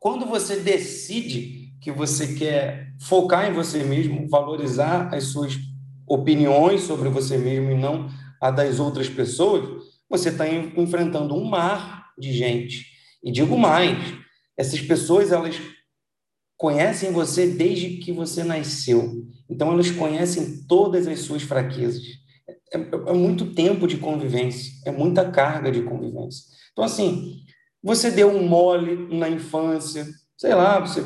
quando 0.00 0.26
você 0.26 0.56
decide 0.56 1.72
que 1.80 1.92
você 1.92 2.34
quer 2.34 2.94
focar 3.00 3.48
em 3.48 3.52
você 3.52 3.82
mesmo, 3.84 4.28
valorizar 4.28 5.14
as 5.14 5.24
suas 5.24 5.54
opiniões 6.06 6.82
sobre 6.82 7.08
você 7.08 7.38
mesmo 7.38 7.70
e 7.70 7.74
não 7.74 8.08
a 8.44 8.50
das 8.50 8.78
outras 8.78 9.08
pessoas, 9.08 9.82
você 10.06 10.28
está 10.28 10.46
enfrentando 10.46 11.34
um 11.34 11.46
mar 11.46 12.12
de 12.18 12.30
gente. 12.30 12.84
E 13.22 13.32
digo 13.32 13.56
mais, 13.56 13.96
essas 14.54 14.82
pessoas 14.82 15.32
elas 15.32 15.58
conhecem 16.58 17.10
você 17.10 17.46
desde 17.46 17.96
que 17.96 18.12
você 18.12 18.44
nasceu. 18.44 19.24
Então 19.48 19.72
elas 19.72 19.90
conhecem 19.90 20.62
todas 20.68 21.06
as 21.06 21.20
suas 21.20 21.42
fraquezas. 21.42 22.02
É, 22.70 22.76
é, 22.76 23.12
muito 23.14 23.54
tempo 23.54 23.86
de 23.86 23.96
convivência, 23.96 24.74
é 24.84 24.92
muita 24.92 25.30
carga 25.30 25.72
de 25.72 25.80
convivência. 25.80 26.44
Então 26.72 26.84
assim, 26.84 27.40
você 27.82 28.10
deu 28.10 28.28
um 28.28 28.46
mole 28.46 29.08
na 29.16 29.30
infância, 29.30 30.06
sei 30.36 30.54
lá, 30.54 30.80
você 30.80 31.02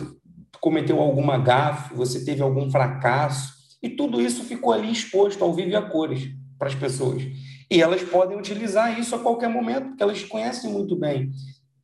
cometeu 0.61 0.99
alguma 0.99 1.39
gafe, 1.39 1.95
você 1.95 2.25
teve 2.25 2.43
algum 2.43 2.69
fracasso, 2.69 3.53
e 3.81 3.89
tudo 3.89 4.21
isso 4.21 4.43
ficou 4.43 4.73
ali 4.73 4.91
exposto 4.91 5.45
ao 5.45 5.55
vivo 5.55 5.71
e 5.71 5.77
a 5.77 5.83
cores 5.83 6.37
para 6.59 6.69
as 6.69 6.75
pessoas. 6.75 7.23
E 7.71 7.81
elas 7.83 8.03
podem 8.03 8.39
utilizar 8.39 8.99
isso 8.99 9.15
a 9.15 9.19
qualquer 9.19 9.49
momento, 9.49 9.89
porque 9.89 10.03
elas 10.03 10.23
conhecem 10.25 10.71
muito 10.71 10.97
bem. 10.97 11.31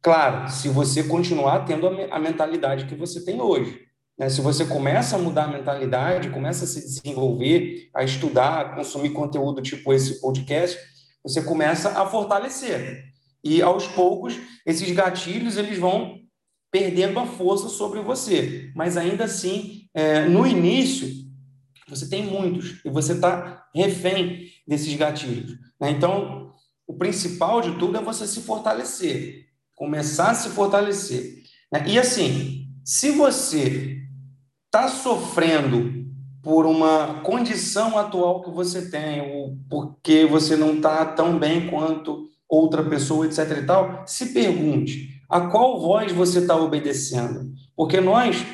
Claro, 0.02 0.50
se 0.50 0.68
você 0.68 1.04
continuar 1.04 1.64
tendo 1.64 1.87
a 1.88 2.18
mentalidade 2.18 2.87
que 2.87 2.94
você 2.94 3.24
tem 3.24 3.40
hoje. 3.40 3.80
Né? 4.18 4.28
Se 4.28 4.40
você 4.40 4.64
começa 4.64 5.16
a 5.16 5.18
mudar 5.18 5.44
a 5.44 5.48
mentalidade, 5.48 6.30
começa 6.30 6.64
a 6.64 6.68
se 6.68 6.80
desenvolver, 6.80 7.88
a 7.94 8.02
estudar, 8.02 8.60
a 8.60 8.74
consumir 8.76 9.10
conteúdo 9.10 9.62
tipo 9.62 9.92
esse 9.92 10.20
podcast, 10.20 10.78
você 11.22 11.42
começa 11.42 12.00
a 12.00 12.06
fortalecer. 12.06 13.04
E 13.42 13.60
aos 13.60 13.87
poucos, 13.87 14.38
esses 14.66 14.90
gatilhos 14.90 15.56
eles 15.56 15.78
vão 15.78 16.18
perdendo 16.70 17.18
a 17.18 17.26
força 17.26 17.68
sobre 17.68 18.00
você. 18.00 18.70
Mas 18.74 18.96
ainda 18.96 19.24
assim, 19.24 19.88
é, 19.94 20.26
no 20.26 20.46
início, 20.46 21.08
você 21.88 22.08
tem 22.08 22.24
muitos 22.24 22.80
e 22.84 22.90
você 22.90 23.12
está 23.12 23.66
refém 23.74 24.48
desses 24.66 24.94
gatilhos. 24.94 25.59
Né? 25.81 25.90
Então, 25.90 26.53
o 26.87 26.94
principal 26.94 27.61
de 27.61 27.79
tudo 27.79 27.96
é 27.96 28.03
você 28.03 28.27
se 28.27 28.40
fortalecer, 28.40 29.46
começar 29.74 30.31
a 30.31 30.35
se 30.35 30.50
fortalecer. 30.50 31.42
Né? 31.72 31.85
E 31.88 31.98
assim, 31.98 32.68
se 32.85 33.11
você 33.11 33.98
está 34.66 34.88
sofrendo 34.88 36.05
por 36.42 36.66
uma 36.66 37.20
condição 37.22 37.98
atual 37.98 38.42
que 38.42 38.50
você 38.50 38.90
tem, 38.90 39.20
ou 39.20 39.57
porque 39.68 40.27
você 40.27 40.57
não 40.57 40.74
está 40.74 41.05
tão 41.07 41.38
bem 41.38 41.70
quanto 41.70 42.29
outra 42.48 42.85
pessoa, 42.85 43.27
etc. 43.27 43.59
e 43.62 43.66
tal, 43.66 44.05
se 44.07 44.27
pergunte 44.33 45.22
a 45.29 45.48
qual 45.48 45.81
voz 45.81 46.12
você 46.12 46.40
está 46.40 46.55
obedecendo. 46.55 47.53
Porque 47.74 48.00
nós 48.00 48.44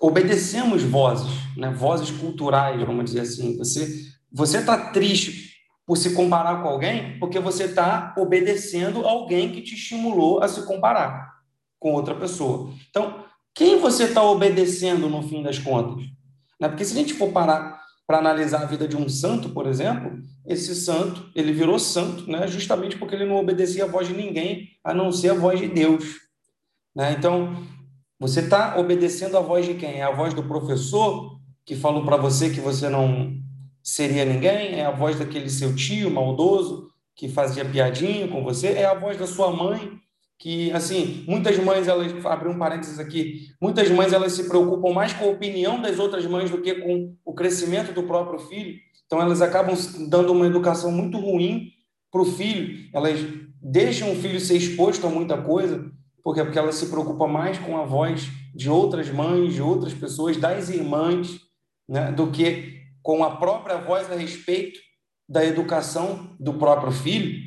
obedecemos 0.00 0.82
vozes, 0.82 1.32
né? 1.56 1.70
vozes 1.70 2.10
culturais, 2.10 2.80
vamos 2.82 3.06
dizer 3.06 3.20
assim. 3.20 3.56
Você 3.56 4.06
você 4.32 4.58
está 4.58 4.90
triste 4.90 5.48
por 5.86 5.96
se 5.96 6.14
comparar 6.14 6.62
com 6.62 6.68
alguém 6.68 7.18
porque 7.18 7.38
você 7.38 7.64
está 7.64 8.14
obedecendo 8.18 9.06
alguém 9.06 9.50
que 9.50 9.62
te 9.62 9.74
estimulou 9.74 10.42
a 10.42 10.48
se 10.48 10.66
comparar 10.66 11.38
com 11.78 11.92
outra 11.92 12.14
pessoa. 12.14 12.72
Então, 12.90 13.24
quem 13.54 13.78
você 13.78 14.04
está 14.04 14.22
obedecendo 14.22 15.08
no 15.08 15.22
fim 15.22 15.42
das 15.42 15.58
contas? 15.58 16.04
Né? 16.60 16.68
Porque 16.68 16.84
se 16.84 16.92
a 16.92 16.96
gente 16.96 17.14
for 17.14 17.32
parar 17.32 17.80
para 18.06 18.18
analisar 18.18 18.62
a 18.62 18.66
vida 18.66 18.86
de 18.86 18.96
um 18.96 19.08
santo, 19.08 19.50
por 19.50 19.66
exemplo, 19.66 20.18
esse 20.46 20.74
santo, 20.74 21.30
ele 21.34 21.52
virou 21.52 21.78
santo, 21.78 22.30
né? 22.30 22.46
justamente 22.46 22.96
porque 22.96 23.14
ele 23.14 23.26
não 23.26 23.36
obedecia 23.36 23.84
a 23.84 23.88
voz 23.88 24.08
de 24.08 24.14
ninguém, 24.14 24.68
a 24.82 24.94
não 24.94 25.12
ser 25.12 25.30
a 25.30 25.34
voz 25.34 25.60
de 25.60 25.68
Deus. 25.68 26.04
Né? 26.94 27.14
Então, 27.18 27.54
você 28.18 28.40
está 28.40 28.78
obedecendo 28.78 29.36
a 29.36 29.40
voz 29.40 29.64
de 29.64 29.74
quem? 29.74 30.00
É 30.00 30.02
a 30.02 30.14
voz 30.14 30.34
do 30.34 30.42
professor 30.42 31.38
que 31.64 31.76
falou 31.76 32.04
para 32.04 32.16
você 32.16 32.50
que 32.50 32.60
você 32.60 32.88
não 32.88 33.38
seria 33.90 34.24
ninguém? 34.24 34.78
É 34.78 34.84
a 34.84 34.90
voz 34.90 35.18
daquele 35.18 35.48
seu 35.48 35.74
tio 35.74 36.10
maldoso 36.10 36.88
que 37.14 37.28
fazia 37.28 37.64
piadinha 37.64 38.28
com 38.28 38.42
você? 38.42 38.68
É 38.68 38.84
a 38.84 38.94
voz 38.94 39.16
da 39.16 39.26
sua 39.26 39.50
mãe 39.50 39.98
que, 40.38 40.70
assim, 40.72 41.24
muitas 41.26 41.58
mães, 41.58 41.88
elas, 41.88 42.12
abrir 42.24 42.48
um 42.48 42.58
parênteses 42.58 42.98
aqui, 43.00 43.48
muitas 43.60 43.90
mães, 43.90 44.12
elas 44.12 44.32
se 44.32 44.48
preocupam 44.48 44.92
mais 44.92 45.12
com 45.12 45.24
a 45.24 45.32
opinião 45.32 45.82
das 45.82 45.98
outras 45.98 46.24
mães 46.26 46.48
do 46.48 46.60
que 46.60 46.74
com 46.76 47.16
o 47.24 47.34
crescimento 47.34 47.92
do 47.92 48.04
próprio 48.04 48.38
filho. 48.38 48.78
Então, 49.06 49.20
elas 49.20 49.42
acabam 49.42 49.76
dando 50.08 50.32
uma 50.32 50.46
educação 50.46 50.92
muito 50.92 51.18
ruim 51.18 51.72
para 52.12 52.22
o 52.22 52.24
filho. 52.24 52.88
Elas 52.94 53.18
deixam 53.60 54.12
o 54.12 54.16
filho 54.16 54.38
ser 54.38 54.56
exposto 54.56 55.06
a 55.06 55.10
muita 55.10 55.36
coisa 55.36 55.90
por 56.28 56.34
quê? 56.34 56.44
Porque 56.44 56.58
ela 56.58 56.72
se 56.72 56.84
preocupa 56.86 57.26
mais 57.26 57.56
com 57.56 57.78
a 57.78 57.86
voz 57.86 58.28
de 58.54 58.68
outras 58.68 59.10
mães, 59.10 59.54
de 59.54 59.62
outras 59.62 59.94
pessoas, 59.94 60.36
das 60.36 60.68
irmãs, 60.68 61.40
né, 61.88 62.12
do 62.12 62.30
que 62.30 62.77
com 63.08 63.24
a 63.24 63.36
própria 63.36 63.78
voz 63.78 64.12
a 64.12 64.14
respeito 64.14 64.78
da 65.26 65.42
educação 65.42 66.36
do 66.38 66.52
próprio 66.52 66.92
filho. 66.92 67.40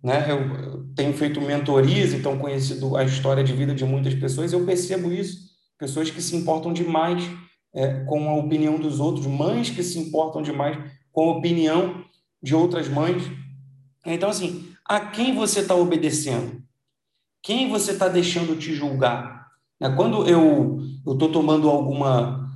Né? 0.00 0.30
Eu, 0.30 0.86
tenho 0.94 1.12
feito 1.12 1.40
mentorias, 1.40 2.12
então 2.14 2.38
conhecido 2.38 2.96
a 2.96 3.02
história 3.02 3.42
de 3.42 3.52
vida 3.52 3.74
de 3.74 3.84
muitas 3.84 4.14
pessoas, 4.14 4.52
eu 4.52 4.64
percebo 4.64 5.10
isso. 5.10 5.36
Pessoas 5.76 6.08
que 6.08 6.22
se 6.22 6.36
importam 6.36 6.72
demais 6.72 7.28
é, 7.74 8.04
com 8.04 8.30
a 8.30 8.36
opinião 8.36 8.78
dos 8.78 9.00
outros, 9.00 9.26
mães 9.26 9.70
que 9.70 9.82
se 9.82 9.98
importam 9.98 10.40
demais 10.40 10.78
com 11.10 11.30
a 11.30 11.38
opinião 11.38 12.04
de 12.40 12.54
outras 12.54 12.88
mães. 12.88 13.24
Então, 14.06 14.30
assim, 14.30 14.68
a 14.84 15.00
quem 15.00 15.34
você 15.34 15.58
está 15.60 15.74
obedecendo? 15.74 16.62
Quem 17.42 17.68
você 17.68 17.90
está 17.90 18.06
deixando 18.06 18.56
te 18.56 18.72
julgar? 18.72 19.48
Né, 19.80 19.92
quando 19.96 20.28
eu 20.28 20.78
estou 21.04 21.32
tomando 21.32 21.68
alguma 21.68 22.47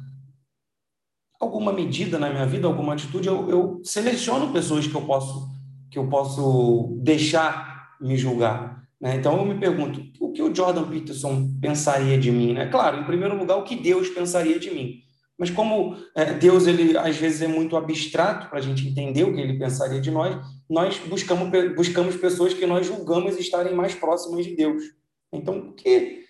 alguma 1.43 1.72
medida 1.72 2.18
na 2.18 2.30
minha 2.30 2.47
vida, 2.47 2.68
alguma 2.68 2.93
atitude, 2.93 3.26
eu, 3.26 3.51
eu, 3.51 3.80
seleciono 3.82 4.53
pessoas 4.53 4.86
que 4.86 4.95
eu 4.95 5.03
posso 5.03 5.51
que 5.90 5.99
eu 5.99 6.09
posso 6.09 6.97
deixar 7.03 7.97
me 8.01 8.16
julgar. 8.16 8.82
Né? 8.99 9.16
Então 9.16 9.36
eu 9.36 9.45
me 9.45 9.61
pergunto 9.61 10.01
o 10.18 10.32
que 10.32 10.40
o 10.40 10.55
Jordan 10.55 10.88
Peterson 10.88 11.51
pensaria 11.61 12.16
de 12.16 12.30
mim? 12.30 12.55
Né? 12.55 12.66
Claro, 12.66 12.99
em 12.99 13.05
primeiro 13.05 13.36
lugar, 13.36 13.59
o 13.59 13.64
que 13.64 13.76
Deus 13.76 14.09
pensaria 14.09 14.59
de 14.59 14.70
mim. 14.70 15.03
Mas 15.36 15.51
como 15.51 15.97
é, 16.14 16.32
Deus, 16.32 16.66
ele 16.66 16.97
às 16.97 17.16
vezes 17.16 17.43
é 17.43 17.49
muito 17.49 17.76
abstrato 17.76 18.49
para 18.49 18.59
a 18.59 18.62
gente 18.62 18.88
entender 18.88 19.24
o 19.24 19.34
que 19.34 19.40
ele 19.40 19.59
pensaria 19.59 20.01
de 20.01 20.11
nós, 20.11 20.34
nós 20.70 20.99
buscamos, 20.99 21.51
buscamos 21.74 22.16
pessoas 22.16 22.55
que 22.55 22.64
nós 22.64 22.86
julgamos 22.86 23.36
estarem 23.38 23.74
mais 23.74 23.95
próximas 23.95 24.47
de 24.47 24.57
Deus. 24.57 24.82
Então, 25.30 25.72
que, 25.76 26.24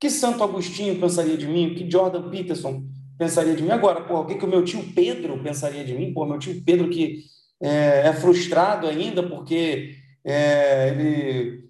que 0.00 0.10
Santo 0.10 0.42
Agostinho 0.42 0.98
pensaria 0.98 1.36
de 1.36 1.46
mim? 1.46 1.68
O 1.68 1.74
que 1.76 1.88
Jordan 1.88 2.30
Peterson 2.30 2.82
pensaria 3.18 3.54
de 3.54 3.62
mim? 3.62 3.70
Agora, 3.70 4.00
pô, 4.00 4.20
o 4.20 4.26
que, 4.26 4.34
que 4.34 4.44
o 4.44 4.48
meu 4.48 4.64
tio 4.64 4.92
Pedro 4.94 5.42
pensaria 5.42 5.84
de 5.84 5.94
mim? 5.94 6.12
Pô, 6.12 6.24
meu 6.24 6.38
tio 6.38 6.62
Pedro 6.64 6.88
que 6.90 7.24
é, 7.62 8.08
é 8.08 8.12
frustrado 8.12 8.86
ainda 8.86 9.22
porque 9.22 9.94
é, 10.24 10.88
ele 10.88 11.64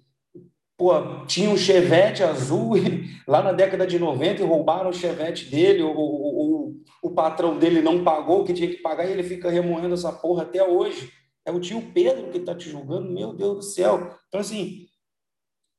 pô, 0.77 0.91
tinha 1.25 1.49
um 1.49 1.57
chevette 1.57 2.23
azul 2.23 2.77
e, 2.77 3.05
lá 3.27 3.41
na 3.41 3.51
década 3.51 3.85
de 3.87 3.97
90 3.97 4.41
e 4.41 4.45
roubaram 4.45 4.89
o 4.89 4.93
chevette 4.93 5.45
dele, 5.49 5.83
o, 5.83 5.91
o, 5.91 6.67
o, 6.67 6.75
o 7.03 7.11
patrão 7.11 7.57
dele 7.57 7.81
não 7.81 8.03
pagou 8.03 8.41
o 8.41 8.43
que 8.43 8.53
tinha 8.53 8.69
que 8.69 8.81
pagar 8.81 9.07
e 9.07 9.11
ele 9.11 9.23
fica 9.23 9.49
remoendo 9.49 9.93
essa 9.93 10.11
porra 10.11 10.43
até 10.43 10.63
hoje. 10.63 11.11
É 11.45 11.51
o 11.51 11.59
tio 11.59 11.81
Pedro 11.93 12.31
que 12.31 12.39
está 12.39 12.55
te 12.55 12.69
julgando, 12.69 13.11
meu 13.11 13.33
Deus 13.33 13.55
do 13.57 13.61
céu. 13.61 14.17
Então, 14.27 14.41
assim, 14.41 14.87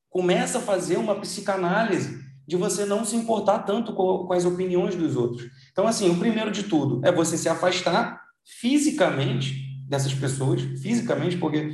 começa 0.08 0.58
a 0.58 0.62
fazer 0.62 0.96
uma 0.96 1.16
psicanálise 1.16 2.24
de 2.46 2.56
você 2.56 2.84
não 2.84 3.04
se 3.04 3.16
importar 3.16 3.60
tanto 3.60 3.92
com, 3.92 4.26
com 4.26 4.32
as 4.32 4.44
opiniões 4.44 4.94
dos 4.94 5.16
outros. 5.16 5.50
Então, 5.76 5.86
assim, 5.86 6.08
o 6.08 6.18
primeiro 6.18 6.50
de 6.50 6.62
tudo 6.62 7.06
é 7.06 7.12
você 7.12 7.36
se 7.36 7.50
afastar 7.50 8.18
fisicamente 8.42 9.78
dessas 9.86 10.14
pessoas, 10.14 10.62
fisicamente, 10.80 11.36
porque 11.36 11.70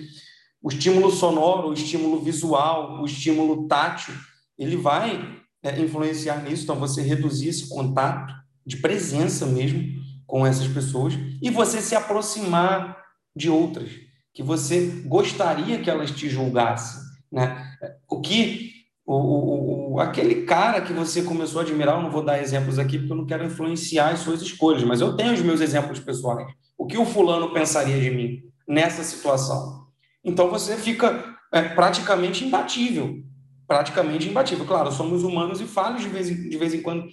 o 0.60 0.68
estímulo 0.68 1.08
sonoro, 1.12 1.68
o 1.68 1.72
estímulo 1.72 2.20
visual, 2.20 3.00
o 3.00 3.06
estímulo 3.06 3.68
tátil, 3.68 4.12
ele 4.58 4.76
vai 4.76 5.40
é, 5.62 5.80
influenciar 5.80 6.42
nisso. 6.42 6.64
Então, 6.64 6.80
você 6.80 7.00
reduzir 7.00 7.50
esse 7.50 7.68
contato 7.68 8.34
de 8.66 8.78
presença 8.78 9.46
mesmo 9.46 10.02
com 10.26 10.44
essas 10.44 10.66
pessoas 10.66 11.14
e 11.40 11.48
você 11.48 11.80
se 11.80 11.94
aproximar 11.94 13.00
de 13.36 13.48
outras 13.48 13.88
que 14.34 14.42
você 14.42 15.04
gostaria 15.06 15.78
que 15.80 15.88
elas 15.88 16.10
te 16.10 16.28
julgassem, 16.28 17.00
né? 17.30 17.76
O 18.08 18.20
que 18.20 18.71
o, 19.04 19.94
o, 19.94 20.00
aquele 20.00 20.42
cara 20.42 20.80
que 20.80 20.92
você 20.92 21.22
começou 21.22 21.60
a 21.60 21.64
admirar, 21.64 21.96
eu 21.96 22.02
não 22.02 22.10
vou 22.10 22.24
dar 22.24 22.40
exemplos 22.40 22.78
aqui 22.78 22.98
porque 22.98 23.12
eu 23.12 23.16
não 23.16 23.26
quero 23.26 23.44
influenciar 23.44 24.10
as 24.10 24.20
suas 24.20 24.40
escolhas, 24.40 24.84
mas 24.84 25.00
eu 25.00 25.16
tenho 25.16 25.34
os 25.34 25.40
meus 25.40 25.60
exemplos 25.60 25.98
pessoais. 25.98 26.52
O 26.78 26.86
que 26.86 26.96
o 26.96 27.04
fulano 27.04 27.52
pensaria 27.52 28.00
de 28.00 28.10
mim 28.10 28.42
nessa 28.66 29.02
situação? 29.02 29.86
Então 30.24 30.48
você 30.48 30.76
fica 30.76 31.36
é, 31.52 31.62
praticamente 31.62 32.44
imbatível. 32.44 33.22
Praticamente 33.66 34.28
imbatível. 34.28 34.64
Claro, 34.64 34.92
somos 34.92 35.22
humanos 35.24 35.60
e 35.60 35.64
falhos 35.64 36.02
de 36.02 36.08
vez 36.08 36.30
em, 36.30 36.48
de 36.48 36.56
vez 36.56 36.72
em 36.74 36.82
quando 36.82 37.06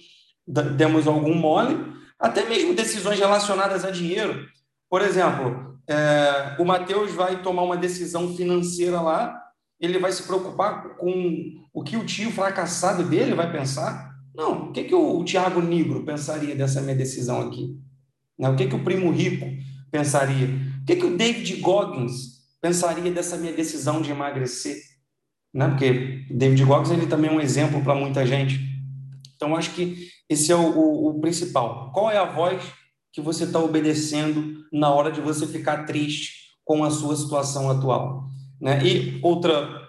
demos 0.76 1.06
algum 1.06 1.34
mole, 1.34 1.78
até 2.18 2.48
mesmo 2.48 2.74
decisões 2.74 3.18
relacionadas 3.18 3.84
a 3.84 3.90
dinheiro. 3.90 4.46
Por 4.88 5.02
exemplo, 5.02 5.78
é, 5.88 6.56
o 6.58 6.64
Matheus 6.64 7.12
vai 7.12 7.42
tomar 7.42 7.62
uma 7.62 7.76
decisão 7.76 8.34
financeira 8.36 9.00
lá, 9.00 9.39
ele 9.80 9.98
vai 9.98 10.12
se 10.12 10.24
preocupar 10.24 10.96
com 10.96 11.64
o 11.72 11.82
que 11.82 11.96
o 11.96 12.04
tio 12.04 12.30
fracassado 12.30 13.02
dele 13.04 13.34
vai 13.34 13.50
pensar? 13.50 14.14
Não. 14.34 14.68
O 14.68 14.72
que, 14.72 14.84
que 14.84 14.94
o 14.94 15.24
Tiago 15.24 15.62
Negro 15.62 16.04
pensaria 16.04 16.54
dessa 16.54 16.80
minha 16.80 16.94
decisão 16.94 17.40
aqui? 17.40 17.76
Né? 18.38 18.48
O 18.48 18.56
que, 18.56 18.66
que 18.66 18.74
o 18.74 18.84
primo 18.84 19.10
rico 19.10 19.46
pensaria? 19.90 20.48
O 20.82 20.84
que, 20.84 20.96
que 20.96 21.06
o 21.06 21.16
David 21.16 21.56
Goggins 21.56 22.40
pensaria 22.60 23.10
dessa 23.10 23.36
minha 23.36 23.52
decisão 23.52 24.02
de 24.02 24.10
emagrecer? 24.10 24.76
Né? 25.52 25.68
Porque 25.68 26.26
David 26.30 26.64
Goggins 26.64 26.90
ele 26.90 27.06
também 27.06 27.30
é 27.30 27.34
um 27.34 27.40
exemplo 27.40 27.82
para 27.82 27.94
muita 27.94 28.26
gente. 28.26 28.60
Então, 29.34 29.56
acho 29.56 29.72
que 29.74 30.08
esse 30.28 30.52
é 30.52 30.56
o, 30.56 30.78
o, 30.78 31.08
o 31.08 31.20
principal. 31.20 31.90
Qual 31.92 32.10
é 32.10 32.18
a 32.18 32.24
voz 32.24 32.62
que 33.12 33.20
você 33.20 33.44
está 33.44 33.58
obedecendo 33.58 34.64
na 34.72 34.90
hora 34.90 35.10
de 35.10 35.20
você 35.20 35.46
ficar 35.46 35.84
triste 35.84 36.50
com 36.64 36.84
a 36.84 36.90
sua 36.90 37.16
situação 37.16 37.70
atual? 37.70 38.29
Né? 38.60 38.84
E 38.84 39.20
outra, 39.22 39.88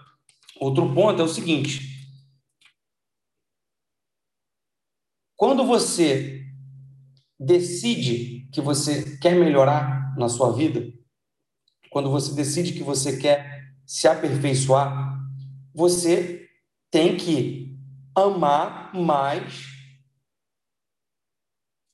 outro 0.58 0.92
ponto 0.94 1.20
é 1.20 1.24
o 1.24 1.28
seguinte: 1.28 1.80
quando 5.36 5.64
você 5.66 6.46
decide 7.38 8.48
que 8.52 8.60
você 8.60 9.18
quer 9.18 9.34
melhorar 9.34 10.16
na 10.16 10.28
sua 10.28 10.52
vida, 10.52 10.92
quando 11.90 12.10
você 12.10 12.34
decide 12.34 12.72
que 12.72 12.82
você 12.82 13.18
quer 13.18 13.74
se 13.84 14.08
aperfeiçoar, 14.08 15.20
você 15.74 16.48
tem 16.90 17.16
que 17.16 17.76
amar 18.14 18.94
mais 18.94 19.72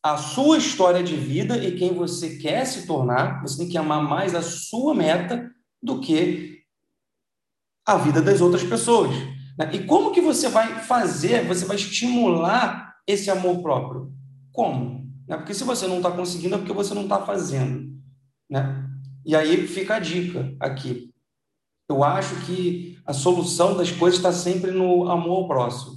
a 0.02 0.16
sua 0.16 0.58
história 0.58 1.02
de 1.02 1.16
vida 1.16 1.56
e 1.58 1.76
quem 1.76 1.92
você 1.92 2.38
quer 2.38 2.64
se 2.64 2.86
tornar, 2.86 3.42
você 3.42 3.58
tem 3.58 3.68
que 3.68 3.78
amar 3.78 4.02
mais 4.02 4.34
a 4.34 4.42
sua 4.42 4.94
meta 4.94 5.50
do 5.82 6.00
que 6.00 6.57
a 7.88 7.96
vida 7.96 8.20
das 8.20 8.42
outras 8.42 8.62
pessoas. 8.62 9.10
Né? 9.58 9.70
E 9.72 9.78
como 9.78 10.12
que 10.12 10.20
você 10.20 10.50
vai 10.50 10.80
fazer, 10.80 11.46
você 11.46 11.64
vai 11.64 11.76
estimular 11.76 12.94
esse 13.06 13.30
amor 13.30 13.62
próprio? 13.62 14.12
Como? 14.52 15.10
Né? 15.26 15.38
Porque 15.38 15.54
se 15.54 15.64
você 15.64 15.86
não 15.86 15.96
está 15.96 16.10
conseguindo, 16.10 16.54
é 16.54 16.58
porque 16.58 16.72
você 16.74 16.92
não 16.92 17.04
está 17.04 17.22
fazendo. 17.22 17.90
Né? 18.50 18.84
E 19.24 19.34
aí 19.34 19.66
fica 19.66 19.96
a 19.96 19.98
dica 19.98 20.54
aqui. 20.60 21.10
Eu 21.88 22.04
acho 22.04 22.44
que 22.44 22.98
a 23.06 23.14
solução 23.14 23.74
das 23.74 23.90
coisas 23.90 24.18
está 24.18 24.32
sempre 24.32 24.70
no 24.70 25.10
amor 25.10 25.38
ao 25.38 25.48
próximo. 25.48 25.96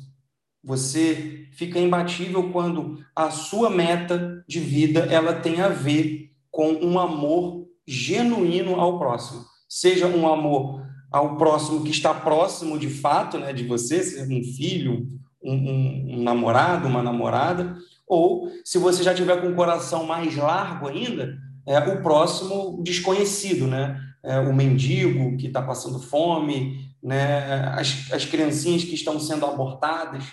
Você 0.63 1.49
fica 1.51 1.77
imbatível 1.77 2.53
quando 2.53 3.03
a 3.13 3.29
sua 3.31 3.69
meta 3.69 4.45
de 4.47 4.61
vida 4.61 5.01
ela 5.11 5.33
tem 5.33 5.59
a 5.59 5.67
ver 5.67 6.31
com 6.49 6.71
um 6.71 6.97
amor 6.97 7.67
genuíno 7.85 8.79
ao 8.79 8.97
próximo. 8.97 9.43
Seja 9.67 10.07
um 10.07 10.31
amor 10.31 10.81
ao 11.11 11.35
próximo 11.35 11.83
que 11.83 11.91
está 11.91 12.13
próximo 12.13 12.79
de 12.79 12.89
fato 12.89 13.37
né, 13.37 13.51
de 13.51 13.65
você, 13.65 14.01
seja 14.01 14.23
um 14.23 14.43
filho, 14.43 15.07
um, 15.43 15.53
um, 15.53 16.15
um 16.15 16.23
namorado, 16.23 16.87
uma 16.87 17.03
namorada, 17.03 17.75
ou 18.07 18.49
se 18.63 18.77
você 18.77 19.03
já 19.03 19.13
tiver 19.13 19.41
com 19.41 19.49
o 19.49 19.55
coração 19.55 20.05
mais 20.05 20.35
largo 20.35 20.87
ainda, 20.87 21.37
é 21.65 21.79
o 21.79 22.01
próximo 22.01 22.81
desconhecido, 22.81 23.67
né? 23.67 23.99
É, 24.23 24.39
o 24.39 24.53
mendigo 24.53 25.35
que 25.37 25.47
está 25.47 25.61
passando 25.61 25.99
fome, 25.99 26.89
né? 27.01 27.69
As, 27.69 28.11
as 28.11 28.25
criancinhas 28.25 28.83
que 28.83 28.95
estão 28.95 29.19
sendo 29.19 29.45
abortadas 29.45 30.23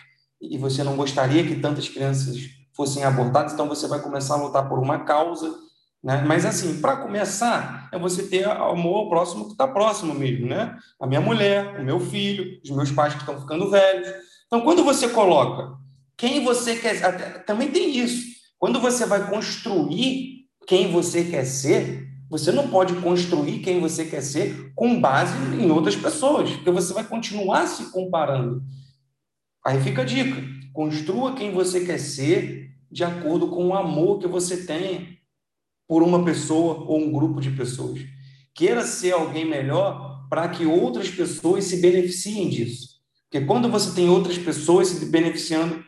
e 0.40 0.58
você 0.58 0.84
não 0.84 0.96
gostaria 0.96 1.44
que 1.44 1.56
tantas 1.56 1.88
crianças 1.88 2.36
fossem 2.72 3.02
abortadas, 3.04 3.52
então 3.52 3.68
você 3.68 3.88
vai 3.88 4.00
começar 4.00 4.34
a 4.34 4.42
lutar 4.42 4.68
por 4.68 4.78
uma 4.78 5.00
causa 5.00 5.52
né? 6.02 6.22
Mas, 6.26 6.44
assim, 6.44 6.80
para 6.80 6.96
começar, 6.96 7.88
é 7.92 7.98
você 7.98 8.22
ter 8.24 8.46
amor 8.46 8.96
ao 8.96 9.08
próximo 9.08 9.46
que 9.46 9.52
está 9.52 9.66
próximo 9.66 10.14
mesmo, 10.14 10.46
né? 10.46 10.76
A 11.00 11.06
minha 11.06 11.20
mulher, 11.20 11.80
o 11.80 11.84
meu 11.84 11.98
filho, 12.00 12.60
os 12.62 12.70
meus 12.70 12.90
pais 12.90 13.14
que 13.14 13.20
estão 13.20 13.40
ficando 13.40 13.70
velhos. 13.70 14.08
Então, 14.46 14.60
quando 14.60 14.84
você 14.84 15.08
coloca 15.08 15.78
quem 16.18 16.44
você 16.44 16.74
quer. 16.74 17.44
Também 17.44 17.70
tem 17.70 17.96
isso. 17.96 18.26
Quando 18.58 18.80
você 18.80 19.06
vai 19.06 19.30
construir 19.30 20.48
quem 20.66 20.90
você 20.90 21.24
quer 21.24 21.44
ser, 21.44 22.08
você 22.28 22.50
não 22.50 22.68
pode 22.68 22.92
construir 22.96 23.60
quem 23.60 23.80
você 23.80 24.04
quer 24.04 24.20
ser 24.20 24.72
com 24.74 25.00
base 25.00 25.32
em 25.54 25.70
outras 25.70 25.94
pessoas, 25.96 26.50
porque 26.50 26.70
você 26.72 26.92
vai 26.92 27.04
continuar 27.04 27.68
se 27.68 27.90
comparando. 27.92 28.62
Aí 29.64 29.80
fica 29.80 30.02
a 30.02 30.04
dica: 30.04 30.42
construa 30.72 31.34
quem 31.34 31.52
você 31.52 31.86
quer 31.86 31.98
ser 31.98 32.68
de 32.90 33.04
acordo 33.04 33.48
com 33.48 33.68
o 33.68 33.74
amor 33.74 34.18
que 34.18 34.26
você 34.26 34.66
tem 34.66 35.17
por 35.88 36.02
uma 36.02 36.22
pessoa 36.22 36.84
ou 36.86 37.00
um 37.00 37.10
grupo 37.10 37.40
de 37.40 37.50
pessoas. 37.50 38.00
Queira 38.54 38.84
ser 38.84 39.12
alguém 39.12 39.48
melhor 39.48 40.28
para 40.28 40.46
que 40.48 40.66
outras 40.66 41.08
pessoas 41.08 41.64
se 41.64 41.80
beneficiem 41.80 42.50
disso. 42.50 42.98
Porque 43.30 43.44
quando 43.46 43.70
você 43.70 43.94
tem 43.94 44.08
outras 44.08 44.36
pessoas 44.36 44.88
se 44.88 45.06
beneficiando 45.06 45.82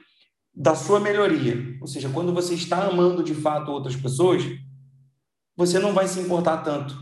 da 0.54 0.74
sua 0.74 0.98
melhoria, 0.98 1.76
ou 1.80 1.86
seja, 1.86 2.08
quando 2.08 2.32
você 2.32 2.54
está 2.54 2.86
amando 2.86 3.22
de 3.22 3.34
fato 3.34 3.70
outras 3.70 3.94
pessoas, 3.94 4.42
você 5.56 5.78
não 5.78 5.92
vai 5.92 6.08
se 6.08 6.18
importar 6.18 6.58
tanto 6.58 6.96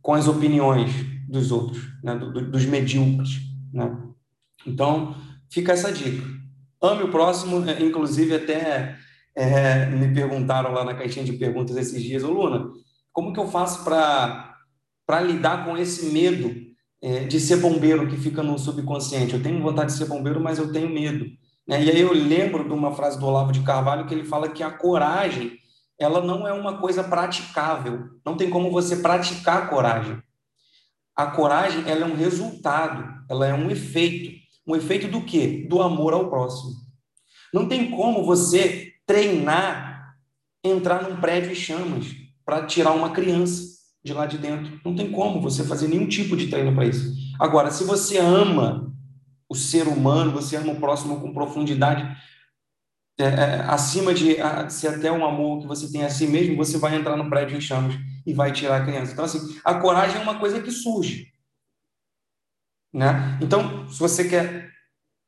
com 0.00 0.14
as 0.14 0.28
opiniões 0.28 0.92
dos 1.28 1.50
outros, 1.50 1.82
né? 2.02 2.14
dos 2.14 2.64
medíocres. 2.66 3.40
Né? 3.72 3.90
Então, 4.66 5.16
fica 5.50 5.72
essa 5.72 5.92
dica. 5.92 6.24
Ame 6.80 7.04
o 7.04 7.10
próximo, 7.10 7.68
é, 7.68 7.82
inclusive 7.82 8.34
até 8.34 8.96
é, 9.36 9.86
me 9.86 10.14
perguntaram 10.14 10.72
lá 10.72 10.84
na 10.84 10.94
caixinha 10.94 11.24
de 11.24 11.32
perguntas 11.32 11.76
esses 11.76 12.02
dias, 12.02 12.22
ô 12.22 12.30
Luna, 12.30 12.70
como 13.12 13.32
que 13.32 13.40
eu 13.40 13.48
faço 13.48 13.84
para 13.84 15.20
lidar 15.20 15.64
com 15.64 15.76
esse 15.76 16.06
medo 16.06 16.54
é, 17.02 17.24
de 17.24 17.40
ser 17.40 17.56
bombeiro 17.56 18.08
que 18.08 18.16
fica 18.16 18.42
no 18.42 18.58
subconsciente? 18.58 19.34
Eu 19.34 19.42
tenho 19.42 19.62
vontade 19.62 19.92
de 19.92 19.98
ser 19.98 20.06
bombeiro, 20.06 20.40
mas 20.40 20.58
eu 20.58 20.72
tenho 20.72 20.88
medo. 20.88 21.26
Né? 21.66 21.82
E 21.82 21.90
aí 21.90 22.00
eu 22.00 22.12
lembro 22.12 22.64
de 22.64 22.72
uma 22.72 22.94
frase 22.94 23.18
do 23.18 23.26
Olavo 23.26 23.52
de 23.52 23.62
Carvalho 23.62 24.06
que 24.06 24.14
ele 24.14 24.24
fala 24.24 24.48
que 24.48 24.62
a 24.62 24.70
coragem 24.70 25.58
ela 25.98 26.20
não 26.20 26.46
é 26.46 26.52
uma 26.52 26.78
coisa 26.78 27.04
praticável. 27.04 28.08
Não 28.24 28.36
tem 28.36 28.50
como 28.50 28.70
você 28.70 28.96
praticar 28.96 29.62
a 29.62 29.66
coragem. 29.66 30.20
A 31.16 31.26
coragem 31.26 31.88
ela 31.88 32.04
é 32.04 32.08
um 32.08 32.16
resultado, 32.16 33.24
ela 33.30 33.46
é 33.46 33.54
um 33.54 33.70
efeito. 33.70 34.34
Um 34.66 34.74
efeito 34.74 35.06
do 35.06 35.22
quê? 35.22 35.66
Do 35.68 35.80
amor 35.80 36.12
ao 36.12 36.28
próximo. 36.28 36.72
Não 37.52 37.68
tem 37.68 37.90
como 37.90 38.24
você 38.24 38.93
treinar 39.06 39.94
entrar 40.64 41.02
num 41.02 41.20
prédio 41.20 41.52
em 41.52 41.54
chamas 41.54 42.06
para 42.44 42.66
tirar 42.66 42.92
uma 42.92 43.10
criança 43.10 43.74
de 44.02 44.12
lá 44.12 44.26
de 44.26 44.38
dentro. 44.38 44.80
Não 44.84 44.94
tem 44.94 45.10
como 45.10 45.40
você 45.40 45.62
fazer 45.62 45.88
nenhum 45.88 46.08
tipo 46.08 46.36
de 46.36 46.48
treino 46.48 46.74
para 46.74 46.86
isso. 46.86 47.12
Agora, 47.38 47.70
se 47.70 47.84
você 47.84 48.18
ama 48.18 48.92
o 49.48 49.54
ser 49.54 49.86
humano, 49.86 50.32
você 50.32 50.56
ama 50.56 50.72
o 50.72 50.80
próximo 50.80 51.20
com 51.20 51.34
profundidade, 51.34 52.02
é, 53.18 53.24
é, 53.24 53.60
acima 53.68 54.12
de 54.12 54.40
a, 54.40 54.68
se 54.68 54.88
até 54.88 55.12
um 55.12 55.24
amor 55.24 55.60
que 55.60 55.66
você 55.66 55.90
tem 55.90 56.04
a 56.04 56.10
si 56.10 56.26
mesmo, 56.26 56.56
você 56.56 56.78
vai 56.78 56.96
entrar 56.96 57.16
no 57.16 57.30
prédio 57.30 57.56
em 57.56 57.60
chamas 57.60 57.94
e 58.26 58.32
vai 58.32 58.52
tirar 58.52 58.82
a 58.82 58.84
criança. 58.84 59.12
Então, 59.12 59.24
assim, 59.24 59.58
a 59.64 59.74
coragem 59.74 60.16
é 60.16 60.22
uma 60.22 60.38
coisa 60.38 60.60
que 60.60 60.70
surge. 60.70 61.32
Né? 62.92 63.38
Então, 63.40 63.88
se 63.88 63.98
você 63.98 64.28
quer 64.28 64.73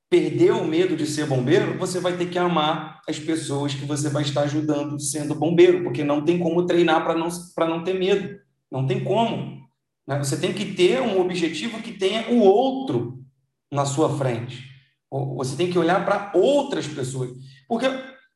perder 0.09 0.53
o 0.53 0.65
medo 0.65 0.97
de 0.97 1.07
ser 1.07 1.27
bombeiro, 1.27 1.79
você 1.79 1.99
vai 1.99 2.17
ter 2.17 2.31
que 2.31 2.39
amar 2.39 3.01
as 3.09 3.19
pessoas 3.19 3.75
que 3.75 3.85
você 3.85 4.09
vai 4.09 4.23
estar 4.23 4.43
ajudando 4.43 5.01
sendo 5.01 5.35
bombeiro, 5.35 5.83
porque 5.83 6.05
não 6.05 6.25
tem 6.25 6.39
como 6.39 6.65
treinar 6.65 7.05
para 7.05 7.19
não, 7.19 7.29
não 7.59 7.85
ter 7.85 7.99
medo. 7.99 8.39
Não 8.71 8.87
tem 8.87 9.03
como. 9.03 9.67
Né? 10.07 10.19
Você 10.19 10.37
tem 10.37 10.53
que 10.53 10.75
ter 10.75 11.01
um 11.01 11.21
objetivo 11.21 11.83
que 11.83 11.93
tenha 11.93 12.31
o 12.31 12.41
outro 12.41 13.25
na 13.71 13.85
sua 13.85 14.17
frente. 14.17 14.65
Você 15.11 15.57
tem 15.57 15.71
que 15.71 15.79
olhar 15.79 16.05
para 16.05 16.33
outras 16.35 16.87
pessoas. 16.87 17.31
Porque 17.69 17.87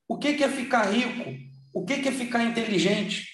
o 0.09 0.19
que 0.19 0.43
é 0.43 0.49
ficar 0.49 0.91
rico? 0.91 1.31
O 1.75 1.85
que 1.85 1.93
é 1.93 2.13
ficar 2.13 2.43
inteligente? 2.45 3.27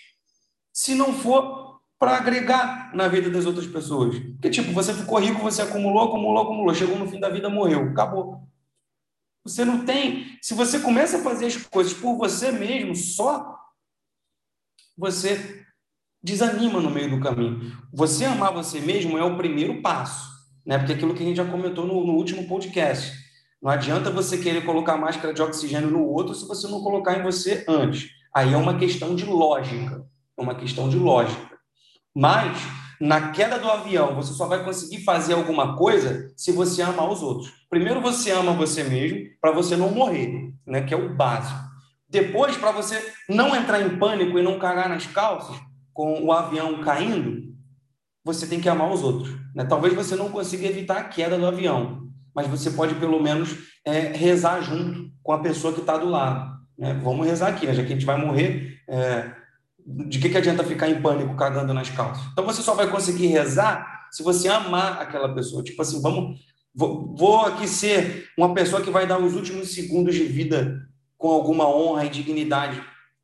Se 0.73 0.95
não 0.95 1.13
for 1.13 1.66
para 1.99 2.17
agregar 2.17 2.95
na 2.95 3.09
vida 3.09 3.31
das 3.31 3.47
outras 3.47 3.67
pessoas. 3.67 4.19
Porque, 4.19 4.51
tipo, 4.51 4.73
você 4.73 4.93
ficou 4.93 5.19
rico, 5.19 5.41
você 5.41 5.63
acumulou, 5.63 6.09
acumulou, 6.09 6.43
acumulou, 6.43 6.75
chegou 6.75 6.99
no 6.99 7.09
fim 7.09 7.19
da 7.19 7.31
vida, 7.31 7.49
morreu, 7.49 7.89
acabou. 7.89 8.47
Você 9.45 9.65
não 9.65 9.85
tem. 9.85 10.39
Se 10.43 10.55
você 10.55 10.81
começa 10.81 11.19
a 11.19 11.23
fazer 11.23 11.47
as 11.47 11.57
coisas 11.57 11.95
por 11.95 12.17
você 12.17 12.51
mesmo, 12.51 12.95
só, 12.95 13.57
você 14.97 15.65
desanima 16.23 16.81
no 16.81 16.91
meio 16.91 17.11
do 17.11 17.21
caminho. 17.21 17.73
Você 17.93 18.25
amar 18.25 18.53
você 18.53 18.81
mesmo 18.81 19.17
é 19.17 19.25
o 19.25 19.37
primeiro 19.37 19.81
passo, 19.81 20.29
né? 20.67 20.77
Porque 20.77 20.93
é 20.93 20.97
aquilo 20.97 21.15
que 21.15 21.23
a 21.23 21.27
gente 21.27 21.37
já 21.37 21.45
comentou 21.45 21.87
no, 21.87 22.05
no 22.05 22.15
último 22.15 22.47
podcast. 22.49 23.17
Não 23.63 23.71
adianta 23.71 24.11
você 24.11 24.37
querer 24.37 24.65
colocar 24.65 24.97
máscara 24.97 25.33
de 25.33 25.41
oxigênio 25.41 25.91
no 25.91 26.05
outro 26.05 26.35
se 26.35 26.47
você 26.47 26.67
não 26.69 26.83
colocar 26.83 27.19
em 27.19 27.23
você 27.23 27.65
antes. 27.69 28.11
Aí 28.35 28.53
é 28.53 28.57
uma 28.57 28.77
questão 28.77 29.15
de 29.15 29.25
lógica. 29.25 30.05
É 30.37 30.43
uma 30.43 30.55
questão 30.55 30.89
de 30.89 30.99
lógica. 30.99 31.56
Mas, 32.17 32.57
na 32.99 33.31
queda 33.31 33.59
do 33.59 33.71
avião, 33.71 34.15
você 34.15 34.33
só 34.33 34.47
vai 34.47 34.65
conseguir 34.65 35.05
fazer 35.05 35.35
alguma 35.35 35.77
coisa 35.77 36.33
se 36.35 36.51
você 36.51 36.81
amar 36.81 37.11
os 37.11 37.23
outros. 37.23 37.53
Primeiro, 37.69 38.01
você 38.01 38.31
ama 38.31 38.55
você 38.55 38.83
mesmo, 38.83 39.19
para 39.39 39.53
você 39.53 39.77
não 39.77 39.91
morrer, 39.91 40.51
né? 40.67 40.81
que 40.81 40.95
é 40.95 40.97
o 40.97 41.15
básico. 41.15 41.61
Depois, 42.09 42.57
para 42.57 42.73
você 42.73 43.13
não 43.29 43.55
entrar 43.55 43.83
em 43.83 43.99
pânico 43.99 44.39
e 44.39 44.43
não 44.43 44.59
cagar 44.59 44.89
nas 44.89 45.07
calças, 45.07 45.61
com 45.93 46.25
o 46.25 46.33
avião 46.33 46.81
caindo, 46.81 47.55
você 48.25 48.47
tem 48.47 48.61
que 48.61 48.69
amar 48.69 48.91
os 48.91 49.03
outros. 49.03 49.37
Né? 49.55 49.67
Talvez 49.67 49.93
você 49.93 50.17
não 50.17 50.31
consiga 50.31 50.67
evitar 50.67 50.97
a 50.97 51.05
queda 51.05 51.37
do 51.37 51.47
avião, 51.47 52.09
mas 52.35 52.47
você 52.47 52.71
pode 52.71 52.95
pelo 52.95 53.23
menos 53.23 53.59
é, 53.85 54.01
rezar 54.17 54.63
junto 54.63 55.11
com 55.23 55.33
a 55.33 55.41
pessoa 55.41 55.75
que 55.75 55.81
está 55.81 55.99
do 55.99 56.09
lado. 56.09 56.51
Né? 56.79 56.95
Vamos 56.95 57.27
rezar 57.27 57.49
aqui, 57.49 57.67
né? 57.67 57.75
já 57.75 57.83
que 57.83 57.93
a 57.93 57.95
gente 57.95 58.07
vai 58.07 58.17
morrer. 58.17 58.81
É, 58.89 59.33
de 59.87 60.19
que, 60.19 60.29
que 60.29 60.37
adianta 60.37 60.65
ficar 60.65 60.89
em 60.89 61.01
pânico 61.01 61.37
cagando 61.37 61.73
nas 61.73 61.89
calças? 61.91 62.27
Então 62.33 62.45
você 62.45 62.61
só 62.61 62.75
vai 62.75 62.91
conseguir 62.91 63.29
rezar 63.29 64.09
se 64.11 64.23
você 64.23 64.49
amar 64.49 65.01
aquela 65.01 65.33
pessoa. 65.33 65.63
Tipo 65.63 65.81
assim, 65.83 66.01
vamos. 66.03 66.41
Vou, 66.75 67.15
vou 67.17 67.41
aqui 67.41 67.67
ser 67.67 68.29
uma 68.37 68.53
pessoa 68.53 68.83
que 68.83 68.91
vai 68.91 69.07
dar 69.07 69.19
os 69.19 69.35
últimos 69.35 69.73
segundos 69.73 70.15
de 70.15 70.25
vida 70.25 70.83
com 71.17 71.29
alguma 71.31 71.67
honra 71.67 72.05
e 72.05 72.11
dignidade 72.11 72.83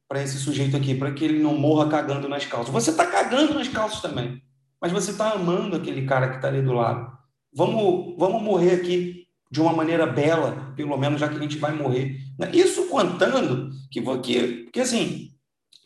para 0.09 0.23
esse 0.23 0.39
sujeito 0.39 0.77
aqui, 0.77 0.95
para 0.95 1.13
que 1.13 1.25
ele 1.25 1.43
não 1.43 1.55
morra 1.55 1.89
cagando 1.89 2.29
nas 2.29 2.47
calças. 2.47 2.73
Você 2.73 2.91
está 2.91 3.07
cagando 3.07 3.55
nas 3.55 3.69
calças 3.69 4.01
também, 4.01 4.41
mas 4.81 4.93
você 4.93 5.11
está 5.11 5.33
amando 5.33 5.77
aquele 5.77 6.07
cara 6.07 6.29
que 6.29 6.37
está 6.37 6.49
ali 6.49 6.63
do 6.63 6.73
lado. 6.73 7.11
Vamos, 7.55 8.15
vamos 8.19 8.43
morrer 8.43 8.75
aqui 8.75 9.27
de 9.51 9.61
uma 9.61 9.73
maneira 9.73 10.07
bela, 10.07 10.73
pelo 10.75 10.97
menos, 10.97 11.21
já 11.21 11.29
que 11.29 11.37
a 11.37 11.41
gente 11.41 11.59
vai 11.59 11.73
morrer. 11.73 12.17
Isso 12.55 12.89
contando 12.89 13.71
que, 13.91 14.01
que, 14.23 14.71
que 14.73 14.81
assim, 14.81 15.32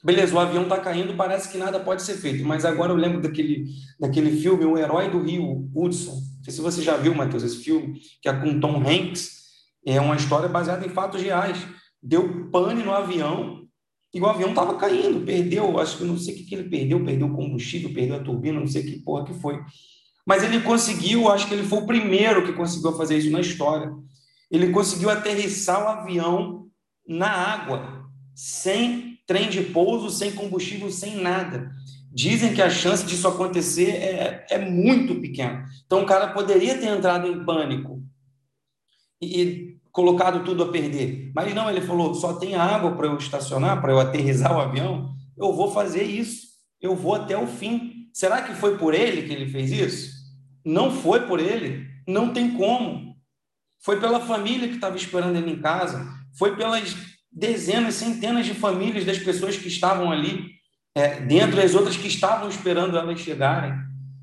beleza, 0.03 0.35
o 0.35 0.39
avião 0.39 0.65
está 0.65 0.79
caindo, 0.79 1.17
parece 1.17 1.51
que 1.51 1.59
nada 1.59 1.81
pode 1.81 2.03
ser 2.03 2.15
feito, 2.15 2.45
mas 2.45 2.65
agora 2.65 2.93
eu 2.93 2.97
lembro 2.97 3.21
daquele, 3.21 3.67
daquele 3.99 4.41
filme, 4.41 4.65
O 4.65 4.79
Herói 4.79 5.11
do 5.11 5.23
Rio, 5.23 5.69
Hudson. 5.75 6.13
Não 6.13 6.45
sei 6.45 6.53
se 6.53 6.61
você 6.61 6.83
já 6.83 6.97
viu, 6.97 7.15
Matheus, 7.15 7.43
esse 7.43 7.59
filme, 7.59 8.01
que 8.23 8.29
é 8.29 8.33
com 8.33 8.61
Tom 8.61 8.83
Hanks. 8.87 9.37
É 9.85 10.01
uma 10.01 10.17
história 10.17 10.49
baseada 10.49 10.87
em 10.87 10.91
fatos 10.91 11.23
reais. 11.23 11.59
Deu 12.03 12.51
pane 12.51 12.83
no 12.83 12.93
avião, 12.93 13.67
e 14.17 14.21
o 14.21 14.27
avião 14.27 14.49
estava 14.49 14.77
caindo, 14.77 15.27
perdeu, 15.27 15.79
acho 15.79 15.99
que 15.99 16.05
não 16.05 16.17
sei 16.17 16.33
o 16.33 16.37
que, 16.39 16.45
que 16.45 16.55
ele 16.55 16.71
perdeu, 16.71 17.05
perdeu 17.05 17.27
o 17.27 17.35
combustível, 17.35 17.93
perdeu 17.93 18.17
a 18.17 18.21
turbina, 18.21 18.59
não 18.59 18.67
sei 18.67 18.83
que 18.83 19.01
porra 19.01 19.27
que 19.27 19.35
foi. 19.35 19.61
Mas 20.25 20.43
ele 20.43 20.63
conseguiu, 20.63 21.29
acho 21.29 21.47
que 21.47 21.53
ele 21.53 21.67
foi 21.67 21.81
o 21.81 21.87
primeiro 21.87 22.45
que 22.45 22.55
conseguiu 22.55 22.93
fazer 22.97 23.19
isso 23.19 23.31
na 23.31 23.41
história. 23.41 23.93
Ele 24.51 24.71
conseguiu 24.71 25.11
aterrissar 25.11 25.85
o 25.85 25.89
avião 25.89 26.67
na 27.07 27.29
água, 27.29 28.09
sem 28.35 29.06
trem 29.27 29.49
de 29.51 29.62
pouso, 29.62 30.11
sem 30.11 30.33
combustível, 30.33 30.91
sem 30.91 31.16
nada. 31.16 31.70
Dizem 32.12 32.55
que 32.55 32.62
a 32.62 32.70
chance 32.70 33.05
disso 33.05 33.29
acontecer 33.29 33.91
é, 33.91 34.47
é 34.49 34.59
muito 34.59 35.16
pequena. 35.16 35.66
Então, 35.85 36.03
o 36.03 36.07
cara 36.07 36.29
poderia 36.29 36.79
ter 36.79 36.87
entrado 36.87 37.27
em 37.27 37.45
pânico 37.45 38.03
e, 39.20 39.77
colocado 39.97 40.45
tudo 40.45 40.62
a 40.62 40.68
perder. 40.70 41.33
Mas 41.35 41.55
não, 41.55 41.70
ele 41.70 41.81
falou: 41.81 42.14
só 42.14 42.35
tem 42.35 42.55
água 42.55 42.93
para 42.93 43.07
eu 43.07 43.16
estacionar, 43.16 43.81
para 43.81 43.93
eu 43.93 43.99
aterrizar 43.99 44.55
o 44.55 44.61
avião. 44.61 45.14
Eu 45.37 45.55
vou 45.55 45.72
fazer 45.72 46.03
isso. 46.03 46.47
Eu 46.81 46.95
vou 46.95 47.14
até 47.14 47.37
o 47.37 47.47
fim. 47.47 48.09
Será 48.12 48.43
que 48.43 48.55
foi 48.55 48.77
por 48.77 48.93
ele 48.93 49.22
que 49.22 49.33
ele 49.33 49.51
fez 49.51 49.72
isso? 49.72 50.14
Não 50.62 50.91
foi 50.91 51.27
por 51.27 51.41
ele. 51.41 51.87
Não 52.07 52.33
tem 52.33 52.55
como. 52.57 53.16
Foi 53.83 53.99
pela 53.99 54.20
família 54.20 54.68
que 54.68 54.74
estava 54.74 54.97
esperando 54.97 55.37
ele 55.37 55.53
em 55.53 55.61
casa. 55.61 56.07
Foi 56.39 56.57
pelas 56.57 56.95
dezenas, 57.37 57.95
centenas 57.95 58.47
de 58.47 58.55
famílias 58.55 59.05
das 59.05 59.18
pessoas 59.18 59.57
que 59.57 59.68
estavam 59.68 60.11
ali, 60.11 60.51
é, 60.95 61.20
dentro 61.20 61.57
das 61.57 61.74
outras 61.74 61.97
que 61.97 62.09
estavam 62.09 62.49
esperando 62.49 62.97
elas 62.97 63.20
chegarem. 63.20 63.74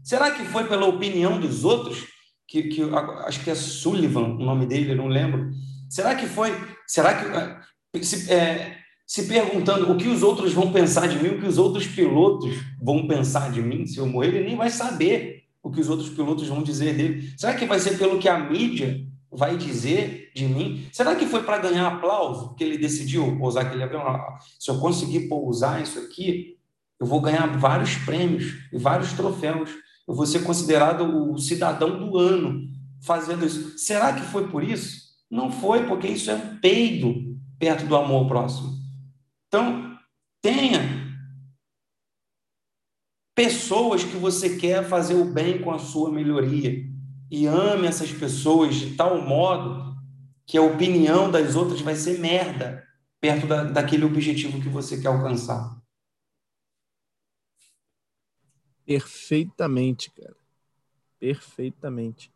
Será 0.04 0.32
que 0.32 0.44
foi 0.46 0.66
pela 0.66 0.88
opinião 0.88 1.40
dos 1.40 1.64
outros? 1.64 2.12
que, 2.54 2.64
que 2.64 2.82
acho 3.26 3.44
que 3.44 3.50
é 3.50 3.56
Sullivan 3.56 4.36
o 4.36 4.46
nome 4.46 4.68
dele, 4.68 4.94
não 4.94 5.08
lembro. 5.08 5.52
Será 5.90 6.14
que 6.14 6.28
foi? 6.28 6.52
Será 6.88 7.16
que 7.16 7.26
é, 7.98 8.04
se, 8.04 8.32
é, 8.32 8.78
se 9.08 9.24
perguntando 9.28 9.92
o 9.92 9.98
que 9.98 10.08
os 10.08 10.22
outros 10.22 10.54
vão 10.54 10.72
pensar 10.72 11.08
de 11.08 11.18
mim, 11.18 11.30
o 11.30 11.40
que 11.40 11.48
os 11.48 11.58
outros 11.58 11.88
pilotos 11.88 12.56
vão 12.80 13.08
pensar 13.08 13.52
de 13.52 13.62
mim 13.62 13.88
se 13.88 13.98
eu 13.98 14.06
morrer, 14.06 14.28
ele 14.28 14.48
nem 14.48 14.56
vai 14.56 14.70
saber 14.70 15.46
o 15.64 15.72
que 15.72 15.82
os 15.82 15.90
outros 15.90 16.10
pilotos 16.10 16.48
vão 16.48 16.62
dizer 16.62 16.94
dele. 16.96 17.34
Será 17.38 17.56
que 17.56 17.66
vai 17.66 17.80
ser 17.80 17.98
pelo 17.98 18.20
que 18.20 18.30
a 18.30 18.38
mídia 18.38 19.04
vai 19.36 19.58
dizer 19.58 20.32
de 20.36 20.46
mim? 20.46 20.88
Será 20.92 21.16
que 21.16 21.26
foi 21.26 21.44
para 21.44 21.58
ganhar 21.58 21.88
aplauso 21.88 22.56
que 22.56 22.64
ele 22.64 22.78
decidiu 22.78 23.38
pousar 23.38 23.66
aquele 23.66 23.84
avião? 23.84 24.04
Se 24.60 24.70
eu 24.70 24.80
conseguir 24.80 25.28
pousar 25.28 25.82
isso 25.82 26.00
aqui, 26.00 26.58
eu 27.00 27.06
vou 27.06 27.22
ganhar 27.22 27.48
vários 27.58 27.96
prêmios 27.96 28.54
e 28.72 28.78
vários 28.78 29.14
troféus 29.14 29.70
eu 30.08 30.14
vou 30.14 30.26
ser 30.26 30.44
considerado 30.44 31.32
o 31.32 31.38
cidadão 31.38 31.98
do 31.98 32.18
ano 32.18 32.68
fazendo 33.02 33.46
isso. 33.46 33.78
Será 33.78 34.14
que 34.14 34.22
foi 34.22 34.50
por 34.50 34.64
isso? 34.64 35.14
Não 35.30 35.52
foi, 35.52 35.86
porque 35.88 36.08
isso 36.08 36.30
é 36.30 36.36
um 36.36 36.58
peido 36.58 37.38
perto 37.58 37.86
do 37.86 37.96
amor 37.96 38.28
próximo. 38.28 38.74
Então, 39.48 39.98
tenha 40.42 40.82
pessoas 43.36 44.04
que 44.04 44.18
você 44.18 44.58
quer 44.58 44.88
fazer 44.88 45.16
o 45.16 45.26
bem 45.26 45.62
com 45.62 45.72
a 45.72 45.80
sua 45.80 46.12
melhoria 46.12 46.84
e 47.34 47.48
ame 47.48 47.88
essas 47.88 48.12
pessoas 48.12 48.76
de 48.76 48.96
tal 48.96 49.20
modo 49.20 49.98
que 50.46 50.56
a 50.56 50.62
opinião 50.62 51.32
das 51.32 51.56
outras 51.56 51.82
vai 51.82 51.96
ser 51.96 52.20
merda 52.20 52.88
perto 53.20 53.48
da, 53.48 53.64
daquele 53.64 54.06
objetivo 54.06 54.62
que 54.62 54.70
você 54.70 55.02
quer 55.02 55.08
alcançar. 55.08 55.82
Perfeitamente, 58.86 60.12
cara. 60.12 60.36
Perfeitamente. 61.20 62.32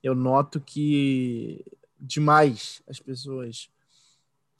Eu 0.00 0.14
noto 0.14 0.60
que 0.60 1.64
demais 1.98 2.84
as 2.86 3.00
pessoas 3.00 3.68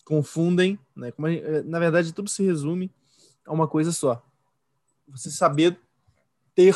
confundem, 0.05 0.77
né? 0.97 1.13
Como 1.13 1.29
gente, 1.29 1.63
na 1.63 1.79
verdade, 1.79 2.13
tudo 2.13 2.29
se 2.29 2.43
resume 2.43 2.91
a 3.47 3.53
uma 3.53 3.69
coisa 3.69 3.93
só. 3.93 4.21
Você 5.07 5.31
saber 5.31 5.79
ter 6.57 6.75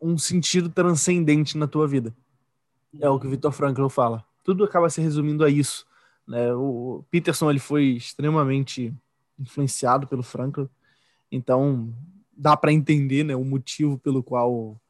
um 0.00 0.16
sentido 0.18 0.68
transcendente 0.68 1.56
na 1.56 1.66
tua 1.66 1.86
vida. 1.86 2.14
É 2.98 3.08
o 3.08 3.18
que 3.18 3.26
o 3.26 3.30
Victor 3.30 3.52
Frankl 3.52 3.88
fala. 3.88 4.24
Tudo 4.42 4.64
acaba 4.64 4.90
se 4.90 5.00
resumindo 5.00 5.44
a 5.44 5.50
isso. 5.50 5.86
Né? 6.26 6.52
O 6.54 7.04
Peterson 7.10 7.50
ele 7.50 7.58
foi 7.58 7.84
extremamente 7.90 8.94
influenciado 9.38 10.06
pelo 10.06 10.22
Frankl. 10.22 10.64
Então, 11.30 11.94
dá 12.36 12.56
para 12.56 12.72
entender 12.72 13.24
né, 13.24 13.36
o 13.36 13.44
motivo 13.44 13.98
pelo 13.98 14.22
qual 14.22 14.80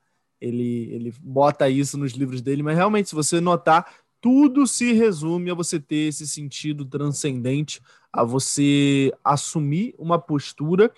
ele, 0.40 0.88
ele 0.92 1.14
bota 1.20 1.68
isso 1.68 1.98
nos 1.98 2.12
livros 2.12 2.40
dele, 2.40 2.62
mas 2.62 2.76
realmente, 2.76 3.10
se 3.10 3.14
você 3.14 3.40
notar, 3.40 3.92
tudo 4.20 4.66
se 4.66 4.92
resume 4.92 5.50
a 5.50 5.54
você 5.54 5.78
ter 5.78 6.08
esse 6.08 6.26
sentido 6.26 6.84
transcendente, 6.84 7.80
a 8.12 8.24
você 8.24 9.12
assumir 9.24 9.94
uma 9.98 10.18
postura 10.18 10.92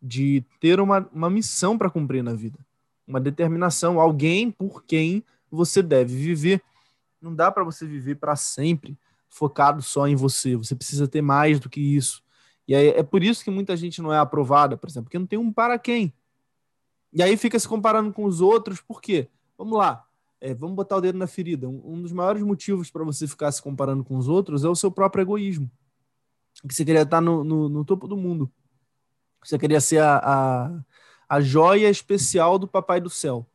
de 0.00 0.44
ter 0.60 0.80
uma, 0.80 1.08
uma 1.12 1.30
missão 1.30 1.78
para 1.78 1.90
cumprir 1.90 2.22
na 2.22 2.34
vida, 2.34 2.58
uma 3.06 3.20
determinação, 3.20 4.00
alguém 4.00 4.50
por 4.50 4.84
quem 4.84 5.24
você 5.50 5.82
deve 5.82 6.16
viver. 6.16 6.62
Não 7.20 7.34
dá 7.34 7.50
para 7.50 7.64
você 7.64 7.86
viver 7.86 8.16
para 8.16 8.36
sempre 8.36 8.98
focado 9.28 9.82
só 9.82 10.06
em 10.06 10.14
você. 10.14 10.56
Você 10.56 10.74
precisa 10.74 11.08
ter 11.08 11.22
mais 11.22 11.58
do 11.58 11.68
que 11.68 11.80
isso. 11.80 12.22
E 12.66 12.74
aí, 12.74 12.88
é 12.88 13.02
por 13.02 13.22
isso 13.22 13.44
que 13.44 13.50
muita 13.50 13.76
gente 13.76 14.00
não 14.00 14.12
é 14.12 14.18
aprovada, 14.18 14.76
por 14.76 14.88
exemplo, 14.88 15.04
porque 15.04 15.18
não 15.18 15.26
tem 15.26 15.38
um 15.38 15.52
para 15.52 15.78
quem. 15.78 16.14
E 17.12 17.22
aí 17.22 17.36
fica 17.36 17.58
se 17.58 17.68
comparando 17.68 18.12
com 18.12 18.24
os 18.24 18.40
outros, 18.40 18.80
por 18.80 19.00
quê? 19.00 19.28
Vamos 19.56 19.78
lá, 19.78 20.04
é, 20.40 20.52
vamos 20.52 20.74
botar 20.74 20.96
o 20.96 21.00
dedo 21.00 21.16
na 21.16 21.26
ferida. 21.26 21.68
Um, 21.68 22.02
dos 22.02 22.12
maiores 22.12 22.42
motivos 22.42 22.90
para 22.90 23.04
você 23.04 23.26
ficar 23.26 23.50
se 23.52 23.62
comparando 23.62 24.04
com 24.04 24.16
os 24.16 24.28
outros 24.28 24.64
é 24.64 24.68
o 24.68 24.74
seu 24.74 24.90
próprio 24.90 25.22
egoísmo. 25.22 25.70
Que 26.66 26.74
você 26.74 26.84
queria 26.84 27.02
estar 27.02 27.20
no, 27.20 27.44
no, 27.44 27.68
no 27.68 27.84
topo 27.84 28.06
do 28.06 28.16
mundo. 28.16 28.50
Você 29.42 29.58
queria 29.58 29.80
ser 29.80 29.98
a, 29.98 30.18
a, 30.18 30.84
a 31.28 31.40
joia 31.40 31.88
especial 31.88 32.58
do 32.58 32.66
Papai 32.66 33.00
do 33.00 33.10
Céu. 33.10 33.46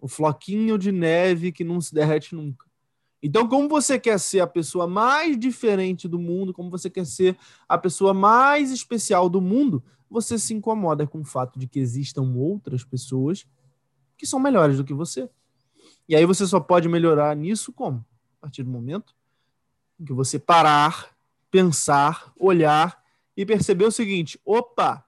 O 0.00 0.08
floquinho 0.08 0.78
de 0.78 0.92
neve 0.92 1.52
que 1.52 1.64
não 1.64 1.80
se 1.80 1.94
derrete 1.94 2.34
nunca. 2.34 2.66
Então, 3.22 3.48
como 3.48 3.68
você 3.68 3.98
quer 3.98 4.20
ser 4.20 4.40
a 4.40 4.46
pessoa 4.46 4.86
mais 4.86 5.38
diferente 5.38 6.06
do 6.06 6.18
mundo, 6.18 6.52
como 6.52 6.70
você 6.70 6.88
quer 6.88 7.06
ser 7.06 7.36
a 7.68 7.76
pessoa 7.78 8.12
mais 8.12 8.70
especial 8.70 9.28
do 9.28 9.40
mundo, 9.40 9.82
você 10.08 10.38
se 10.38 10.54
incomoda 10.54 11.06
com 11.06 11.20
o 11.20 11.24
fato 11.24 11.58
de 11.58 11.66
que 11.66 11.80
existam 11.80 12.34
outras 12.36 12.84
pessoas 12.84 13.46
que 14.16 14.26
são 14.26 14.38
melhores 14.38 14.76
do 14.76 14.84
que 14.84 14.94
você. 14.94 15.28
E 16.08 16.14
aí 16.14 16.24
você 16.24 16.46
só 16.46 16.60
pode 16.60 16.88
melhorar 16.88 17.34
nisso 17.34 17.72
como? 17.72 18.04
A 18.38 18.42
partir 18.42 18.62
do 18.62 18.70
momento 18.70 19.14
em 19.98 20.04
que 20.04 20.12
você 20.12 20.38
parar, 20.38 21.16
pensar, 21.50 22.32
olhar 22.36 23.02
e 23.36 23.44
perceber 23.44 23.86
o 23.86 23.90
seguinte: 23.90 24.40
opa, 24.44 25.05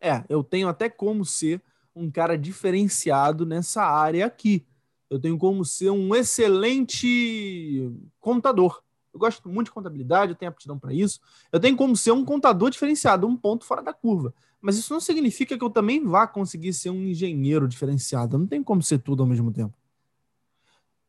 é, 0.00 0.24
eu 0.28 0.42
tenho 0.42 0.68
até 0.68 0.88
como 0.88 1.24
ser 1.24 1.60
um 1.94 2.10
cara 2.10 2.36
diferenciado 2.36 3.46
nessa 3.46 3.82
área 3.82 4.26
aqui. 4.26 4.66
Eu 5.08 5.18
tenho 5.18 5.38
como 5.38 5.64
ser 5.64 5.90
um 5.90 6.14
excelente 6.14 7.90
contador. 8.20 8.82
Eu 9.14 9.20
gosto 9.20 9.48
muito 9.48 9.68
de 9.68 9.72
contabilidade, 9.72 10.32
eu 10.32 10.36
tenho 10.36 10.50
aptidão 10.50 10.78
para 10.78 10.92
isso. 10.92 11.20
Eu 11.50 11.58
tenho 11.58 11.76
como 11.76 11.96
ser 11.96 12.10
um 12.10 12.24
contador 12.24 12.70
diferenciado, 12.70 13.26
um 13.26 13.36
ponto 13.36 13.64
fora 13.64 13.82
da 13.82 13.92
curva. 13.92 14.34
Mas 14.60 14.76
isso 14.76 14.92
não 14.92 15.00
significa 15.00 15.56
que 15.56 15.64
eu 15.64 15.70
também 15.70 16.04
vá 16.04 16.26
conseguir 16.26 16.72
ser 16.74 16.90
um 16.90 17.02
engenheiro 17.02 17.66
diferenciado. 17.66 18.34
Eu 18.34 18.40
não 18.40 18.46
tenho 18.46 18.64
como 18.64 18.82
ser 18.82 18.98
tudo 18.98 19.22
ao 19.22 19.28
mesmo 19.28 19.50
tempo. 19.52 19.74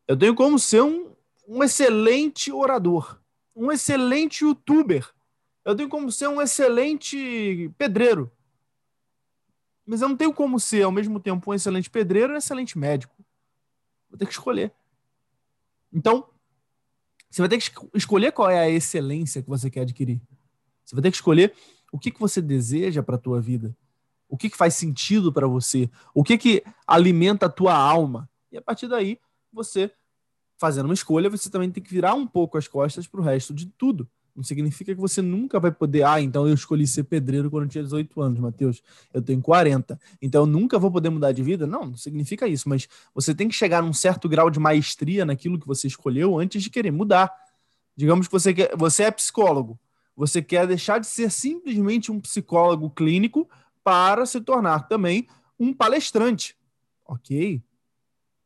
Eu 0.07 0.15
tenho 0.15 0.33
como 0.33 0.57
ser 0.57 0.81
um, 0.83 1.11
um 1.45 1.61
excelente 1.61 2.49
orador, 2.49 3.19
um 3.53 3.71
excelente 3.71 4.45
youtuber. 4.45 5.09
Eu 5.65 5.75
tenho 5.75 5.89
como 5.89 6.09
ser 6.09 6.29
um 6.29 6.41
excelente 6.41 7.69
pedreiro. 7.77 8.31
Mas 9.87 10.01
eu 10.01 10.09
não 10.09 10.17
tenho 10.17 10.33
como 10.33 10.59
ser, 10.59 10.83
ao 10.83 10.91
mesmo 10.91 11.17
tempo, 11.17 11.49
um 11.49 11.53
excelente 11.53 11.89
pedreiro 11.89 12.33
e 12.33 12.35
um 12.35 12.37
excelente 12.37 12.77
médico. 12.77 13.15
Vou 14.09 14.19
ter 14.19 14.25
que 14.25 14.33
escolher. 14.33 14.73
Então, 15.93 16.27
você 17.29 17.41
vai 17.41 17.47
ter 17.47 17.57
que 17.57 17.71
escolher 17.93 18.33
qual 18.33 18.49
é 18.49 18.59
a 18.59 18.69
excelência 18.69 19.41
que 19.41 19.47
você 19.47 19.69
quer 19.69 19.81
adquirir. 19.81 20.21
Você 20.83 20.93
vai 20.93 21.01
ter 21.01 21.09
que 21.09 21.15
escolher 21.15 21.53
o 21.89 21.97
que, 21.97 22.11
que 22.11 22.19
você 22.19 22.41
deseja 22.41 23.01
para 23.01 23.15
a 23.15 23.19
tua 23.19 23.39
vida. 23.39 23.73
O 24.27 24.37
que, 24.37 24.49
que 24.49 24.57
faz 24.57 24.75
sentido 24.75 25.31
para 25.31 25.47
você. 25.47 25.89
O 26.13 26.21
que, 26.21 26.37
que 26.37 26.63
alimenta 26.85 27.45
a 27.45 27.49
tua 27.49 27.73
alma. 27.73 28.29
E 28.51 28.57
a 28.57 28.61
partir 28.61 28.89
daí, 28.89 29.17
você, 29.53 29.89
fazendo 30.57 30.85
uma 30.85 30.93
escolha, 30.93 31.29
você 31.29 31.49
também 31.49 31.71
tem 31.71 31.81
que 31.81 31.89
virar 31.89 32.13
um 32.13 32.27
pouco 32.27 32.57
as 32.57 32.67
costas 32.67 33.07
para 33.07 33.21
o 33.21 33.23
resto 33.23 33.53
de 33.53 33.67
tudo. 33.67 34.09
Não 34.37 34.43
significa 34.43 34.93
que 34.93 35.01
você 35.01 35.19
nunca 35.19 35.59
vai 35.59 35.71
poder. 35.71 36.03
Ah, 36.03 36.21
então 36.21 36.47
eu 36.47 36.53
escolhi 36.53 36.85
ser 36.85 37.05
pedreiro 37.05 37.49
quando 37.49 37.63
eu 37.63 37.69
tinha 37.69 37.83
18 37.83 38.21
anos, 38.21 38.39
Matheus. 38.39 38.83
Eu 39.11 39.19
tenho 39.19 39.41
40. 39.41 39.99
Então 40.21 40.43
eu 40.43 40.45
nunca 40.45 40.77
vou 40.77 40.91
poder 40.91 41.09
mudar 41.09 41.31
de 41.31 41.41
vida. 41.41 41.65
Não, 41.65 41.87
não 41.87 41.97
significa 41.97 42.47
isso. 42.47 42.69
Mas 42.69 42.87
você 43.15 43.33
tem 43.33 43.49
que 43.49 43.55
chegar 43.55 43.81
num 43.81 43.91
certo 43.91 44.29
grau 44.29 44.51
de 44.51 44.59
maestria 44.59 45.25
naquilo 45.25 45.59
que 45.59 45.65
você 45.65 45.87
escolheu 45.87 46.37
antes 46.37 46.61
de 46.61 46.69
querer 46.69 46.91
mudar. 46.91 47.33
Digamos 47.95 48.27
que 48.27 48.31
você, 48.31 48.53
quer, 48.53 48.77
você 48.77 49.05
é 49.05 49.11
psicólogo. 49.11 49.79
Você 50.15 50.39
quer 50.39 50.67
deixar 50.67 50.99
de 50.99 51.07
ser 51.07 51.31
simplesmente 51.31 52.11
um 52.11 52.19
psicólogo 52.19 52.91
clínico 52.91 53.49
para 53.83 54.23
se 54.27 54.39
tornar 54.39 54.87
também 54.87 55.27
um 55.59 55.73
palestrante. 55.73 56.55
Ok. 57.07 57.63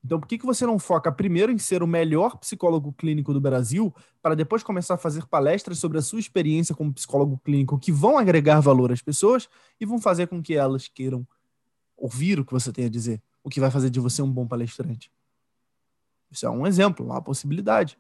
Então, 0.04 0.20
por 0.20 0.28
que, 0.28 0.38
que 0.38 0.46
você 0.46 0.66
não 0.66 0.80
foca 0.80 1.12
primeiro 1.12 1.52
em 1.52 1.58
ser 1.60 1.84
o 1.84 1.88
melhor 1.88 2.38
psicólogo 2.38 2.92
clínico 2.94 3.34
do 3.34 3.40
Brasil, 3.40 3.94
para 4.22 4.36
depois 4.36 4.64
começar 4.64 4.96
a 4.96 4.98
fazer 4.98 5.28
palestras 5.28 5.78
sobre 5.78 6.00
a 6.00 6.02
sua 6.02 6.20
experiência 6.20 6.74
como 6.74 6.94
psicólogo 6.94 7.40
clínico 7.44 7.78
que 7.78 7.92
vão 7.92 8.18
agregar 8.18 8.60
valor 8.60 8.92
às 8.92 9.02
pessoas 9.02 9.48
e 9.80 9.86
vão 9.86 10.02
fazer 10.02 10.28
com 10.28 10.42
que 10.42 10.56
elas 10.56 10.88
queiram 10.88 11.26
ouvir 11.96 12.40
o 12.40 12.46
que 12.46 12.52
você 12.52 12.72
tem 12.72 12.86
a 12.86 12.90
dizer, 12.90 13.22
o 13.44 13.50
que 13.50 13.60
vai 13.60 13.70
fazer 13.70 13.92
de 13.92 14.00
você 14.00 14.24
um 14.24 14.32
bom 14.32 14.48
palestrante? 14.48 15.12
Isso 16.32 16.48
é 16.48 16.50
um 16.50 16.66
exemplo, 16.66 17.06
uma 17.06 17.22
possibilidade. 17.22 17.98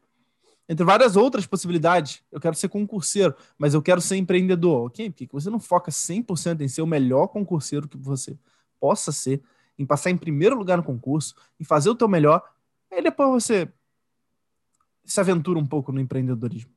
Entre 0.68 0.86
várias 0.86 1.16
outras 1.16 1.46
possibilidades, 1.46 2.24
eu 2.32 2.40
quero 2.40 2.56
ser 2.56 2.70
concurseiro, 2.70 3.36
mas 3.58 3.74
eu 3.74 3.82
quero 3.82 4.00
ser 4.00 4.16
empreendedor. 4.16 4.88
Ok? 4.88 5.10
Por 5.10 5.18
que 5.18 5.28
você 5.32 5.50
não 5.50 5.60
foca 5.60 5.92
100% 5.92 6.62
em 6.62 6.68
ser 6.68 6.82
o 6.82 6.88
melhor 6.88 7.28
concurseiro 7.28 7.88
que 7.88 7.98
você 7.98 8.38
possa 8.80 9.12
ser 9.12 9.42
em 9.82 9.86
passar 9.86 10.12
em 10.12 10.18
primeiro 10.18 10.56
lugar 10.56 10.78
no 10.78 10.84
concurso, 10.84 11.36
em 11.60 11.64
fazer 11.64 11.90
o 11.90 11.96
teu 11.96 12.08
melhor, 12.08 12.44
aí 12.92 13.02
depois 13.02 13.44
você 13.44 13.68
se 15.04 15.20
aventura 15.20 15.58
um 15.58 15.66
pouco 15.66 15.92
no 15.92 16.00
empreendedorismo. 16.00 16.72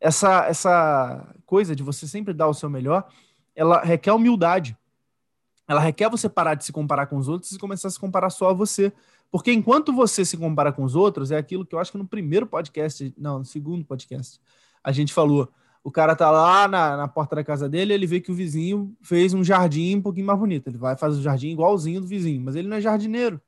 Essa, 0.00 0.46
essa 0.46 1.34
coisa 1.44 1.74
de 1.74 1.82
você 1.82 2.06
sempre 2.06 2.32
dar 2.32 2.46
o 2.46 2.54
seu 2.54 2.70
melhor, 2.70 3.08
ela 3.54 3.82
requer 3.82 4.12
humildade. 4.12 4.76
Ela 5.66 5.80
requer 5.80 6.08
você 6.08 6.28
parar 6.28 6.54
de 6.54 6.64
se 6.64 6.72
comparar 6.72 7.06
com 7.06 7.16
os 7.16 7.28
outros 7.28 7.50
e 7.50 7.58
começar 7.58 7.88
a 7.88 7.90
se 7.90 7.98
comparar 7.98 8.30
só 8.30 8.50
a 8.50 8.52
você. 8.52 8.92
Porque 9.30 9.52
enquanto 9.52 9.92
você 9.92 10.24
se 10.24 10.36
compara 10.36 10.72
com 10.72 10.84
os 10.84 10.94
outros, 10.94 11.32
é 11.32 11.36
aquilo 11.36 11.66
que 11.66 11.74
eu 11.74 11.80
acho 11.80 11.90
que 11.90 11.98
no 11.98 12.06
primeiro 12.06 12.46
podcast, 12.46 13.12
não, 13.18 13.40
no 13.40 13.44
segundo 13.44 13.84
podcast, 13.84 14.40
a 14.84 14.92
gente 14.92 15.12
falou 15.12 15.52
o 15.86 15.90
cara 15.92 16.16
tá 16.16 16.32
lá 16.32 16.66
na, 16.66 16.96
na 16.96 17.06
porta 17.06 17.36
da 17.36 17.44
casa 17.44 17.68
dele, 17.68 17.94
ele 17.94 18.08
vê 18.08 18.20
que 18.20 18.32
o 18.32 18.34
vizinho 18.34 18.92
fez 19.00 19.32
um 19.32 19.44
jardim 19.44 19.94
um 19.94 20.02
pouquinho 20.02 20.26
mais 20.26 20.36
bonito. 20.36 20.66
Ele 20.66 20.76
vai 20.76 20.96
fazer 20.96 21.20
o 21.20 21.22
jardim 21.22 21.50
igualzinho 21.50 22.00
do 22.00 22.08
vizinho, 22.08 22.42
mas 22.42 22.56
ele 22.56 22.66
não 22.66 22.76
é 22.76 22.80
jardineiro. 22.80 23.40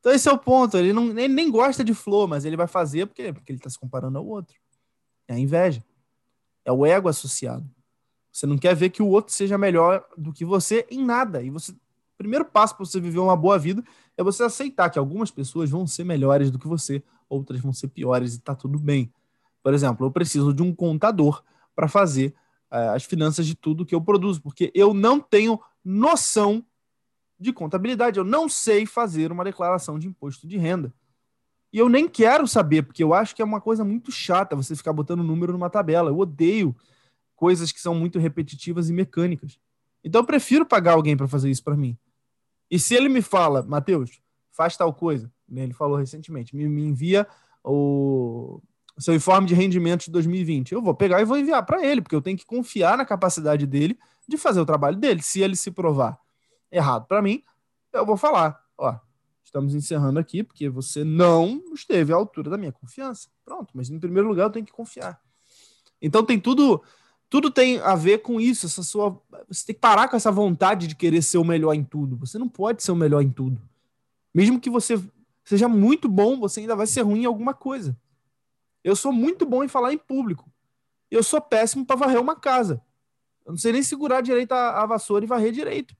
Então 0.00 0.12
esse 0.12 0.26
é 0.30 0.32
o 0.32 0.38
ponto. 0.38 0.78
Ele, 0.78 0.94
não, 0.94 1.10
ele 1.10 1.28
nem 1.28 1.50
gosta 1.50 1.84
de 1.84 1.92
flor, 1.92 2.26
mas 2.26 2.46
ele 2.46 2.56
vai 2.56 2.66
fazer 2.66 3.04
porque, 3.04 3.34
porque 3.34 3.52
ele 3.52 3.58
está 3.58 3.68
se 3.68 3.78
comparando 3.78 4.16
ao 4.16 4.26
outro. 4.26 4.56
É 5.28 5.34
a 5.34 5.38
inveja. 5.38 5.84
É 6.64 6.72
o 6.72 6.86
ego 6.86 7.06
associado. 7.06 7.68
Você 8.32 8.46
não 8.46 8.56
quer 8.56 8.74
ver 8.74 8.88
que 8.88 9.02
o 9.02 9.06
outro 9.06 9.34
seja 9.34 9.58
melhor 9.58 10.06
do 10.16 10.32
que 10.32 10.42
você 10.42 10.86
em 10.90 11.04
nada. 11.04 11.42
E 11.42 11.50
você, 11.50 11.70
o 11.70 12.16
primeiro 12.16 12.46
passo 12.46 12.74
para 12.74 12.86
você 12.86 12.98
viver 12.98 13.18
uma 13.18 13.36
boa 13.36 13.58
vida 13.58 13.84
é 14.16 14.22
você 14.24 14.42
aceitar 14.42 14.88
que 14.88 14.98
algumas 14.98 15.30
pessoas 15.30 15.68
vão 15.68 15.86
ser 15.86 16.04
melhores 16.04 16.50
do 16.50 16.58
que 16.58 16.66
você, 16.66 17.02
outras 17.28 17.60
vão 17.60 17.74
ser 17.74 17.88
piores 17.88 18.36
e 18.36 18.40
tá 18.40 18.54
tudo 18.54 18.78
bem. 18.78 19.12
Por 19.66 19.74
exemplo, 19.74 20.06
eu 20.06 20.12
preciso 20.12 20.54
de 20.54 20.62
um 20.62 20.72
contador 20.72 21.42
para 21.74 21.88
fazer 21.88 22.32
uh, 22.70 22.94
as 22.94 23.02
finanças 23.02 23.44
de 23.44 23.56
tudo 23.56 23.84
que 23.84 23.96
eu 23.96 24.00
produzo, 24.00 24.40
porque 24.40 24.70
eu 24.72 24.94
não 24.94 25.18
tenho 25.18 25.60
noção 25.84 26.64
de 27.36 27.52
contabilidade, 27.52 28.16
eu 28.16 28.22
não 28.22 28.48
sei 28.48 28.86
fazer 28.86 29.32
uma 29.32 29.42
declaração 29.42 29.98
de 29.98 30.06
imposto 30.06 30.46
de 30.46 30.56
renda. 30.56 30.94
E 31.72 31.78
eu 31.80 31.88
nem 31.88 32.08
quero 32.08 32.46
saber, 32.46 32.84
porque 32.84 33.02
eu 33.02 33.12
acho 33.12 33.34
que 33.34 33.42
é 33.42 33.44
uma 33.44 33.60
coisa 33.60 33.84
muito 33.84 34.12
chata 34.12 34.54
você 34.54 34.76
ficar 34.76 34.92
botando 34.92 35.24
número 35.24 35.52
numa 35.52 35.68
tabela. 35.68 36.10
Eu 36.10 36.18
odeio 36.20 36.72
coisas 37.34 37.72
que 37.72 37.80
são 37.80 37.92
muito 37.92 38.20
repetitivas 38.20 38.88
e 38.88 38.92
mecânicas. 38.92 39.58
Então 40.04 40.20
eu 40.20 40.24
prefiro 40.24 40.64
pagar 40.64 40.92
alguém 40.92 41.16
para 41.16 41.26
fazer 41.26 41.50
isso 41.50 41.64
para 41.64 41.76
mim. 41.76 41.98
E 42.70 42.78
se 42.78 42.94
ele 42.94 43.08
me 43.08 43.20
fala, 43.20 43.64
Matheus, 43.64 44.20
faz 44.52 44.76
tal 44.76 44.94
coisa, 44.94 45.28
né, 45.48 45.64
ele 45.64 45.74
falou 45.74 45.96
recentemente, 45.96 46.54
me, 46.54 46.68
me 46.68 46.82
envia 46.82 47.26
o, 47.64 48.62
seu 48.98 49.14
informe 49.14 49.46
de 49.46 49.54
rendimento 49.54 50.04
de 50.04 50.10
2020. 50.10 50.72
Eu 50.72 50.82
vou 50.82 50.94
pegar 50.94 51.20
e 51.20 51.24
vou 51.24 51.36
enviar 51.36 51.64
para 51.64 51.84
ele, 51.84 52.00
porque 52.00 52.14
eu 52.14 52.22
tenho 52.22 52.36
que 52.36 52.46
confiar 52.46 52.96
na 52.96 53.04
capacidade 53.04 53.66
dele 53.66 53.98
de 54.26 54.36
fazer 54.36 54.60
o 54.60 54.66
trabalho 54.66 54.96
dele. 54.96 55.22
Se 55.22 55.40
ele 55.40 55.54
se 55.56 55.70
provar 55.70 56.18
errado 56.70 57.06
para 57.06 57.22
mim, 57.22 57.42
eu 57.92 58.04
vou 58.04 58.16
falar, 58.16 58.60
ó, 58.76 58.98
estamos 59.44 59.74
encerrando 59.74 60.18
aqui 60.18 60.42
porque 60.42 60.68
você 60.68 61.04
não 61.04 61.62
esteve 61.74 62.12
à 62.12 62.16
altura 62.16 62.50
da 62.50 62.58
minha 62.58 62.72
confiança. 62.72 63.28
Pronto, 63.44 63.70
mas 63.74 63.90
em 63.90 63.98
primeiro 63.98 64.28
lugar 64.28 64.44
eu 64.44 64.50
tenho 64.50 64.66
que 64.66 64.72
confiar. 64.72 65.20
Então 66.00 66.24
tem 66.24 66.38
tudo, 66.38 66.82
tudo 67.28 67.50
tem 67.50 67.78
a 67.80 67.94
ver 67.94 68.18
com 68.18 68.40
isso, 68.40 68.66
essa 68.66 68.82
sua, 68.82 69.20
você 69.48 69.66
tem 69.66 69.74
que 69.74 69.80
parar 69.80 70.08
com 70.08 70.16
essa 70.16 70.30
vontade 70.30 70.86
de 70.86 70.94
querer 70.94 71.22
ser 71.22 71.38
o 71.38 71.44
melhor 71.44 71.74
em 71.74 71.84
tudo. 71.84 72.16
Você 72.16 72.38
não 72.38 72.48
pode 72.48 72.82
ser 72.82 72.92
o 72.92 72.96
melhor 72.96 73.22
em 73.22 73.30
tudo. 73.30 73.60
Mesmo 74.34 74.60
que 74.60 74.68
você 74.68 75.02
seja 75.44 75.68
muito 75.68 76.08
bom, 76.08 76.38
você 76.38 76.60
ainda 76.60 76.76
vai 76.76 76.86
ser 76.86 77.02
ruim 77.02 77.22
em 77.22 77.26
alguma 77.26 77.54
coisa. 77.54 77.96
Eu 78.86 78.94
sou 78.94 79.10
muito 79.10 79.44
bom 79.44 79.64
em 79.64 79.68
falar 79.68 79.92
em 79.92 79.98
público. 79.98 80.48
Eu 81.10 81.20
sou 81.20 81.40
péssimo 81.40 81.84
para 81.84 81.96
varrer 81.96 82.20
uma 82.20 82.36
casa. 82.36 82.80
Eu 83.44 83.50
não 83.50 83.58
sei 83.58 83.72
nem 83.72 83.82
segurar 83.82 84.20
direito 84.20 84.52
a, 84.52 84.80
a 84.80 84.86
vassoura 84.86 85.24
e 85.24 85.26
varrer 85.26 85.50
direito. 85.50 85.92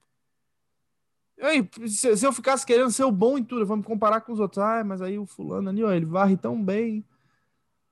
Aí, 1.41 1.69
se, 1.85 2.15
se, 2.15 2.25
eu 2.25 2.31
ficasse 2.31 2.65
querendo 2.65 2.89
ser 2.89 3.03
o 3.03 3.11
bom 3.11 3.37
em 3.37 3.43
tudo, 3.43 3.65
vamos 3.65 3.85
comparar 3.85 4.21
com 4.21 4.31
os 4.31 4.39
outros. 4.39 4.59
Ah, 4.59 4.85
mas 4.85 5.01
aí 5.01 5.19
o 5.19 5.25
fulano 5.25 5.67
ali, 5.67 5.83
ó, 5.83 5.91
ele 5.91 6.05
varre 6.05 6.37
tão 6.37 6.63
bem. 6.63 7.03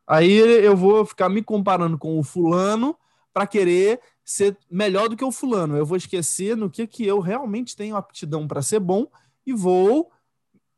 Aí 0.07 0.31
eu 0.31 0.77
vou 0.77 1.05
ficar 1.05 1.27
me 1.27 1.43
comparando 1.43 1.97
com 1.97 2.17
o 2.17 2.23
fulano 2.23 2.97
para 3.33 3.45
querer 3.45 3.99
ser 4.23 4.57
melhor 4.71 5.09
do 5.09 5.17
que 5.17 5.25
o 5.25 5.31
fulano. 5.31 5.75
Eu 5.75 5.85
vou 5.85 5.97
esquecer 5.97 6.55
no 6.55 6.69
que, 6.69 6.87
que 6.87 7.05
eu 7.05 7.19
realmente 7.19 7.75
tenho 7.75 7.97
aptidão 7.97 8.47
para 8.47 8.61
ser 8.61 8.79
bom 8.79 9.07
e 9.45 9.51
vou 9.51 10.09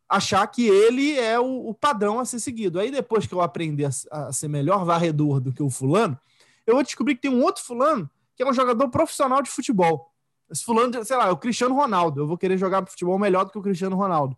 achar 0.08 0.46
que 0.48 0.68
ele 0.68 1.18
é 1.18 1.40
o, 1.40 1.70
o, 1.70 1.74
padrão 1.74 2.20
a 2.20 2.26
ser 2.26 2.40
seguido. 2.40 2.80
Aí 2.80 2.90
depois 2.90 3.28
que 3.28 3.34
eu 3.34 3.42
aprender 3.42 3.86
a, 3.86 3.90
a, 4.12 4.34
ser 4.34 4.48
melhor 4.48 4.86
varredor 4.86 5.40
do 5.40 5.52
que 5.52 5.62
o 5.62 5.70
fulano, 5.70 6.18
eu 6.66 6.76
vou 6.76 6.84
descobrir 6.84 7.16
que 7.16 7.22
tem 7.22 7.32
um 7.32 7.44
outro 7.44 7.64
fulano 7.64 8.10
que 8.36 8.44
é 8.44 8.48
um 8.48 8.54
jogador 8.54 8.88
profissional 8.90 9.42
de 9.42 9.50
futebol. 9.50 10.14
Esse 10.50 10.64
fulano, 10.64 11.04
sei 11.04 11.18
lá, 11.18 11.28
é 11.28 11.32
o 11.32 11.38
Cristiano 11.38 11.76
Ronaldo. 11.76 12.22
Eu 12.22 12.28
vou 12.28 12.38
querer 12.38 12.58
jogar 12.58 12.86
futebol 12.86 13.18
melhor 13.18 13.44
do 13.44 13.52
que 13.52 13.58
o 13.58 13.62
Cristiano 13.64 13.96
Ronaldo. 13.96 14.38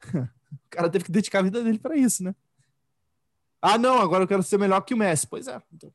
o 0.14 0.70
cara 0.70 0.88
teve 0.88 1.04
que 1.04 1.12
dedicar 1.12 1.40
a 1.40 1.42
vida 1.42 1.62
dele 1.62 1.78
para 1.78 1.96
isso, 1.96 2.24
né? 2.24 2.34
Ah, 3.60 3.76
não, 3.76 4.00
agora 4.00 4.24
eu 4.24 4.28
quero 4.28 4.42
ser 4.42 4.58
melhor 4.58 4.80
que 4.80 4.94
o 4.94 4.96
Messi. 4.96 5.26
Pois 5.26 5.46
é. 5.46 5.60
Então, 5.72 5.92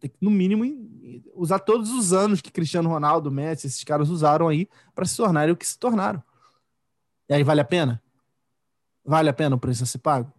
tem 0.00 0.08
que, 0.08 0.16
no 0.22 0.30
mínimo, 0.30 0.64
usar 1.34 1.58
todos 1.58 1.90
os 1.90 2.14
anos 2.14 2.40
que 2.40 2.50
Cristiano 2.50 2.88
Ronaldo, 2.88 3.30
Messi, 3.30 3.66
esses 3.66 3.84
caras 3.84 4.08
usaram 4.08 4.48
aí 4.48 4.66
para 4.94 5.04
se 5.04 5.16
tornarem 5.16 5.52
o 5.52 5.56
que 5.56 5.66
se 5.66 5.78
tornaram. 5.78 6.22
E 7.28 7.34
aí 7.34 7.42
vale 7.42 7.60
a 7.60 7.64
pena? 7.64 8.02
Vale 9.04 9.28
a 9.28 9.32
pena 9.32 9.56
o 9.56 9.58
preço 9.58 9.82
a 9.82 9.86
ser 9.86 9.98
pago? 9.98 10.32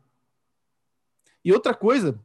E 1.44 1.52
outra 1.52 1.74
coisa 1.74 2.20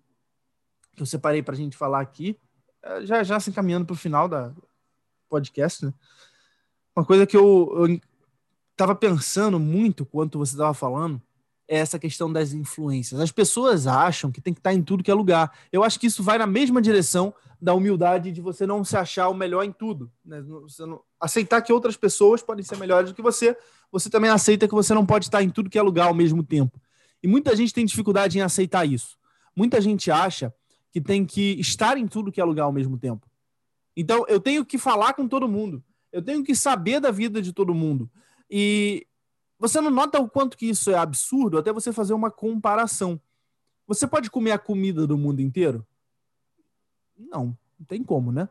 que 0.94 1.02
eu 1.02 1.06
separei 1.06 1.42
para 1.42 1.54
a 1.54 1.56
gente 1.56 1.76
falar 1.76 2.00
aqui, 2.00 2.38
é, 2.82 3.04
já 3.04 3.22
já 3.22 3.40
se 3.40 3.50
encaminhando 3.50 3.86
para 3.86 3.94
o 3.94 3.96
final 3.96 4.28
da 4.28 4.52
podcast, 5.28 5.84
né? 5.84 5.92
uma 6.96 7.04
coisa 7.04 7.26
que 7.26 7.36
eu 7.36 8.00
estava 8.72 8.94
pensando 8.94 9.58
muito 9.58 10.04
quanto 10.04 10.38
você 10.38 10.52
estava 10.52 10.74
falando 10.74 11.20
é 11.68 11.76
essa 11.76 11.98
questão 11.98 12.32
das 12.32 12.52
influências. 12.52 13.20
As 13.20 13.30
pessoas 13.30 13.86
acham 13.86 14.32
que 14.32 14.40
tem 14.40 14.54
que 14.54 14.60
estar 14.60 14.72
em 14.72 14.82
tudo 14.82 15.04
que 15.04 15.10
é 15.10 15.14
lugar. 15.14 15.52
Eu 15.70 15.84
acho 15.84 16.00
que 16.00 16.06
isso 16.06 16.22
vai 16.22 16.38
na 16.38 16.46
mesma 16.46 16.80
direção 16.80 17.34
da 17.60 17.74
humildade 17.74 18.32
de 18.32 18.40
você 18.40 18.66
não 18.66 18.82
se 18.82 18.96
achar 18.96 19.28
o 19.28 19.34
melhor 19.34 19.64
em 19.64 19.72
tudo. 19.72 20.10
Né? 20.24 20.40
Não... 20.40 21.02
Aceitar 21.20 21.60
que 21.60 21.72
outras 21.72 21.96
pessoas 21.96 22.42
podem 22.42 22.64
ser 22.64 22.78
melhores 22.78 23.10
do 23.10 23.14
que 23.14 23.20
você, 23.20 23.56
você 23.90 24.10
também 24.10 24.30
aceita 24.30 24.68
que 24.68 24.74
você 24.74 24.92
não 24.94 25.06
pode 25.06 25.26
estar 25.26 25.42
em 25.42 25.50
tudo 25.50 25.70
que 25.70 25.78
é 25.78 25.82
lugar 25.82 26.08
ao 26.08 26.14
mesmo 26.14 26.42
tempo. 26.42 26.80
E 27.22 27.28
muita 27.28 27.54
gente 27.56 27.72
tem 27.72 27.84
dificuldade 27.84 28.38
em 28.38 28.42
aceitar 28.42 28.86
isso. 28.86 29.16
Muita 29.56 29.80
gente 29.80 30.10
acha 30.10 30.54
que 30.90 31.00
tem 31.00 31.24
que 31.24 31.58
estar 31.58 31.96
em 31.98 32.06
tudo 32.06 32.30
que 32.30 32.40
é 32.40 32.44
lugar 32.44 32.64
ao 32.64 32.72
mesmo 32.72 32.98
tempo. 32.98 33.28
Então, 33.96 34.24
eu 34.28 34.40
tenho 34.40 34.64
que 34.64 34.78
falar 34.78 35.14
com 35.14 35.26
todo 35.26 35.48
mundo. 35.48 35.82
Eu 36.12 36.22
tenho 36.22 36.44
que 36.44 36.54
saber 36.54 37.00
da 37.00 37.10
vida 37.10 37.42
de 37.42 37.52
todo 37.52 37.74
mundo. 37.74 38.10
E 38.48 39.06
você 39.58 39.80
não 39.80 39.90
nota 39.90 40.20
o 40.20 40.28
quanto 40.28 40.56
que 40.56 40.66
isso 40.66 40.90
é 40.90 40.94
absurdo 40.94 41.58
até 41.58 41.72
você 41.72 41.92
fazer 41.92 42.14
uma 42.14 42.30
comparação. 42.30 43.20
Você 43.86 44.06
pode 44.06 44.30
comer 44.30 44.52
a 44.52 44.58
comida 44.58 45.06
do 45.06 45.18
mundo 45.18 45.40
inteiro? 45.40 45.86
Não, 47.16 47.58
não 47.78 47.86
tem 47.86 48.02
como, 48.04 48.30
né? 48.30 48.48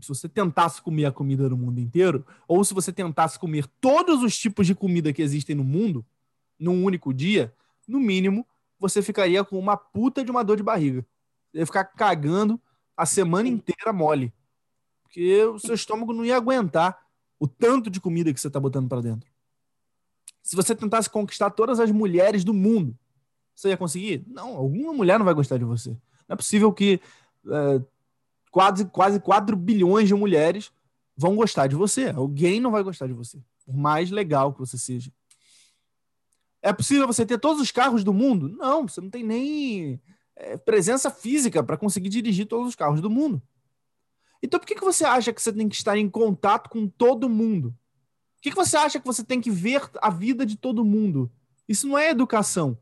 Se 0.00 0.08
você 0.08 0.28
tentasse 0.28 0.82
comer 0.82 1.06
a 1.06 1.12
comida 1.12 1.48
do 1.48 1.56
mundo 1.56 1.78
inteiro, 1.78 2.26
ou 2.48 2.64
se 2.64 2.74
você 2.74 2.92
tentasse 2.92 3.38
comer 3.38 3.66
todos 3.80 4.22
os 4.22 4.36
tipos 4.36 4.66
de 4.66 4.74
comida 4.74 5.12
que 5.12 5.22
existem 5.22 5.54
no 5.54 5.64
mundo, 5.64 6.04
num 6.58 6.84
único 6.84 7.12
dia, 7.12 7.54
no 7.86 8.00
mínimo, 8.00 8.46
você 8.78 9.02
ficaria 9.02 9.44
com 9.44 9.58
uma 9.58 9.76
puta 9.76 10.24
de 10.24 10.30
uma 10.30 10.42
dor 10.42 10.56
de 10.56 10.62
barriga. 10.62 11.06
Você 11.52 11.58
ia 11.58 11.66
ficar 11.66 11.84
cagando 11.84 12.60
a 12.96 13.06
semana 13.06 13.48
inteira 13.48 13.92
mole. 13.92 14.32
Porque 15.02 15.44
o 15.44 15.58
seu 15.58 15.74
estômago 15.74 16.12
não 16.12 16.24
ia 16.24 16.36
aguentar 16.36 16.98
o 17.38 17.46
tanto 17.46 17.90
de 17.90 18.00
comida 18.00 18.32
que 18.32 18.40
você 18.40 18.48
está 18.48 18.58
botando 18.58 18.88
para 18.88 19.00
dentro. 19.00 19.30
Se 20.42 20.56
você 20.56 20.74
tentasse 20.74 21.08
conquistar 21.08 21.50
todas 21.50 21.80
as 21.80 21.90
mulheres 21.90 22.44
do 22.44 22.52
mundo, 22.52 22.98
você 23.54 23.68
ia 23.68 23.76
conseguir? 23.76 24.24
Não, 24.26 24.56
alguma 24.56 24.92
mulher 24.92 25.18
não 25.18 25.24
vai 25.24 25.34
gostar 25.34 25.56
de 25.56 25.64
você. 25.64 25.90
Não 26.28 26.34
é 26.34 26.36
possível 26.36 26.72
que 26.72 27.00
é, 27.46 27.82
quase, 28.54 28.84
quase 28.84 29.18
4 29.18 29.56
bilhões 29.56 30.06
de 30.06 30.14
mulheres 30.14 30.70
vão 31.16 31.34
gostar 31.34 31.66
de 31.66 31.74
você. 31.74 32.10
Alguém 32.10 32.60
não 32.60 32.70
vai 32.70 32.84
gostar 32.84 33.08
de 33.08 33.12
você, 33.12 33.42
por 33.66 33.76
mais 33.76 34.10
legal 34.12 34.52
que 34.52 34.60
você 34.60 34.78
seja. 34.78 35.12
É 36.62 36.72
possível 36.72 37.06
você 37.06 37.26
ter 37.26 37.38
todos 37.38 37.60
os 37.60 37.72
carros 37.72 38.04
do 38.04 38.14
mundo? 38.14 38.48
Não, 38.48 38.86
você 38.86 39.00
não 39.00 39.10
tem 39.10 39.24
nem 39.24 40.00
é, 40.36 40.56
presença 40.56 41.10
física 41.10 41.64
para 41.64 41.76
conseguir 41.76 42.08
dirigir 42.08 42.46
todos 42.46 42.68
os 42.68 42.76
carros 42.76 43.00
do 43.00 43.10
mundo. 43.10 43.42
Então 44.40 44.60
por 44.60 44.66
que, 44.66 44.76
que 44.76 44.84
você 44.84 45.04
acha 45.04 45.32
que 45.32 45.42
você 45.42 45.52
tem 45.52 45.68
que 45.68 45.74
estar 45.74 45.98
em 45.98 46.08
contato 46.08 46.70
com 46.70 46.86
todo 46.86 47.28
mundo? 47.28 47.74
que, 48.44 48.50
que 48.50 48.56
você 48.56 48.76
acha 48.76 49.00
que 49.00 49.06
você 49.06 49.24
tem 49.24 49.40
que 49.40 49.50
ver 49.50 49.80
a 50.02 50.10
vida 50.10 50.44
de 50.44 50.54
todo 50.54 50.84
mundo? 50.84 51.32
Isso 51.66 51.88
não 51.88 51.96
é 51.96 52.10
educação. 52.10 52.76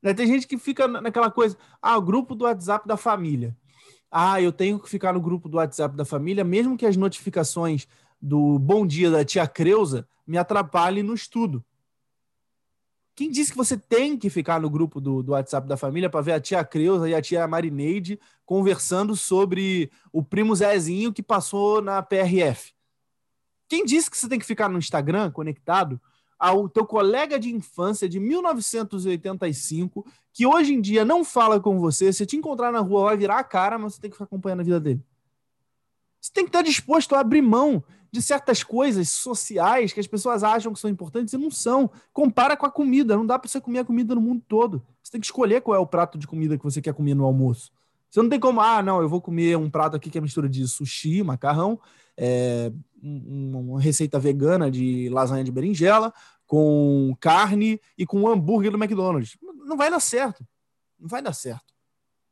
Né? 0.00 0.14
Tem 0.14 0.28
gente 0.28 0.46
que 0.46 0.56
fica 0.56 0.86
naquela 0.86 1.28
coisa, 1.28 1.58
ah, 1.82 1.98
o 1.98 2.02
grupo 2.02 2.36
do 2.36 2.44
WhatsApp 2.44 2.86
da 2.86 2.96
família. 2.96 3.56
Ah, 4.10 4.40
eu 4.40 4.52
tenho 4.52 4.78
que 4.78 4.88
ficar 4.88 5.12
no 5.12 5.20
grupo 5.20 5.48
do 5.48 5.56
WhatsApp 5.56 5.96
da 5.96 6.04
família, 6.04 6.44
mesmo 6.44 6.76
que 6.76 6.86
as 6.86 6.96
notificações 6.96 7.86
do 8.20 8.58
bom 8.58 8.86
dia 8.86 9.10
da 9.10 9.24
tia 9.24 9.46
Creuza 9.46 10.08
me 10.26 10.38
atrapalhem 10.38 11.02
no 11.02 11.14
estudo. 11.14 11.64
Quem 13.14 13.30
disse 13.30 13.50
que 13.50 13.56
você 13.56 13.78
tem 13.78 14.18
que 14.18 14.28
ficar 14.28 14.60
no 14.60 14.68
grupo 14.68 15.00
do, 15.00 15.22
do 15.22 15.32
WhatsApp 15.32 15.66
da 15.66 15.76
família 15.76 16.10
para 16.10 16.20
ver 16.20 16.32
a 16.32 16.40
tia 16.40 16.62
Creuza 16.62 17.08
e 17.08 17.14
a 17.14 17.22
tia 17.22 17.48
Marineide 17.48 18.20
conversando 18.44 19.16
sobre 19.16 19.90
o 20.12 20.22
primo 20.22 20.54
Zezinho 20.54 21.12
que 21.12 21.22
passou 21.22 21.80
na 21.80 22.02
PRF? 22.02 22.74
Quem 23.68 23.84
disse 23.84 24.10
que 24.10 24.18
você 24.18 24.28
tem 24.28 24.38
que 24.38 24.44
ficar 24.44 24.68
no 24.68 24.78
Instagram 24.78 25.30
conectado 25.30 26.00
ao 26.38 26.68
teu 26.68 26.86
colega 26.86 27.38
de 27.38 27.54
infância 27.54 28.08
de 28.08 28.20
1985, 28.20 30.06
que 30.32 30.46
hoje 30.46 30.74
em 30.74 30.80
dia 30.80 31.04
não 31.04 31.24
fala 31.24 31.58
com 31.58 31.78
você, 31.78 32.12
se 32.12 32.26
te 32.26 32.36
encontrar 32.36 32.70
na 32.70 32.80
rua 32.80 33.04
vai 33.04 33.16
virar 33.16 33.38
a 33.38 33.44
cara, 33.44 33.78
mas 33.78 33.94
você 33.94 34.00
tem 34.00 34.10
que 34.10 34.16
ficar 34.16 34.24
acompanhando 34.24 34.60
a 34.60 34.64
vida 34.64 34.80
dele. 34.80 35.02
Você 36.20 36.32
tem 36.32 36.44
que 36.44 36.48
estar 36.48 36.62
disposto 36.62 37.14
a 37.14 37.20
abrir 37.20 37.42
mão 37.42 37.82
de 38.10 38.20
certas 38.20 38.62
coisas 38.62 39.10
sociais 39.10 39.92
que 39.92 40.00
as 40.00 40.06
pessoas 40.06 40.42
acham 40.42 40.72
que 40.72 40.80
são 40.80 40.90
importantes 40.90 41.34
e 41.34 41.38
não 41.38 41.50
são. 41.50 41.90
Compara 42.12 42.56
com 42.56 42.66
a 42.66 42.70
comida, 42.70 43.16
não 43.16 43.26
dá 43.26 43.38
para 43.38 43.48
você 43.48 43.60
comer 43.60 43.80
a 43.80 43.84
comida 43.84 44.14
no 44.14 44.20
mundo 44.20 44.42
todo. 44.48 44.82
Você 45.02 45.12
tem 45.12 45.20
que 45.20 45.26
escolher 45.26 45.60
qual 45.60 45.76
é 45.76 45.78
o 45.78 45.86
prato 45.86 46.18
de 46.18 46.26
comida 46.26 46.56
que 46.58 46.64
você 46.64 46.80
quer 46.80 46.94
comer 46.94 47.14
no 47.14 47.24
almoço. 47.24 47.70
Você 48.10 48.22
não 48.22 48.28
tem 48.28 48.40
como, 48.40 48.60
ah, 48.60 48.82
não, 48.82 49.00
eu 49.00 49.08
vou 49.08 49.20
comer 49.20 49.56
um 49.56 49.68
prato 49.68 49.96
aqui 49.96 50.10
que 50.10 50.18
é 50.18 50.20
mistura 50.20 50.48
de 50.48 50.66
sushi, 50.66 51.22
macarrão, 51.22 51.78
é, 52.16 52.72
uma 53.02 53.80
receita 53.80 54.18
vegana 54.18 54.70
de 54.70 55.08
lasanha 55.10 55.44
de 55.44 55.52
berinjela, 55.52 56.12
com 56.46 57.16
carne 57.20 57.80
e 57.98 58.06
com 58.06 58.22
um 58.22 58.28
hambúrguer 58.28 58.70
do 58.70 58.78
McDonald's. 58.78 59.36
Não 59.42 59.76
vai 59.76 59.90
dar 59.90 60.00
certo. 60.00 60.46
Não 60.98 61.08
vai 61.08 61.20
dar 61.20 61.32
certo. 61.32 61.74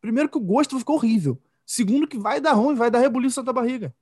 Primeiro 0.00 0.28
que 0.28 0.38
o 0.38 0.40
gosto 0.40 0.78
ficou 0.78 0.96
horrível. 0.96 1.40
Segundo 1.66 2.06
que 2.06 2.18
vai 2.18 2.40
dar 2.40 2.52
ruim, 2.52 2.74
vai 2.74 2.90
dar 2.90 2.98
rebuliço 2.98 3.40
na 3.40 3.44
tua 3.44 3.52
barriga. 3.52 3.94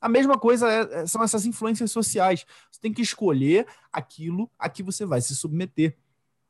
A 0.00 0.08
mesma 0.08 0.38
coisa 0.38 0.70
é, 0.70 1.00
é, 1.00 1.06
são 1.06 1.22
essas 1.22 1.44
influências 1.44 1.90
sociais. 1.90 2.46
Você 2.70 2.80
tem 2.80 2.92
que 2.92 3.02
escolher 3.02 3.66
aquilo 3.92 4.50
a 4.58 4.68
que 4.68 4.82
você 4.82 5.04
vai 5.04 5.20
se 5.20 5.34
submeter. 5.34 5.96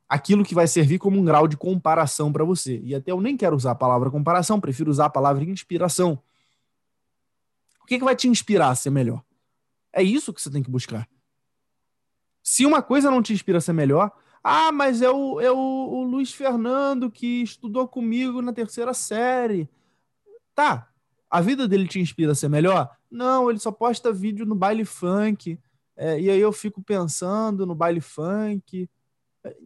Aquilo 0.08 0.44
que 0.44 0.54
vai 0.54 0.66
servir 0.66 0.98
como 0.98 1.18
um 1.18 1.24
grau 1.24 1.48
de 1.48 1.56
comparação 1.56 2.32
para 2.32 2.44
você. 2.44 2.80
E 2.82 2.94
até 2.94 3.10
eu 3.10 3.20
nem 3.20 3.36
quero 3.36 3.56
usar 3.56 3.72
a 3.72 3.74
palavra 3.74 4.10
comparação, 4.10 4.60
prefiro 4.60 4.90
usar 4.90 5.06
a 5.06 5.10
palavra 5.10 5.44
inspiração. 5.44 6.22
O 7.82 7.86
que, 7.86 7.98
que 7.98 8.04
vai 8.04 8.16
te 8.16 8.28
inspirar 8.28 8.70
a 8.70 8.74
ser 8.74 8.90
melhor? 8.90 9.22
É 9.98 10.02
isso 10.02 10.32
que 10.32 10.40
você 10.40 10.48
tem 10.48 10.62
que 10.62 10.70
buscar. 10.70 11.08
Se 12.40 12.64
uma 12.64 12.80
coisa 12.80 13.10
não 13.10 13.20
te 13.20 13.32
inspira 13.32 13.58
a 13.58 13.60
ser 13.60 13.72
melhor, 13.72 14.12
ah, 14.44 14.70
mas 14.70 15.02
é 15.02 15.10
o, 15.10 15.40
é 15.40 15.50
o, 15.50 15.56
o 15.56 16.04
Luiz 16.04 16.32
Fernando 16.32 17.10
que 17.10 17.42
estudou 17.42 17.88
comigo 17.88 18.40
na 18.40 18.52
terceira 18.52 18.94
série. 18.94 19.68
Tá, 20.54 20.88
a 21.28 21.40
vida 21.40 21.66
dele 21.66 21.88
te 21.88 21.98
inspira 21.98 22.30
a 22.30 22.34
ser 22.36 22.48
melhor? 22.48 22.96
Não, 23.10 23.50
ele 23.50 23.58
só 23.58 23.72
posta 23.72 24.12
vídeo 24.12 24.46
no 24.46 24.54
baile 24.54 24.84
funk. 24.84 25.58
É, 25.96 26.20
e 26.20 26.30
aí 26.30 26.38
eu 26.38 26.52
fico 26.52 26.80
pensando 26.80 27.66
no 27.66 27.74
baile 27.74 28.00
funk. 28.00 28.88
É, 29.42 29.56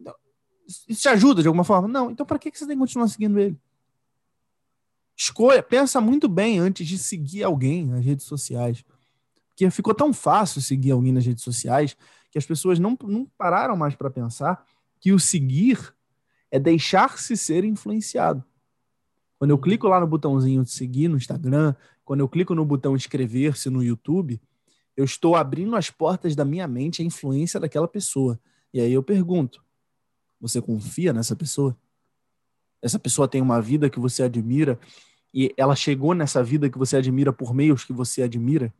isso 0.67 0.99
te 0.99 1.09
ajuda 1.09 1.43
de 1.43 1.47
alguma 1.47 1.63
forma? 1.63 1.87
Não. 1.87 2.09
Então, 2.09 2.25
para 2.25 2.39
que 2.39 2.49
você 2.49 2.65
tem 2.65 2.75
que 2.75 2.81
continuar 2.81 3.07
seguindo 3.07 3.39
ele? 3.39 3.55
Escolha, 5.15 5.61
pensa 5.61 6.01
muito 6.01 6.27
bem 6.27 6.57
antes 6.57 6.87
de 6.87 6.97
seguir 6.97 7.43
alguém 7.43 7.85
nas 7.85 8.03
redes 8.03 8.25
sociais 8.25 8.83
que 9.55 9.69
ficou 9.69 9.93
tão 9.93 10.13
fácil 10.13 10.61
seguir 10.61 10.91
alguém 10.91 11.11
nas 11.11 11.25
redes 11.25 11.43
sociais 11.43 11.95
que 12.31 12.37
as 12.37 12.45
pessoas 12.45 12.79
não, 12.79 12.97
não 13.03 13.25
pararam 13.37 13.75
mais 13.77 13.95
para 13.95 14.09
pensar 14.09 14.65
que 14.99 15.11
o 15.11 15.19
seguir 15.19 15.93
é 16.49 16.59
deixar-se 16.59 17.37
ser 17.37 17.63
influenciado. 17.63 18.43
Quando 19.37 19.51
eu 19.51 19.57
clico 19.57 19.87
lá 19.87 19.99
no 19.99 20.07
botãozinho 20.07 20.63
de 20.63 20.71
seguir 20.71 21.07
no 21.07 21.17
Instagram, 21.17 21.75
quando 22.05 22.21
eu 22.21 22.29
clico 22.29 22.55
no 22.55 22.65
botão 22.65 22.95
inscrever-se 22.95 23.69
no 23.69 23.83
YouTube, 23.83 24.41
eu 24.95 25.03
estou 25.03 25.35
abrindo 25.35 25.75
as 25.75 25.89
portas 25.89 26.35
da 26.35 26.45
minha 26.45 26.67
mente 26.67 27.01
à 27.01 27.05
influência 27.05 27.59
daquela 27.59 27.87
pessoa. 27.87 28.39
E 28.73 28.79
aí 28.79 28.93
eu 28.93 29.03
pergunto: 29.03 29.63
você 30.39 30.61
confia 30.61 31.13
nessa 31.13 31.35
pessoa? 31.35 31.77
Essa 32.81 32.99
pessoa 32.99 33.27
tem 33.27 33.41
uma 33.41 33.61
vida 33.61 33.89
que 33.89 33.99
você 33.99 34.23
admira 34.23 34.79
e 35.33 35.53
ela 35.57 35.75
chegou 35.75 36.13
nessa 36.13 36.43
vida 36.43 36.69
que 36.69 36.77
você 36.77 36.97
admira 36.97 37.31
por 37.33 37.53
meios 37.53 37.83
que 37.83 37.93
você 37.93 38.21
admira? 38.23 38.73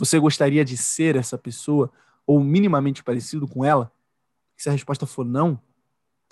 Você 0.00 0.18
gostaria 0.18 0.64
de 0.64 0.78
ser 0.78 1.14
essa 1.14 1.36
pessoa 1.36 1.92
ou 2.26 2.40
minimamente 2.40 3.04
parecido 3.04 3.46
com 3.46 3.62
ela? 3.62 3.92
Se 4.56 4.66
a 4.70 4.72
resposta 4.72 5.04
for 5.04 5.26
não, 5.26 5.60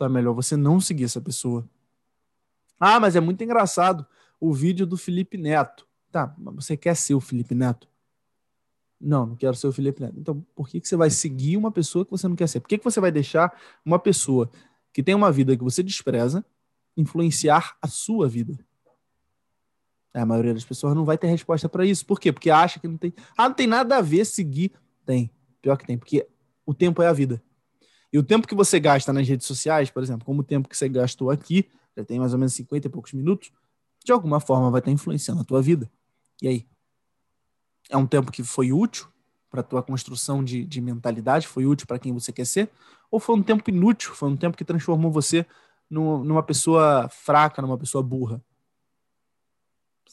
é 0.00 0.08
melhor 0.08 0.32
você 0.32 0.56
não 0.56 0.80
seguir 0.80 1.04
essa 1.04 1.20
pessoa. 1.20 1.68
Ah, 2.80 2.98
mas 2.98 3.14
é 3.14 3.20
muito 3.20 3.44
engraçado 3.44 4.06
o 4.40 4.54
vídeo 4.54 4.86
do 4.86 4.96
Felipe 4.96 5.36
Neto. 5.36 5.86
Tá, 6.10 6.34
mas 6.38 6.54
você 6.54 6.78
quer 6.78 6.96
ser 6.96 7.12
o 7.12 7.20
Felipe 7.20 7.54
Neto? 7.54 7.86
Não, 8.98 9.26
não 9.26 9.36
quero 9.36 9.54
ser 9.54 9.66
o 9.66 9.72
Felipe 9.72 10.00
Neto. 10.00 10.18
Então, 10.18 10.40
por 10.54 10.66
que, 10.66 10.80
que 10.80 10.88
você 10.88 10.96
vai 10.96 11.10
seguir 11.10 11.58
uma 11.58 11.70
pessoa 11.70 12.06
que 12.06 12.10
você 12.10 12.26
não 12.26 12.36
quer 12.36 12.48
ser? 12.48 12.60
Por 12.60 12.68
que, 12.68 12.78
que 12.78 12.84
você 12.84 13.00
vai 13.00 13.12
deixar 13.12 13.54
uma 13.84 13.98
pessoa 13.98 14.50
que 14.94 15.02
tem 15.02 15.14
uma 15.14 15.30
vida 15.30 15.54
que 15.54 15.62
você 15.62 15.82
despreza 15.82 16.42
influenciar 16.96 17.76
a 17.82 17.86
sua 17.86 18.26
vida? 18.30 18.58
A 20.14 20.24
maioria 20.26 20.54
das 20.54 20.64
pessoas 20.64 20.94
não 20.94 21.04
vai 21.04 21.16
ter 21.16 21.28
resposta 21.28 21.68
para 21.68 21.84
isso. 21.84 22.04
Por 22.04 22.18
quê? 22.18 22.32
Porque 22.32 22.50
acha 22.50 22.80
que 22.80 22.88
não 22.88 22.96
tem. 22.96 23.12
Ah, 23.36 23.48
não 23.48 23.54
tem 23.54 23.66
nada 23.66 23.98
a 23.98 24.00
ver 24.00 24.24
seguir. 24.24 24.72
Tem. 25.04 25.30
Pior 25.60 25.76
que 25.76 25.86
tem, 25.86 25.98
porque 25.98 26.26
o 26.64 26.74
tempo 26.74 27.02
é 27.02 27.06
a 27.06 27.12
vida. 27.12 27.42
E 28.12 28.18
o 28.18 28.22
tempo 28.22 28.46
que 28.46 28.54
você 28.54 28.80
gasta 28.80 29.12
nas 29.12 29.28
redes 29.28 29.46
sociais, 29.46 29.90
por 29.90 30.02
exemplo, 30.02 30.24
como 30.24 30.40
o 30.40 30.44
tempo 30.44 30.68
que 30.68 30.76
você 30.76 30.88
gastou 30.88 31.30
aqui, 31.30 31.68
já 31.96 32.04
tem 32.04 32.18
mais 32.18 32.32
ou 32.32 32.38
menos 32.38 32.54
50 32.54 32.86
e 32.86 32.90
poucos 32.90 33.12
minutos, 33.12 33.50
de 34.04 34.12
alguma 34.12 34.40
forma 34.40 34.70
vai 34.70 34.80
estar 34.80 34.90
influenciando 34.90 35.42
a 35.42 35.44
tua 35.44 35.60
vida. 35.60 35.90
E 36.40 36.48
aí? 36.48 36.66
É 37.90 37.96
um 37.96 38.06
tempo 38.06 38.30
que 38.30 38.42
foi 38.42 38.72
útil 38.72 39.08
para 39.50 39.60
a 39.60 39.64
tua 39.64 39.82
construção 39.82 40.44
de, 40.44 40.64
de 40.64 40.80
mentalidade, 40.80 41.46
foi 41.46 41.66
útil 41.66 41.86
para 41.86 41.98
quem 41.98 42.12
você 42.12 42.32
quer 42.32 42.46
ser? 42.46 42.70
Ou 43.10 43.18
foi 43.18 43.34
um 43.34 43.42
tempo 43.42 43.68
inútil, 43.70 44.14
foi 44.14 44.28
um 44.28 44.36
tempo 44.36 44.56
que 44.56 44.64
transformou 44.64 45.10
você 45.10 45.46
numa 45.90 46.42
pessoa 46.42 47.08
fraca, 47.08 47.62
numa 47.62 47.78
pessoa 47.78 48.02
burra? 48.02 48.42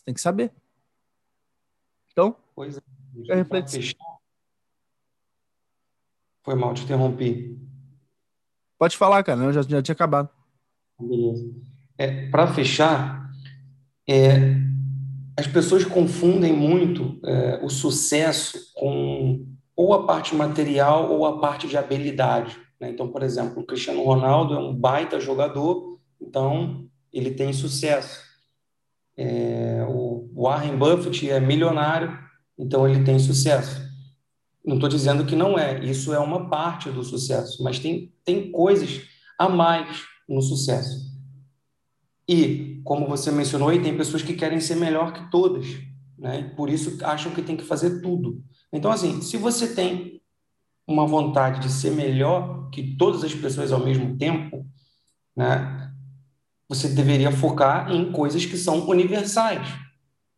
Tem 0.05 0.13
que 0.13 0.21
saber. 0.21 0.51
Então, 2.11 2.35
pois 2.55 2.77
é. 2.77 2.81
fechar. 3.67 3.97
Foi 6.43 6.55
mal, 6.55 6.73
te 6.73 6.83
interrompi. 6.83 7.59
Pode 8.77 8.95
falar, 8.95 9.23
cara, 9.23 9.43
eu 9.43 9.53
já, 9.53 9.61
já 9.63 9.81
tinha 9.81 9.93
acabado. 9.93 10.29
Beleza. 10.99 11.51
É, 11.97 12.29
Para 12.29 12.53
fechar, 12.53 13.31
é, 14.07 14.55
as 15.37 15.47
pessoas 15.47 15.83
confundem 15.83 16.53
muito 16.53 17.19
é, 17.25 17.59
o 17.63 17.69
sucesso 17.69 18.71
com 18.75 19.45
ou 19.75 19.93
a 19.93 20.05
parte 20.05 20.33
material 20.33 21.11
ou 21.11 21.25
a 21.25 21.39
parte 21.39 21.67
de 21.67 21.77
habilidade. 21.77 22.57
Né? 22.79 22.89
Então, 22.89 23.09
por 23.09 23.23
exemplo, 23.23 23.61
o 23.61 23.65
Cristiano 23.65 24.03
Ronaldo 24.03 24.53
é 24.53 24.59
um 24.59 24.73
baita 24.73 25.19
jogador, 25.19 25.99
então 26.21 26.87
ele 27.11 27.31
tem 27.31 27.51
sucesso. 27.51 28.24
É, 29.17 29.85
o 29.87 30.29
Warren 30.35 30.77
Buffett 30.77 31.29
é 31.29 31.39
milionário, 31.39 32.17
então 32.57 32.87
ele 32.87 33.03
tem 33.03 33.17
sucesso. 33.19 33.81
Não 34.65 34.75
estou 34.75 34.89
dizendo 34.89 35.25
que 35.25 35.35
não 35.35 35.57
é, 35.57 35.83
isso 35.83 36.13
é 36.13 36.19
uma 36.19 36.49
parte 36.49 36.89
do 36.89 37.03
sucesso, 37.03 37.63
mas 37.63 37.79
tem, 37.79 38.11
tem 38.23 38.51
coisas 38.51 39.01
a 39.37 39.47
mais 39.47 40.03
no 40.27 40.41
sucesso. 40.41 41.05
E, 42.27 42.81
como 42.83 43.07
você 43.07 43.31
mencionou, 43.31 43.69
aí, 43.69 43.81
tem 43.81 43.95
pessoas 43.95 44.23
que 44.23 44.33
querem 44.33 44.59
ser 44.59 44.75
melhor 44.75 45.13
que 45.13 45.29
todas, 45.29 45.67
né? 46.17 46.51
por 46.55 46.69
isso 46.69 46.97
acham 47.05 47.31
que 47.31 47.41
tem 47.41 47.55
que 47.55 47.63
fazer 47.63 48.01
tudo. 48.01 48.43
Então, 48.73 48.91
assim, 48.91 49.21
se 49.21 49.37
você 49.37 49.73
tem 49.73 50.21
uma 50.87 51.05
vontade 51.05 51.61
de 51.61 51.71
ser 51.71 51.91
melhor 51.91 52.69
que 52.69 52.95
todas 52.95 53.23
as 53.23 53.33
pessoas 53.33 53.71
ao 53.71 53.83
mesmo 53.83 54.17
tempo, 54.17 54.65
né? 55.35 55.84
Você 56.67 56.87
deveria 56.87 57.31
focar 57.31 57.91
em 57.91 58.11
coisas 58.11 58.45
que 58.45 58.57
são 58.57 58.87
universais 58.87 59.67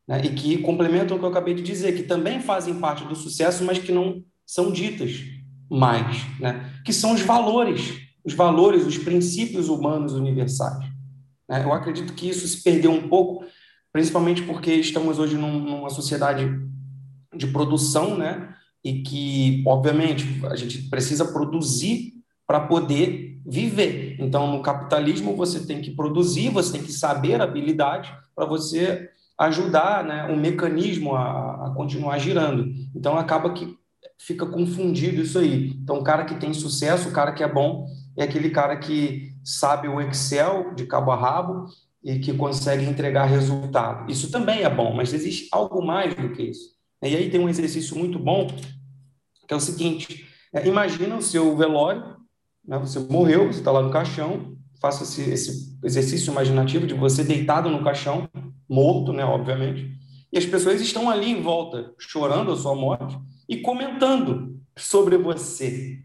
né? 0.08 0.22
e 0.24 0.30
que 0.30 0.58
complementam 0.60 1.16
o 1.16 1.20
que 1.20 1.26
eu 1.26 1.30
acabei 1.30 1.54
de 1.54 1.62
dizer, 1.62 1.96
que 1.96 2.04
também 2.04 2.40
fazem 2.40 2.80
parte 2.80 3.06
do 3.06 3.16
sucesso, 3.16 3.64
mas 3.64 3.80
que 3.80 3.92
não 3.92 4.24
são 4.46 4.72
ditas 4.72 5.22
mais, 5.70 6.24
né? 6.40 6.72
que 6.86 6.94
são 6.94 7.14
os 7.14 7.22
valores, 7.22 7.94
os 8.24 8.34
valores, 8.34 8.86
os 8.86 8.98
princípios 8.98 9.70
humanos 9.70 10.14
universais. 10.14 10.86
Né? 11.50 11.64
Eu 11.64 11.74
acredito 11.74 12.14
que 12.14 12.30
isso 12.30 12.48
se 12.48 12.64
perdeu 12.64 12.92
um 12.92 13.08
pouco, 13.08 13.46
principalmente 13.92 14.44
porque 14.44 14.74
estamos 14.74 15.20
hoje 15.20 15.36
num, 15.36 15.60
numa 15.60 15.90
sociedade 15.90 16.50
de 17.36 17.48
produção, 17.48 18.18
né? 18.18 18.54
E 18.84 19.02
que, 19.02 19.64
obviamente, 19.66 20.26
a 20.46 20.56
gente 20.56 20.84
precisa 20.84 21.26
produzir 21.26 22.14
para 22.46 22.62
poder 22.62 23.37
viver. 23.48 24.18
Então, 24.20 24.52
no 24.52 24.62
capitalismo, 24.62 25.36
você 25.36 25.66
tem 25.66 25.82
que 25.82 25.92
produzir, 25.92 26.50
você 26.50 26.74
tem 26.74 26.84
que 26.84 26.92
saber 26.92 27.40
habilidade 27.40 28.14
para 28.36 28.46
você 28.46 29.10
ajudar 29.40 30.04
né, 30.04 30.26
o 30.26 30.36
mecanismo 30.36 31.16
a, 31.16 31.68
a, 31.68 31.74
continuar 31.76 32.18
girando. 32.18 32.74
Então, 32.94 33.18
acaba 33.18 33.54
que 33.54 33.78
fica 34.20 34.46
confundido 34.46 35.22
isso 35.22 35.40
aí. 35.40 35.70
Então, 35.82 36.00
o 36.00 36.04
cara 36.04 36.26
que 36.26 36.36
tem 36.36 36.54
sucesso, 36.54 37.08
o 37.08 37.14
cara 37.14 37.32
que 37.32 37.44
é 37.44 37.48
bom, 37.48 37.88
é 38.18 38.24
aquele 38.24 38.50
cara 38.50 38.76
que 38.76 39.32
sabe 39.44 39.88
o 39.88 40.02
Excel 40.02 40.74
de 40.76 40.86
cabo 40.86 41.12
a 41.12 41.16
rabo 41.16 41.66
e 42.04 42.20
que 42.20 42.34
consegue 42.34 42.86
entregar 42.86 43.26
resultado. 43.26 44.12
Isso 44.12 44.30
também 44.30 44.64
é 44.64 44.70
bom, 44.70 44.94
mas 44.94 45.14
existe 45.14 45.48
algo 45.52 45.86
mais 45.86 46.14
do 46.14 46.32
que 46.32 46.44
isso. 46.44 46.76
E 47.02 47.16
aí 47.16 47.30
tem 47.30 47.40
um 47.40 47.48
exercício 47.48 47.98
muito 47.98 48.20
bom, 48.20 48.48
que 49.48 49.54
é 49.54 49.56
o 49.56 49.60
seguinte: 49.60 50.28
é, 50.54 50.68
imagina 50.68 51.16
o 51.16 51.22
seu 51.22 51.56
velório, 51.56 52.17
né, 52.68 52.78
você 52.78 53.00
morreu, 53.00 53.48
você 53.48 53.60
está 53.60 53.72
lá 53.72 53.82
no 53.82 53.92
caixão, 53.92 54.58
faça 54.82 55.04
esse, 55.04 55.22
esse, 55.30 55.78
exercício 55.84 56.32
imaginativo 56.32 56.86
de 56.86 56.94
você 56.94 57.24
deitado 57.24 57.70
no 57.70 57.84
caixão, 57.84 58.28
morto, 58.70 59.14
né, 59.14 59.24
obviamente, 59.24 59.98
e 60.32 60.38
as 60.38 60.46
pessoas 60.46 60.82
estão 60.82 61.10
ali 61.10 61.32
em 61.32 61.42
volta, 61.42 61.94
chorando 61.98 62.52
a 62.52 62.58
sua 62.58 62.76
morte 62.76 63.18
e 63.48 63.58
comentando 63.58 64.60
sobre 64.78 65.18
você. 65.18 66.00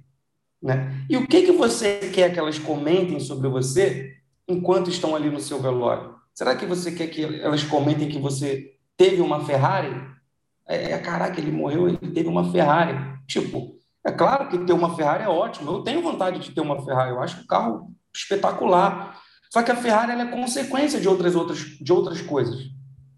Né? 0.63 1.05
E 1.11 1.17
o 1.17 1.27
que, 1.27 1.43
que 1.43 1.53
você 1.53 1.99
quer 2.15 2.33
que 2.33 2.39
elas 2.39 2.59
comentem 2.59 3.19
sobre 3.19 3.49
você 3.49 4.17
enquanto 4.47 4.91
estão 4.91 5.17
ali 5.17 5.29
no 5.29 5.41
seu 5.41 5.61
velório? 5.61 6.15
Será 6.33 6.55
que 6.55 6.65
você 6.65 6.93
quer 6.93 7.09
que 7.09 7.25
elas 7.25 7.65
comentem 7.65 8.09
que 8.09 8.19
você 8.19 8.77
teve 8.97 9.21
uma 9.21 9.45
Ferrari? 9.45 9.93
É, 10.69 10.93
é, 10.93 10.99
caraca, 10.99 11.41
ele 11.41 11.51
morreu, 11.51 11.89
ele 11.89 11.99
teve 11.99 12.29
uma 12.29 12.51
Ferrari. 12.53 12.97
Tipo, 13.27 13.77
é 14.05 14.11
claro 14.11 14.49
que 14.49 14.59
ter 14.59 14.73
uma 14.73 14.97
Ferrari 14.97 15.25
é 15.25 15.29
ótimo. 15.29 15.71
Eu 15.71 15.83
tenho 15.83 16.03
vontade 16.03 16.41
de 16.41 16.51
ter 16.51 16.61
uma 16.61 16.83
Ferrari. 16.85 17.11
Eu 17.11 17.21
acho 17.21 17.43
o 17.43 17.47
carro 17.47 17.93
espetacular. 18.15 19.21
Só 19.51 19.63
que 19.63 19.71
a 19.71 19.77
Ferrari 19.77 20.13
é 20.13 20.27
consequência 20.27 21.01
de 21.01 21.09
outras, 21.09 21.37
outras, 21.37 21.59
de 21.59 21.93
outras 21.93 22.21
coisas. 22.21 22.71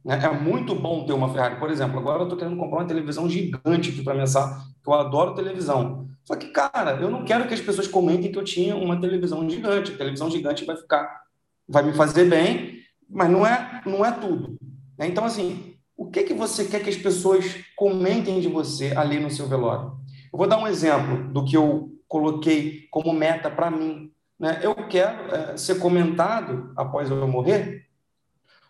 Né? 0.04 0.20
É 0.22 0.30
muito 0.30 0.74
bom 0.74 1.06
ter 1.06 1.14
uma 1.14 1.32
Ferrari. 1.32 1.58
Por 1.58 1.70
exemplo, 1.70 1.98
agora 1.98 2.20
eu 2.20 2.24
estou 2.24 2.38
querendo 2.38 2.58
comprar 2.58 2.80
uma 2.80 2.86
televisão 2.86 3.28
gigante 3.28 3.90
aqui 3.90 4.02
para 4.02 4.26
sala, 4.26 4.60
que 4.82 4.90
eu 4.90 4.94
adoro 4.94 5.34
televisão. 5.34 6.06
Só 6.24 6.36
que, 6.36 6.48
cara, 6.48 6.98
eu 7.00 7.10
não 7.10 7.24
quero 7.24 7.46
que 7.48 7.54
as 7.54 7.60
pessoas 7.60 7.88
comentem 7.88 8.30
que 8.30 8.38
eu 8.38 8.44
tinha 8.44 8.76
uma 8.76 9.00
televisão 9.00 9.48
gigante. 9.48 9.92
A 9.92 9.96
televisão 9.96 10.30
gigante 10.30 10.64
vai 10.64 10.76
ficar, 10.76 11.22
vai 11.66 11.82
me 11.82 11.94
fazer 11.94 12.28
bem, 12.28 12.80
mas 13.08 13.30
não 13.30 13.46
é, 13.46 13.80
não 13.86 14.04
é 14.04 14.10
tudo. 14.12 14.58
Né? 14.98 15.06
Então, 15.06 15.24
assim, 15.24 15.76
o 15.96 16.10
que, 16.10 16.24
que 16.24 16.34
você 16.34 16.64
quer 16.66 16.82
que 16.82 16.90
as 16.90 16.96
pessoas 16.96 17.56
comentem 17.76 18.40
de 18.40 18.48
você 18.48 18.92
ali 18.96 19.18
no 19.18 19.30
seu 19.30 19.46
velório? 19.46 20.03
Eu 20.34 20.38
vou 20.38 20.48
dar 20.48 20.58
um 20.58 20.66
exemplo 20.66 21.32
do 21.32 21.44
que 21.44 21.56
eu 21.56 21.96
coloquei 22.08 22.88
como 22.90 23.12
meta 23.12 23.48
para 23.48 23.70
mim. 23.70 24.10
Né? 24.36 24.58
Eu 24.64 24.74
quero 24.74 25.32
é, 25.32 25.56
ser 25.56 25.78
comentado 25.78 26.72
após 26.76 27.08
eu 27.08 27.28
morrer 27.28 27.86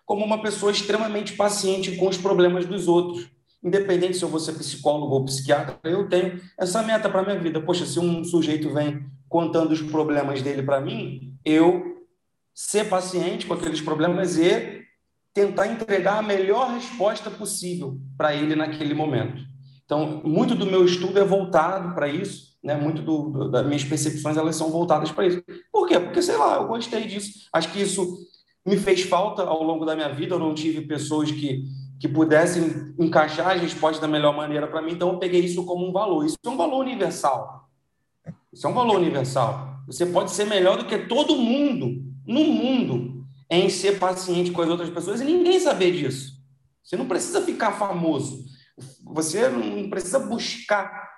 como 0.04 0.22
uma 0.22 0.42
pessoa 0.42 0.70
extremamente 0.70 1.32
paciente 1.32 1.96
com 1.96 2.06
os 2.06 2.18
problemas 2.18 2.66
dos 2.66 2.86
outros 2.86 3.30
independente 3.64 4.18
se 4.18 4.22
eu 4.22 4.28
vou 4.28 4.38
ser 4.38 4.52
psicólogo 4.52 5.14
ou 5.14 5.24
psiquiatra, 5.24 5.78
eu 5.84 6.06
tenho 6.06 6.38
essa 6.58 6.82
meta 6.82 7.08
para 7.08 7.22
minha 7.22 7.38
vida. 7.38 7.62
Poxa, 7.62 7.86
se 7.86 7.98
um 7.98 8.22
sujeito 8.22 8.68
vem 8.68 9.06
contando 9.26 9.72
os 9.72 9.80
problemas 9.80 10.42
dele 10.42 10.62
para 10.62 10.82
mim, 10.82 11.34
eu 11.42 12.04
ser 12.52 12.90
paciente 12.90 13.46
com 13.46 13.54
aqueles 13.54 13.80
problemas 13.80 14.36
e 14.36 14.84
tentar 15.32 15.68
entregar 15.68 16.18
a 16.18 16.22
melhor 16.22 16.74
resposta 16.74 17.30
possível 17.30 17.98
para 18.18 18.34
ele 18.34 18.54
naquele 18.54 18.92
momento. 18.92 19.53
Então, 19.84 20.22
muito 20.24 20.54
do 20.54 20.66
meu 20.66 20.84
estudo 20.84 21.18
é 21.18 21.24
voltado 21.24 21.94
para 21.94 22.08
isso, 22.08 22.54
né? 22.62 22.74
Muito 22.74 23.02
do, 23.02 23.30
do, 23.30 23.50
das 23.50 23.66
minhas 23.66 23.84
percepções 23.84 24.36
elas 24.36 24.56
são 24.56 24.70
voltadas 24.70 25.12
para 25.12 25.26
isso. 25.26 25.42
Por 25.70 25.86
quê? 25.86 26.00
Porque 26.00 26.22
sei 26.22 26.36
lá, 26.36 26.56
eu 26.56 26.66
gostei 26.66 27.06
disso. 27.06 27.48
Acho 27.52 27.70
que 27.70 27.82
isso 27.82 28.18
me 28.66 28.76
fez 28.76 29.02
falta 29.02 29.42
ao 29.42 29.62
longo 29.62 29.84
da 29.84 29.94
minha 29.94 30.08
vida. 30.08 30.34
Eu 30.34 30.38
não 30.38 30.54
tive 30.54 30.80
pessoas 30.82 31.30
que 31.30 31.64
que 32.04 32.08
pudessem 32.08 32.94
encaixar 32.98 33.52
as 33.52 33.62
respostas 33.62 33.98
da 33.98 34.06
melhor 34.06 34.36
maneira 34.36 34.66
para 34.66 34.82
mim, 34.82 34.92
então 34.92 35.10
eu 35.10 35.18
peguei 35.18 35.40
isso 35.40 35.64
como 35.64 35.88
um 35.88 35.92
valor. 35.92 36.26
Isso 36.26 36.36
é 36.44 36.48
um 36.50 36.56
valor 36.56 36.80
universal. 36.80 37.70
Isso 38.52 38.66
é 38.66 38.70
um 38.70 38.74
valor 38.74 38.96
universal. 38.96 39.78
Você 39.86 40.04
pode 40.04 40.30
ser 40.30 40.44
melhor 40.44 40.76
do 40.76 40.84
que 40.84 40.98
todo 40.98 41.34
mundo, 41.34 42.04
no 42.26 42.44
mundo, 42.44 43.24
em 43.48 43.70
ser 43.70 43.98
paciente 43.98 44.50
com 44.50 44.60
as 44.60 44.68
outras 44.68 44.90
pessoas 44.90 45.22
e 45.22 45.24
ninguém 45.24 45.58
saber 45.58 45.92
disso. 45.92 46.34
Você 46.82 46.96
não 46.96 47.06
precisa 47.06 47.40
ficar 47.40 47.72
famoso. 47.72 48.44
Você 49.04 49.48
não 49.48 49.88
precisa 49.88 50.18
buscar 50.18 51.08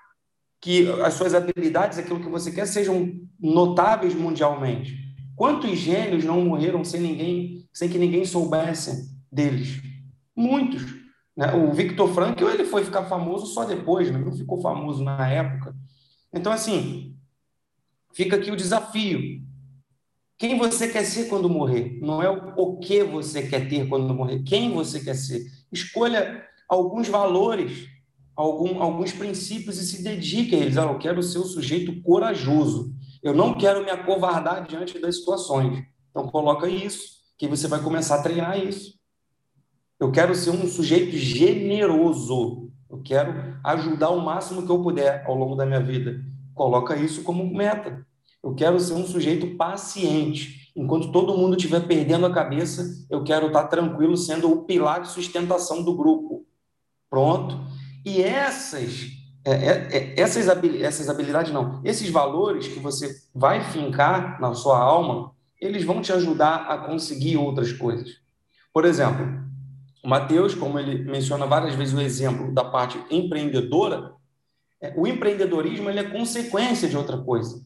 que 0.60 0.88
as 1.02 1.14
suas 1.14 1.34
habilidades, 1.34 1.98
aquilo 1.98 2.20
que 2.20 2.28
você 2.28 2.50
quer, 2.50 2.66
sejam 2.66 3.12
notáveis 3.38 4.14
mundialmente. 4.14 4.96
Quantos 5.34 5.78
gênios 5.78 6.24
não 6.24 6.44
morreram 6.44 6.84
sem 6.84 7.00
ninguém, 7.00 7.68
sem 7.72 7.88
que 7.88 7.98
ninguém 7.98 8.24
soubesse 8.24 9.14
deles? 9.30 9.82
Muitos. 10.34 10.82
Né? 11.36 11.52
O 11.52 11.72
Victor 11.72 12.12
Frankl 12.12 12.48
ele 12.48 12.64
foi 12.64 12.84
ficar 12.84 13.04
famoso 13.04 13.46
só 13.46 13.64
depois, 13.64 14.10
né? 14.10 14.18
não 14.18 14.32
ficou 14.32 14.60
famoso 14.60 15.04
na 15.04 15.28
época. 15.28 15.74
Então, 16.32 16.52
assim, 16.52 17.14
fica 18.12 18.36
aqui 18.36 18.50
o 18.50 18.56
desafio. 18.56 19.42
Quem 20.38 20.58
você 20.58 20.88
quer 20.88 21.04
ser 21.04 21.28
quando 21.28 21.48
morrer? 21.48 21.98
Não 22.02 22.22
é 22.22 22.28
o 22.28 22.76
que 22.78 23.02
você 23.02 23.42
quer 23.46 23.68
ter 23.68 23.88
quando 23.88 24.12
morrer. 24.14 24.42
Quem 24.42 24.72
você 24.72 25.00
quer 25.00 25.14
ser? 25.14 25.42
Escolha 25.72 26.44
alguns 26.68 27.08
valores, 27.08 27.88
algum, 28.34 28.82
alguns 28.82 29.12
princípios 29.12 29.78
e 29.78 29.86
se 29.86 30.02
dedique 30.02 30.54
a 30.54 30.58
eles. 30.58 30.76
Ah, 30.76 30.84
eu 30.84 30.98
quero 30.98 31.22
ser 31.22 31.38
um 31.38 31.44
sujeito 31.44 32.02
corajoso. 32.02 32.94
Eu 33.22 33.34
não 33.34 33.54
quero 33.54 33.84
me 33.84 33.90
acovardar 33.90 34.66
diante 34.66 34.98
das 34.98 35.18
situações. 35.18 35.84
Então, 36.10 36.28
coloca 36.28 36.68
isso, 36.68 37.16
que 37.38 37.48
você 37.48 37.66
vai 37.66 37.82
começar 37.82 38.16
a 38.16 38.22
treinar 38.22 38.58
isso. 38.58 38.94
Eu 39.98 40.10
quero 40.12 40.34
ser 40.34 40.50
um 40.50 40.66
sujeito 40.66 41.16
generoso. 41.16 42.70
Eu 42.88 43.02
quero 43.02 43.58
ajudar 43.64 44.10
o 44.10 44.20
máximo 44.20 44.64
que 44.64 44.70
eu 44.70 44.82
puder 44.82 45.24
ao 45.26 45.34
longo 45.34 45.56
da 45.56 45.66
minha 45.66 45.80
vida. 45.80 46.20
Coloca 46.54 46.96
isso 46.96 47.22
como 47.22 47.44
meta. 47.44 48.06
Eu 48.42 48.54
quero 48.54 48.78
ser 48.78 48.94
um 48.94 49.06
sujeito 49.06 49.56
paciente. 49.56 50.70
Enquanto 50.76 51.10
todo 51.10 51.36
mundo 51.36 51.56
estiver 51.56 51.86
perdendo 51.86 52.26
a 52.26 52.32
cabeça, 52.32 52.84
eu 53.10 53.24
quero 53.24 53.46
estar 53.46 53.64
tranquilo, 53.64 54.16
sendo 54.16 54.52
o 54.52 54.64
pilar 54.64 55.00
de 55.00 55.08
sustentação 55.08 55.82
do 55.82 55.96
grupo. 55.96 56.46
Pronto. 57.16 57.58
E 58.04 58.22
essas, 58.22 59.06
é, 59.42 59.52
é, 59.52 59.88
é, 59.90 60.20
essas, 60.20 60.46
essas 60.82 61.08
habilidades, 61.08 61.50
não, 61.50 61.80
esses 61.82 62.10
valores 62.10 62.68
que 62.68 62.78
você 62.78 63.10
vai 63.34 63.64
fincar 63.70 64.38
na 64.38 64.52
sua 64.52 64.78
alma, 64.78 65.32
eles 65.58 65.82
vão 65.82 66.02
te 66.02 66.12
ajudar 66.12 66.66
a 66.68 66.76
conseguir 66.76 67.38
outras 67.38 67.72
coisas. 67.72 68.20
Por 68.70 68.84
exemplo, 68.84 69.26
o 70.04 70.08
Mateus, 70.10 70.54
como 70.54 70.78
ele 70.78 71.10
menciona 71.10 71.46
várias 71.46 71.74
vezes 71.74 71.94
o 71.94 72.02
exemplo 72.02 72.52
da 72.52 72.64
parte 72.64 73.02
empreendedora, 73.10 74.12
o 74.94 75.06
empreendedorismo 75.06 75.88
ele 75.88 76.00
é 76.00 76.04
consequência 76.04 76.86
de 76.86 76.98
outra 76.98 77.16
coisa 77.16 77.64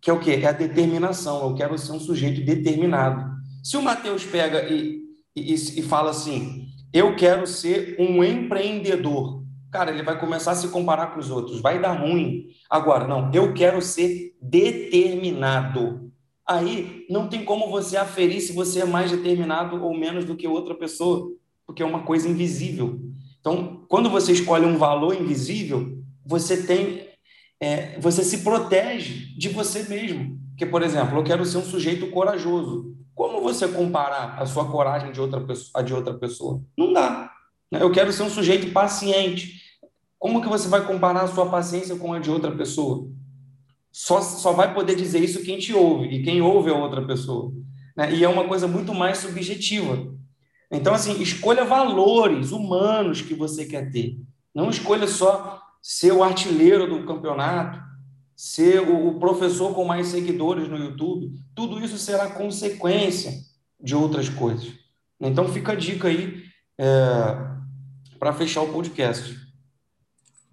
que 0.00 0.10
é 0.10 0.12
o 0.12 0.20
quê? 0.20 0.32
É 0.32 0.48
a 0.48 0.52
determinação. 0.52 1.48
Eu 1.48 1.54
quero 1.54 1.78
ser 1.78 1.92
um 1.92 1.98
sujeito 1.98 2.44
determinado. 2.44 3.38
Se 3.62 3.78
o 3.78 3.82
Mateus 3.82 4.22
pega 4.26 4.68
e, 4.68 5.02
e, 5.34 5.54
e 5.54 5.82
fala 5.82 6.10
assim, 6.10 6.63
eu 6.94 7.16
quero 7.16 7.44
ser 7.44 7.96
um 7.98 8.22
empreendedor, 8.22 9.42
cara, 9.72 9.90
ele 9.90 10.04
vai 10.04 10.16
começar 10.16 10.52
a 10.52 10.54
se 10.54 10.68
comparar 10.68 11.08
com 11.08 11.18
os 11.18 11.28
outros, 11.28 11.60
vai 11.60 11.80
dar 11.80 11.92
ruim. 11.92 12.46
Agora, 12.70 13.08
não, 13.08 13.32
eu 13.34 13.52
quero 13.52 13.82
ser 13.82 14.36
determinado. 14.40 16.12
Aí 16.46 17.04
não 17.10 17.28
tem 17.28 17.44
como 17.44 17.68
você 17.68 17.96
aferir 17.96 18.40
se 18.40 18.52
você 18.52 18.82
é 18.82 18.84
mais 18.84 19.10
determinado 19.10 19.84
ou 19.84 19.92
menos 19.92 20.24
do 20.24 20.36
que 20.36 20.46
outra 20.46 20.72
pessoa, 20.72 21.32
porque 21.66 21.82
é 21.82 21.86
uma 21.86 22.04
coisa 22.04 22.28
invisível. 22.28 23.00
Então, 23.40 23.84
quando 23.88 24.08
você 24.08 24.30
escolhe 24.30 24.64
um 24.64 24.78
valor 24.78 25.20
invisível, 25.20 25.98
você 26.24 26.62
tem 26.62 27.08
é, 27.58 27.98
você 27.98 28.22
se 28.22 28.38
protege 28.38 29.34
de 29.36 29.48
você 29.48 29.82
mesmo. 29.88 30.38
Porque, 30.50 30.66
por 30.66 30.82
exemplo, 30.82 31.18
eu 31.18 31.24
quero 31.24 31.44
ser 31.44 31.58
um 31.58 31.64
sujeito 31.64 32.08
corajoso. 32.10 32.94
Como 33.14 33.40
você 33.40 33.68
comparar 33.68 34.40
a 34.40 34.46
sua 34.46 34.70
coragem 34.70 35.12
de 35.12 35.20
outra 35.20 35.40
pessoa, 35.40 35.70
a 35.74 35.82
de 35.82 35.94
outra 35.94 36.14
pessoa? 36.14 36.60
Não 36.76 36.92
dá. 36.92 37.30
Né? 37.70 37.82
Eu 37.82 37.90
quero 37.92 38.12
ser 38.12 38.22
um 38.22 38.30
sujeito 38.30 38.72
paciente. 38.72 39.62
Como 40.18 40.42
que 40.42 40.48
você 40.48 40.68
vai 40.68 40.84
comparar 40.86 41.22
a 41.22 41.28
sua 41.28 41.48
paciência 41.48 41.96
com 41.96 42.12
a 42.12 42.18
de 42.18 42.30
outra 42.30 42.50
pessoa? 42.50 43.08
Só, 43.92 44.20
só 44.20 44.52
vai 44.52 44.74
poder 44.74 44.96
dizer 44.96 45.20
isso 45.20 45.44
quem 45.44 45.58
te 45.58 45.72
ouve, 45.72 46.06
e 46.08 46.22
quem 46.22 46.42
ouve 46.42 46.70
é 46.70 46.72
outra 46.72 47.06
pessoa. 47.06 47.52
Né? 47.96 48.12
E 48.12 48.24
é 48.24 48.28
uma 48.28 48.48
coisa 48.48 48.66
muito 48.66 48.92
mais 48.92 49.18
subjetiva. 49.18 50.12
Então, 50.70 50.92
assim, 50.92 51.20
escolha 51.22 51.64
valores 51.64 52.50
humanos 52.50 53.22
que 53.22 53.34
você 53.34 53.64
quer 53.64 53.90
ter. 53.92 54.18
Não 54.52 54.70
escolha 54.70 55.06
só 55.06 55.62
ser 55.80 56.12
o 56.12 56.24
artilheiro 56.24 56.88
do 56.88 57.06
campeonato, 57.06 57.80
ser 58.36 58.80
o 58.80 59.18
professor 59.18 59.74
com 59.74 59.84
mais 59.84 60.08
seguidores 60.08 60.68
no 60.68 60.76
YouTube, 60.76 61.32
tudo 61.54 61.82
isso 61.82 61.98
será 61.98 62.30
consequência 62.30 63.32
de 63.80 63.94
outras 63.94 64.28
coisas. 64.28 64.72
Então 65.20 65.48
fica 65.48 65.72
a 65.72 65.76
dica 65.76 66.08
aí 66.08 66.44
é, 66.78 66.86
para 68.18 68.32
fechar 68.32 68.62
o 68.62 68.72
podcast. 68.72 69.38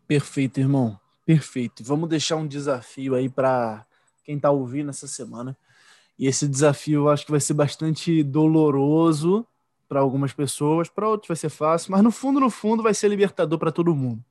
Perfeito, 0.07 0.59
irmão. 0.59 0.99
Perfeito. 1.25 1.84
Vamos 1.84 2.09
deixar 2.09 2.36
um 2.36 2.47
desafio 2.47 3.15
aí 3.15 3.29
para 3.29 3.86
quem 4.23 4.36
está 4.36 4.51
ouvindo 4.51 4.89
essa 4.89 5.07
semana. 5.07 5.57
E 6.17 6.27
esse 6.27 6.47
desafio 6.47 7.01
eu 7.01 7.09
acho 7.09 7.25
que 7.25 7.32
vai 7.32 7.39
ser 7.39 7.53
bastante 7.53 8.21
doloroso 8.21 9.45
para 9.88 9.99
algumas 9.99 10.32
pessoas, 10.32 10.88
para 10.88 11.07
outros 11.07 11.27
vai 11.27 11.36
ser 11.36 11.49
fácil, 11.49 11.91
mas 11.91 12.01
no 12.01 12.11
fundo, 12.11 12.39
no 12.39 12.49
fundo, 12.49 12.82
vai 12.82 12.93
ser 12.93 13.09
libertador 13.09 13.59
para 13.59 13.71
todo 13.71 13.95
mundo. 13.95 14.23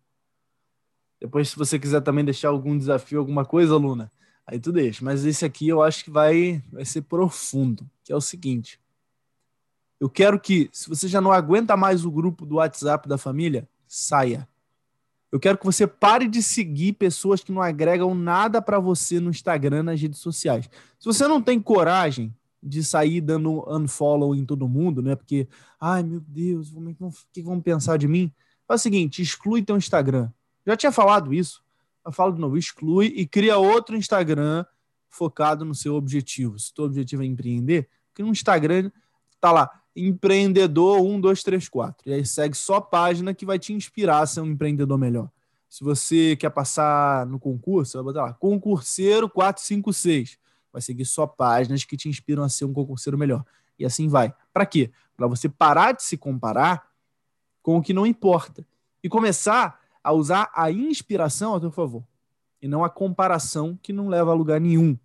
Depois, 1.20 1.50
se 1.50 1.56
você 1.56 1.78
quiser 1.78 2.00
também 2.00 2.24
deixar 2.24 2.48
algum 2.48 2.76
desafio, 2.76 3.18
alguma 3.18 3.44
coisa, 3.44 3.76
Luna, 3.76 4.10
aí 4.46 4.58
tu 4.58 4.72
deixa. 4.72 5.04
Mas 5.04 5.24
esse 5.24 5.44
aqui 5.44 5.68
eu 5.68 5.82
acho 5.82 6.04
que 6.04 6.10
vai, 6.10 6.62
vai 6.72 6.84
ser 6.84 7.02
profundo, 7.02 7.88
que 8.02 8.12
é 8.12 8.16
o 8.16 8.20
seguinte. 8.20 8.80
Eu 10.00 10.08
quero 10.08 10.40
que, 10.40 10.70
se 10.72 10.88
você 10.88 11.06
já 11.06 11.20
não 11.20 11.30
aguenta 11.30 11.76
mais 11.76 12.06
o 12.06 12.10
grupo 12.10 12.46
do 12.46 12.56
WhatsApp 12.56 13.06
da 13.06 13.18
família, 13.18 13.68
saia. 13.86 14.48
Eu 15.30 15.38
quero 15.38 15.58
que 15.58 15.66
você 15.66 15.86
pare 15.86 16.26
de 16.26 16.42
seguir 16.42 16.94
pessoas 16.94 17.44
que 17.44 17.52
não 17.52 17.60
agregam 17.60 18.14
nada 18.14 18.62
para 18.62 18.80
você 18.80 19.20
no 19.20 19.30
Instagram, 19.30 19.82
nas 19.82 20.00
redes 20.00 20.18
sociais. 20.18 20.70
Se 20.98 21.04
você 21.04 21.28
não 21.28 21.40
tem 21.42 21.60
coragem 21.60 22.34
de 22.62 22.82
sair 22.82 23.20
dando 23.20 23.64
unfollow 23.70 24.34
em 24.34 24.44
todo 24.44 24.68
mundo, 24.68 25.02
né? 25.02 25.14
Porque, 25.14 25.46
ai 25.78 26.02
meu 26.02 26.20
Deus, 26.20 26.72
o 26.72 27.10
que 27.32 27.42
vão 27.42 27.60
pensar 27.60 27.96
de 27.96 28.08
mim? 28.08 28.32
Faz 28.66 28.80
o 28.80 28.82
seguinte, 28.82 29.22
exclui 29.22 29.62
teu 29.62 29.76
Instagram. 29.76 30.30
Já 30.66 30.76
tinha 30.76 30.92
falado 30.92 31.32
isso. 31.32 31.62
Eu 32.04 32.12
falo 32.12 32.32
de 32.32 32.40
novo, 32.40 32.56
exclui 32.56 33.06
e 33.06 33.26
cria 33.26 33.58
outro 33.58 33.96
Instagram 33.96 34.64
focado 35.08 35.64
no 35.64 35.74
seu 35.74 35.94
objetivo. 35.94 36.58
Se 36.58 36.72
o 36.72 36.74
seu 36.76 36.84
objetivo 36.84 37.22
é 37.22 37.26
empreender, 37.26 37.88
cria 38.14 38.26
um 38.26 38.32
Instagram, 38.32 38.90
tá 39.40 39.52
lá, 39.52 39.70
empreendedor 39.94 41.02
1234. 41.02 42.08
E 42.08 42.14
aí 42.14 42.26
segue 42.26 42.56
só 42.56 42.80
página 42.80 43.34
que 43.34 43.44
vai 43.44 43.58
te 43.58 43.72
inspirar 43.72 44.20
a 44.20 44.26
ser 44.26 44.40
um 44.40 44.46
empreendedor 44.46 44.98
melhor. 44.98 45.30
Se 45.68 45.84
você 45.84 46.36
quer 46.36 46.50
passar 46.50 47.26
no 47.26 47.38
concurso, 47.38 47.96
vai 47.98 48.04
botar 48.04 48.22
lá, 48.22 48.32
concurseiro 48.32 49.28
456. 49.28 50.38
Vai 50.72 50.82
seguir 50.82 51.04
só 51.04 51.26
páginas 51.26 51.84
que 51.84 51.96
te 51.96 52.08
inspiram 52.08 52.42
a 52.42 52.48
ser 52.48 52.64
um 52.64 52.72
concurseiro 52.72 53.18
melhor. 53.18 53.44
E 53.78 53.84
assim 53.84 54.08
vai. 54.08 54.34
Para 54.52 54.66
quê? 54.66 54.90
Para 55.16 55.26
você 55.26 55.48
parar 55.48 55.92
de 55.92 56.02
se 56.02 56.16
comparar 56.16 56.88
com 57.62 57.76
o 57.76 57.82
que 57.82 57.92
não 57.92 58.06
importa 58.06 58.66
e 59.02 59.08
começar 59.08 59.79
a 60.02 60.12
usar 60.12 60.50
a 60.54 60.70
inspiração 60.70 61.54
a 61.54 61.60
teu 61.60 61.70
favor 61.70 62.04
e 62.60 62.68
não 62.68 62.84
a 62.84 62.90
comparação 62.90 63.78
que 63.82 63.92
não 63.92 64.08
leva 64.08 64.30
a 64.30 64.34
lugar 64.34 64.60
nenhum. 64.60 64.98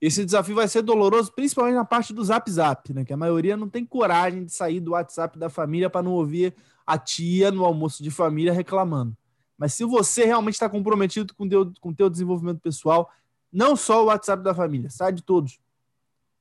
Esse 0.00 0.24
desafio 0.24 0.54
vai 0.54 0.68
ser 0.68 0.82
doloroso, 0.82 1.32
principalmente 1.32 1.74
na 1.74 1.84
parte 1.84 2.12
do 2.12 2.22
Zap 2.22 2.50
Zap, 2.50 2.92
né? 2.92 3.04
Que 3.04 3.14
a 3.14 3.16
maioria 3.16 3.56
não 3.56 3.68
tem 3.68 3.84
coragem 3.84 4.44
de 4.44 4.52
sair 4.52 4.78
do 4.78 4.90
WhatsApp 4.92 5.38
da 5.38 5.48
família 5.48 5.88
para 5.88 6.02
não 6.02 6.12
ouvir 6.12 6.54
a 6.86 6.98
tia 6.98 7.50
no 7.50 7.64
almoço 7.64 8.02
de 8.02 8.10
família 8.10 8.52
reclamando. 8.52 9.16
Mas 9.56 9.72
se 9.72 9.84
você 9.84 10.26
realmente 10.26 10.54
está 10.54 10.68
comprometido 10.68 11.34
com 11.34 11.44
o 11.46 11.72
com 11.80 11.94
teu 11.94 12.10
desenvolvimento 12.10 12.60
pessoal, 12.60 13.10
não 13.50 13.74
só 13.74 14.02
o 14.02 14.06
WhatsApp 14.06 14.42
da 14.42 14.54
família, 14.54 14.90
sai 14.90 15.12
de 15.12 15.22
todos. 15.22 15.58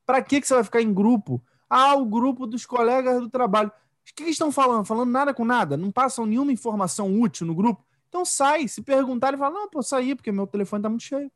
Para 0.06 0.22
que, 0.22 0.42
que 0.42 0.48
você 0.48 0.54
vai 0.54 0.64
ficar 0.64 0.82
em 0.82 0.94
grupo? 0.94 1.42
Ah, 1.70 1.96
o 1.96 2.06
grupo 2.06 2.46
dos 2.46 2.66
colegas 2.66 3.20
do 3.22 3.30
trabalho. 3.30 3.72
O 4.12 4.16
que 4.16 4.24
eles 4.24 4.36
estão 4.36 4.52
falando? 4.52 4.86
Falando 4.86 5.12
nada 5.12 5.34
com 5.34 5.44
nada? 5.44 5.76
Não 5.76 5.92
passam 5.92 6.26
nenhuma 6.26 6.52
informação 6.52 7.20
útil 7.20 7.48
no 7.48 7.56
grupo? 7.56 7.84
Então 8.08 8.24
sai. 8.24 8.68
Se 8.68 8.82
perguntarem, 8.82 9.38
fala: 9.38 9.54
Não, 9.54 9.70
pô, 9.70 9.82
sair 9.82 10.16
porque 10.16 10.32
meu 10.32 10.48
telefone 10.48 10.80
está 10.80 10.90
muito 10.90 11.04
cheio. 11.04 11.32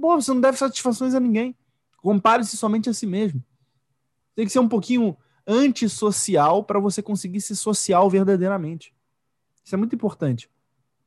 Pô, 0.00 0.20
você 0.20 0.32
não 0.32 0.40
deve 0.40 0.58
satisfações 0.58 1.14
a 1.14 1.20
ninguém. 1.20 1.56
Compare-se 1.98 2.56
somente 2.56 2.88
a 2.90 2.94
si 2.94 3.06
mesmo. 3.06 3.42
Tem 4.34 4.44
que 4.44 4.52
ser 4.52 4.58
um 4.58 4.68
pouquinho 4.68 5.16
antissocial 5.46 6.64
para 6.64 6.80
você 6.80 7.02
conseguir 7.02 7.40
ser 7.40 7.54
social 7.54 8.08
verdadeiramente. 8.10 8.94
Isso 9.62 9.74
é 9.74 9.78
muito 9.78 9.94
importante. 9.94 10.50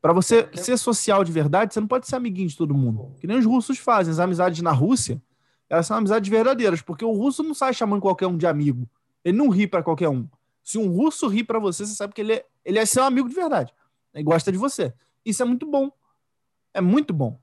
Para 0.01 0.13
você 0.13 0.49
ser 0.53 0.77
social 0.77 1.23
de 1.23 1.31
verdade, 1.31 1.73
você 1.73 1.79
não 1.79 1.87
pode 1.87 2.07
ser 2.07 2.15
amiguinho 2.15 2.47
de 2.47 2.55
todo 2.55 2.73
mundo. 2.73 3.13
Que 3.19 3.27
nem 3.27 3.37
os 3.37 3.45
russos 3.45 3.77
fazem. 3.77 4.11
As 4.11 4.19
amizades 4.19 4.61
na 4.61 4.71
Rússia, 4.71 5.21
elas 5.69 5.85
são 5.85 5.97
amizades 5.97 6.29
verdadeiras, 6.29 6.81
porque 6.81 7.03
o 7.03 7.11
russo 7.11 7.43
não 7.43 7.53
sai 7.53 7.73
chamando 7.73 8.01
qualquer 8.01 8.27
um 8.27 8.37
de 8.37 8.47
amigo. 8.47 8.87
Ele 9.23 9.37
não 9.37 9.49
ri 9.49 9.67
para 9.67 9.83
qualquer 9.83 10.09
um. 10.09 10.27
Se 10.63 10.77
um 10.77 10.89
russo 10.91 11.27
ri 11.27 11.43
para 11.43 11.59
você, 11.59 11.85
você 11.85 11.95
sabe 11.95 12.13
que 12.13 12.21
ele 12.21 12.33
é, 12.33 12.45
ele 12.65 12.79
é 12.79 12.85
seu 12.85 13.03
amigo 13.03 13.29
de 13.29 13.35
verdade. 13.35 13.73
Ele 14.13 14.23
gosta 14.23 14.51
de 14.51 14.57
você. 14.57 14.93
Isso 15.25 15.41
é 15.41 15.45
muito 15.45 15.65
bom. 15.65 15.91
É 16.73 16.81
muito 16.81 17.13
bom. 17.13 17.39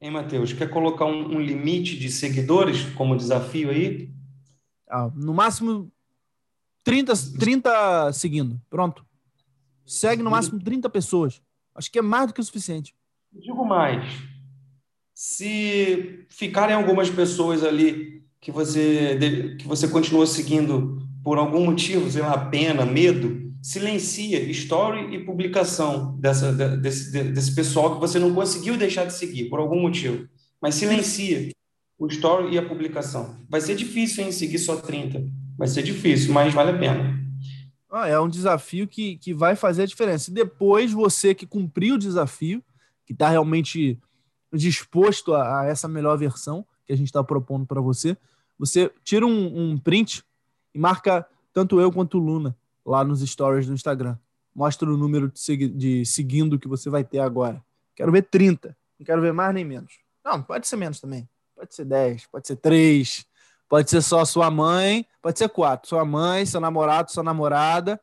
Hein, 0.00 0.10
Matheus? 0.10 0.52
Quer 0.52 0.68
colocar 0.68 1.04
um, 1.04 1.36
um 1.36 1.40
limite 1.40 1.96
de 1.98 2.10
seguidores 2.10 2.84
como 2.94 3.16
desafio 3.16 3.70
aí? 3.70 4.12
Ah, 4.90 5.10
no 5.14 5.32
máximo 5.32 5.92
30, 6.84 7.12
30 7.38 8.12
seguindo. 8.12 8.60
Pronto. 8.68 9.06
Segue 9.86 10.22
no 10.22 10.30
máximo 10.30 10.58
30 10.58 10.90
pessoas. 10.90 11.40
Acho 11.74 11.90
que 11.90 11.98
é 11.98 12.02
mais 12.02 12.26
do 12.26 12.34
que 12.34 12.40
o 12.40 12.44
suficiente. 12.44 12.94
Digo 13.32 13.64
mais. 13.64 14.04
Se 15.14 16.26
ficarem 16.28 16.74
algumas 16.74 17.08
pessoas 17.08 17.62
ali 17.62 18.11
que 18.42 18.50
você, 18.50 19.56
que 19.56 19.66
você 19.66 19.86
continua 19.86 20.26
seguindo 20.26 21.00
por 21.22 21.38
algum 21.38 21.64
motivo, 21.64 22.10
sei 22.10 22.22
lá, 22.22 22.36
pena, 22.36 22.84
medo, 22.84 23.52
silencia 23.62 24.40
story 24.50 25.14
e 25.14 25.24
publicação 25.24 26.18
dessa, 26.18 26.52
desse, 26.52 27.12
desse 27.22 27.54
pessoal 27.54 27.94
que 27.94 28.00
você 28.00 28.18
não 28.18 28.34
conseguiu 28.34 28.76
deixar 28.76 29.04
de 29.04 29.12
seguir 29.12 29.48
por 29.48 29.60
algum 29.60 29.80
motivo. 29.80 30.28
mas 30.60 30.74
silencia 30.74 31.50
o 31.96 32.08
story 32.08 32.52
e 32.52 32.58
a 32.58 32.68
publicação. 32.68 33.36
Vai 33.48 33.60
ser 33.60 33.76
difícil, 33.76 34.24
hein, 34.24 34.32
seguir 34.32 34.58
só 34.58 34.74
30. 34.74 35.24
Vai 35.56 35.68
ser 35.68 35.84
difícil, 35.84 36.32
mas 36.32 36.52
vale 36.52 36.72
a 36.72 36.78
pena. 36.78 37.22
Ah, 37.88 38.08
é 38.08 38.18
um 38.18 38.28
desafio 38.28 38.88
que, 38.88 39.18
que 39.18 39.32
vai 39.32 39.54
fazer 39.54 39.84
a 39.84 39.86
diferença. 39.86 40.28
E 40.28 40.34
depois, 40.34 40.90
você 40.90 41.32
que 41.32 41.46
cumpriu 41.46 41.94
o 41.94 41.98
desafio, 41.98 42.60
que 43.06 43.12
está 43.12 43.28
realmente 43.28 44.00
disposto 44.52 45.32
a, 45.32 45.60
a, 45.60 45.66
essa 45.66 45.86
melhor 45.86 46.18
versão 46.18 46.66
que 46.84 46.92
a 46.92 46.96
gente 46.96 47.06
está 47.06 47.22
propondo 47.22 47.64
para 47.66 47.80
você, 47.80 48.16
você 48.62 48.88
tira 49.02 49.26
um, 49.26 49.72
um, 49.72 49.76
print 49.76 50.22
e 50.72 50.78
marca 50.78 51.26
tanto 51.52 51.80
eu 51.80 51.90
quanto 51.90 52.16
o 52.16 52.20
Luna 52.20 52.56
lá 52.86 53.02
nos 53.02 53.20
stories 53.20 53.66
do 53.66 53.74
Instagram. 53.74 54.16
Mostra 54.54 54.88
o 54.88 54.96
número 54.96 55.28
de, 55.32 55.40
segui 55.40 55.66
de 55.66 56.06
seguindo 56.06 56.60
que 56.60 56.68
você 56.68 56.88
vai 56.88 57.02
ter 57.02 57.18
agora. 57.18 57.60
Quero 57.96 58.12
ver 58.12 58.22
30. 58.22 58.76
Não 59.00 59.04
quero 59.04 59.20
ver 59.20 59.32
mais 59.32 59.52
nem 59.52 59.64
menos. 59.64 59.98
Não, 60.24 60.40
pode 60.40 60.68
ser 60.68 60.76
menos 60.76 61.00
também. 61.00 61.28
Pode 61.56 61.74
ser 61.74 61.84
10, 61.84 62.26
pode 62.26 62.46
ser 62.46 62.54
3, 62.54 63.26
pode 63.68 63.90
ser 63.90 64.00
só 64.00 64.24
sua 64.24 64.48
mãe, 64.48 65.04
pode 65.20 65.40
ser 65.40 65.48
4. 65.48 65.88
Sua 65.88 66.04
mãe, 66.04 66.46
seu 66.46 66.60
namorado, 66.60 67.10
sua 67.10 67.24
namorada, 67.24 68.00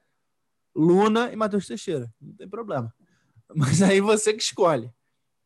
Luna 0.75 1.31
e 1.31 1.37
Matheus 1.37 1.67
Teixeira. 1.67 2.13
Não 2.19 2.33
tem 2.33 2.49
problema. 2.49 2.93
Mas 3.55 3.81
aí 3.81 4.01
você 4.01 4.33
que 4.33 4.43
escolhe. 4.43 4.91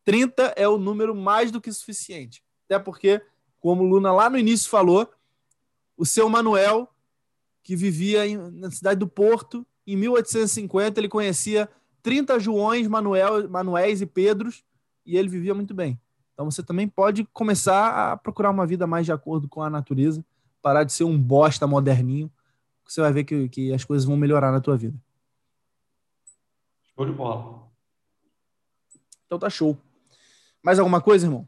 30 0.06 0.56
é 0.58 0.68
o 0.68 0.80
número 0.80 1.14
mais 1.14 1.52
do 1.52 1.62
que 1.62 1.72
suficiente. 1.72 2.44
Até 2.66 2.80
porque, 2.80 3.22
como 3.64 3.82
Luna 3.86 4.12
lá 4.12 4.30
no 4.30 4.38
início 4.38 4.70
falou, 4.70 5.10
o 5.96 6.06
seu 6.06 6.28
Manuel, 6.28 6.90
que 7.64 7.78
vivia 7.78 8.28
em, 8.28 8.36
na 8.36 8.70
cidade 8.70 9.00
do 9.00 9.08
Porto, 9.08 9.66
em 9.88 9.96
1850, 9.96 11.00
ele 11.00 11.08
conhecia 11.08 11.70
30 12.02 12.42
Joões, 12.42 12.90
Manuel, 12.90 13.50
Manuéis 13.50 14.02
e 14.02 14.06
Pedros, 14.06 14.66
e 15.06 15.16
ele 15.16 15.30
vivia 15.30 15.56
muito 15.56 15.74
bem. 15.74 15.98
Então 16.34 16.52
você 16.52 16.62
também 16.62 16.90
pode 16.90 17.24
começar 17.32 18.12
a 18.12 18.18
procurar 18.18 18.50
uma 18.50 18.68
vida 18.68 18.86
mais 18.86 19.06
de 19.06 19.14
acordo 19.14 19.48
com 19.48 19.62
a 19.62 19.70
natureza, 19.70 20.26
parar 20.62 20.84
de 20.84 20.92
ser 20.92 21.06
um 21.06 21.18
bosta 21.18 21.66
moderninho, 21.66 22.30
você 22.86 23.00
vai 23.00 23.14
ver 23.14 23.24
que, 23.24 23.48
que 23.48 23.72
as 23.72 23.86
coisas 23.86 24.06
vão 24.06 24.18
melhorar 24.18 24.52
na 24.52 24.60
tua 24.60 24.76
vida. 24.76 25.02
Show 26.94 27.06
de 27.06 27.14
bola. 27.14 27.64
Então 29.26 29.40
tá 29.40 29.50
show. 29.50 29.78
Mais 30.62 30.80
alguma 30.80 31.00
coisa, 31.00 31.28
irmão? 31.28 31.48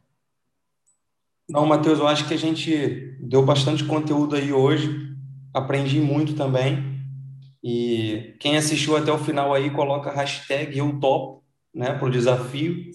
Não, 1.48 1.64
Matheus, 1.64 1.98
eu 1.98 2.08
acho 2.08 2.26
que 2.26 2.34
a 2.34 2.38
gente 2.38 3.16
deu 3.20 3.44
bastante 3.44 3.84
conteúdo 3.84 4.34
aí 4.34 4.52
hoje. 4.52 5.16
Aprendi 5.54 6.00
muito 6.00 6.34
também. 6.34 6.96
E 7.62 8.36
quem 8.40 8.56
assistiu 8.56 8.96
até 8.96 9.12
o 9.12 9.18
final 9.18 9.54
aí, 9.54 9.70
coloca 9.70 10.10
hashtag 10.10 10.76
eu 10.76 10.98
topo, 10.98 11.44
né, 11.74 11.92
para 11.92 12.06
o 12.06 12.10
desafio, 12.10 12.90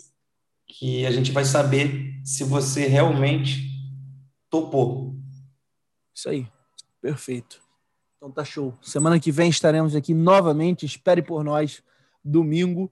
que 0.68 1.06
a 1.06 1.12
gente 1.12 1.32
vai 1.32 1.46
saber 1.46 2.20
se 2.24 2.44
você 2.44 2.88
realmente 2.88 3.70
topou. 4.50 5.16
Isso 6.14 6.30
aí. 6.30 6.48
Perfeito. 7.02 7.62
Então 8.18 8.30
tá 8.32 8.46
show. 8.46 8.78
Semana 8.82 9.20
que 9.20 9.32
vem 9.32 9.50
estaremos 9.50 9.96
aqui 9.96 10.14
novamente. 10.14 10.86
Espere 10.86 11.22
por 11.22 11.44
nós. 11.44 11.82
Domingo, 12.24 12.92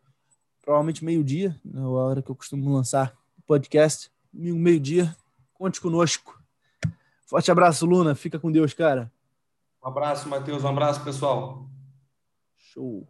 provavelmente 0.61 1.05
meio-dia, 1.05 1.55
na 1.63 1.87
hora 1.87 2.21
que 2.21 2.31
eu 2.31 2.35
costumo 2.35 2.73
lançar 2.73 3.15
podcast, 3.45 4.09
meio-dia. 4.33 5.15
Conte 5.59 5.81
conosco. 5.81 6.41
Forte 7.25 7.51
abraço, 7.51 7.85
Luna. 7.85 8.15
Fica 8.15 8.39
com 8.39 8.49
Deus, 8.49 8.73
cara. 8.73 9.11
Um 9.83 9.89
abraço, 9.89 10.29
Matheus. 10.29 10.63
Um 10.63 10.69
abraço, 10.69 11.03
pessoal. 11.03 11.67
Show. 12.55 13.05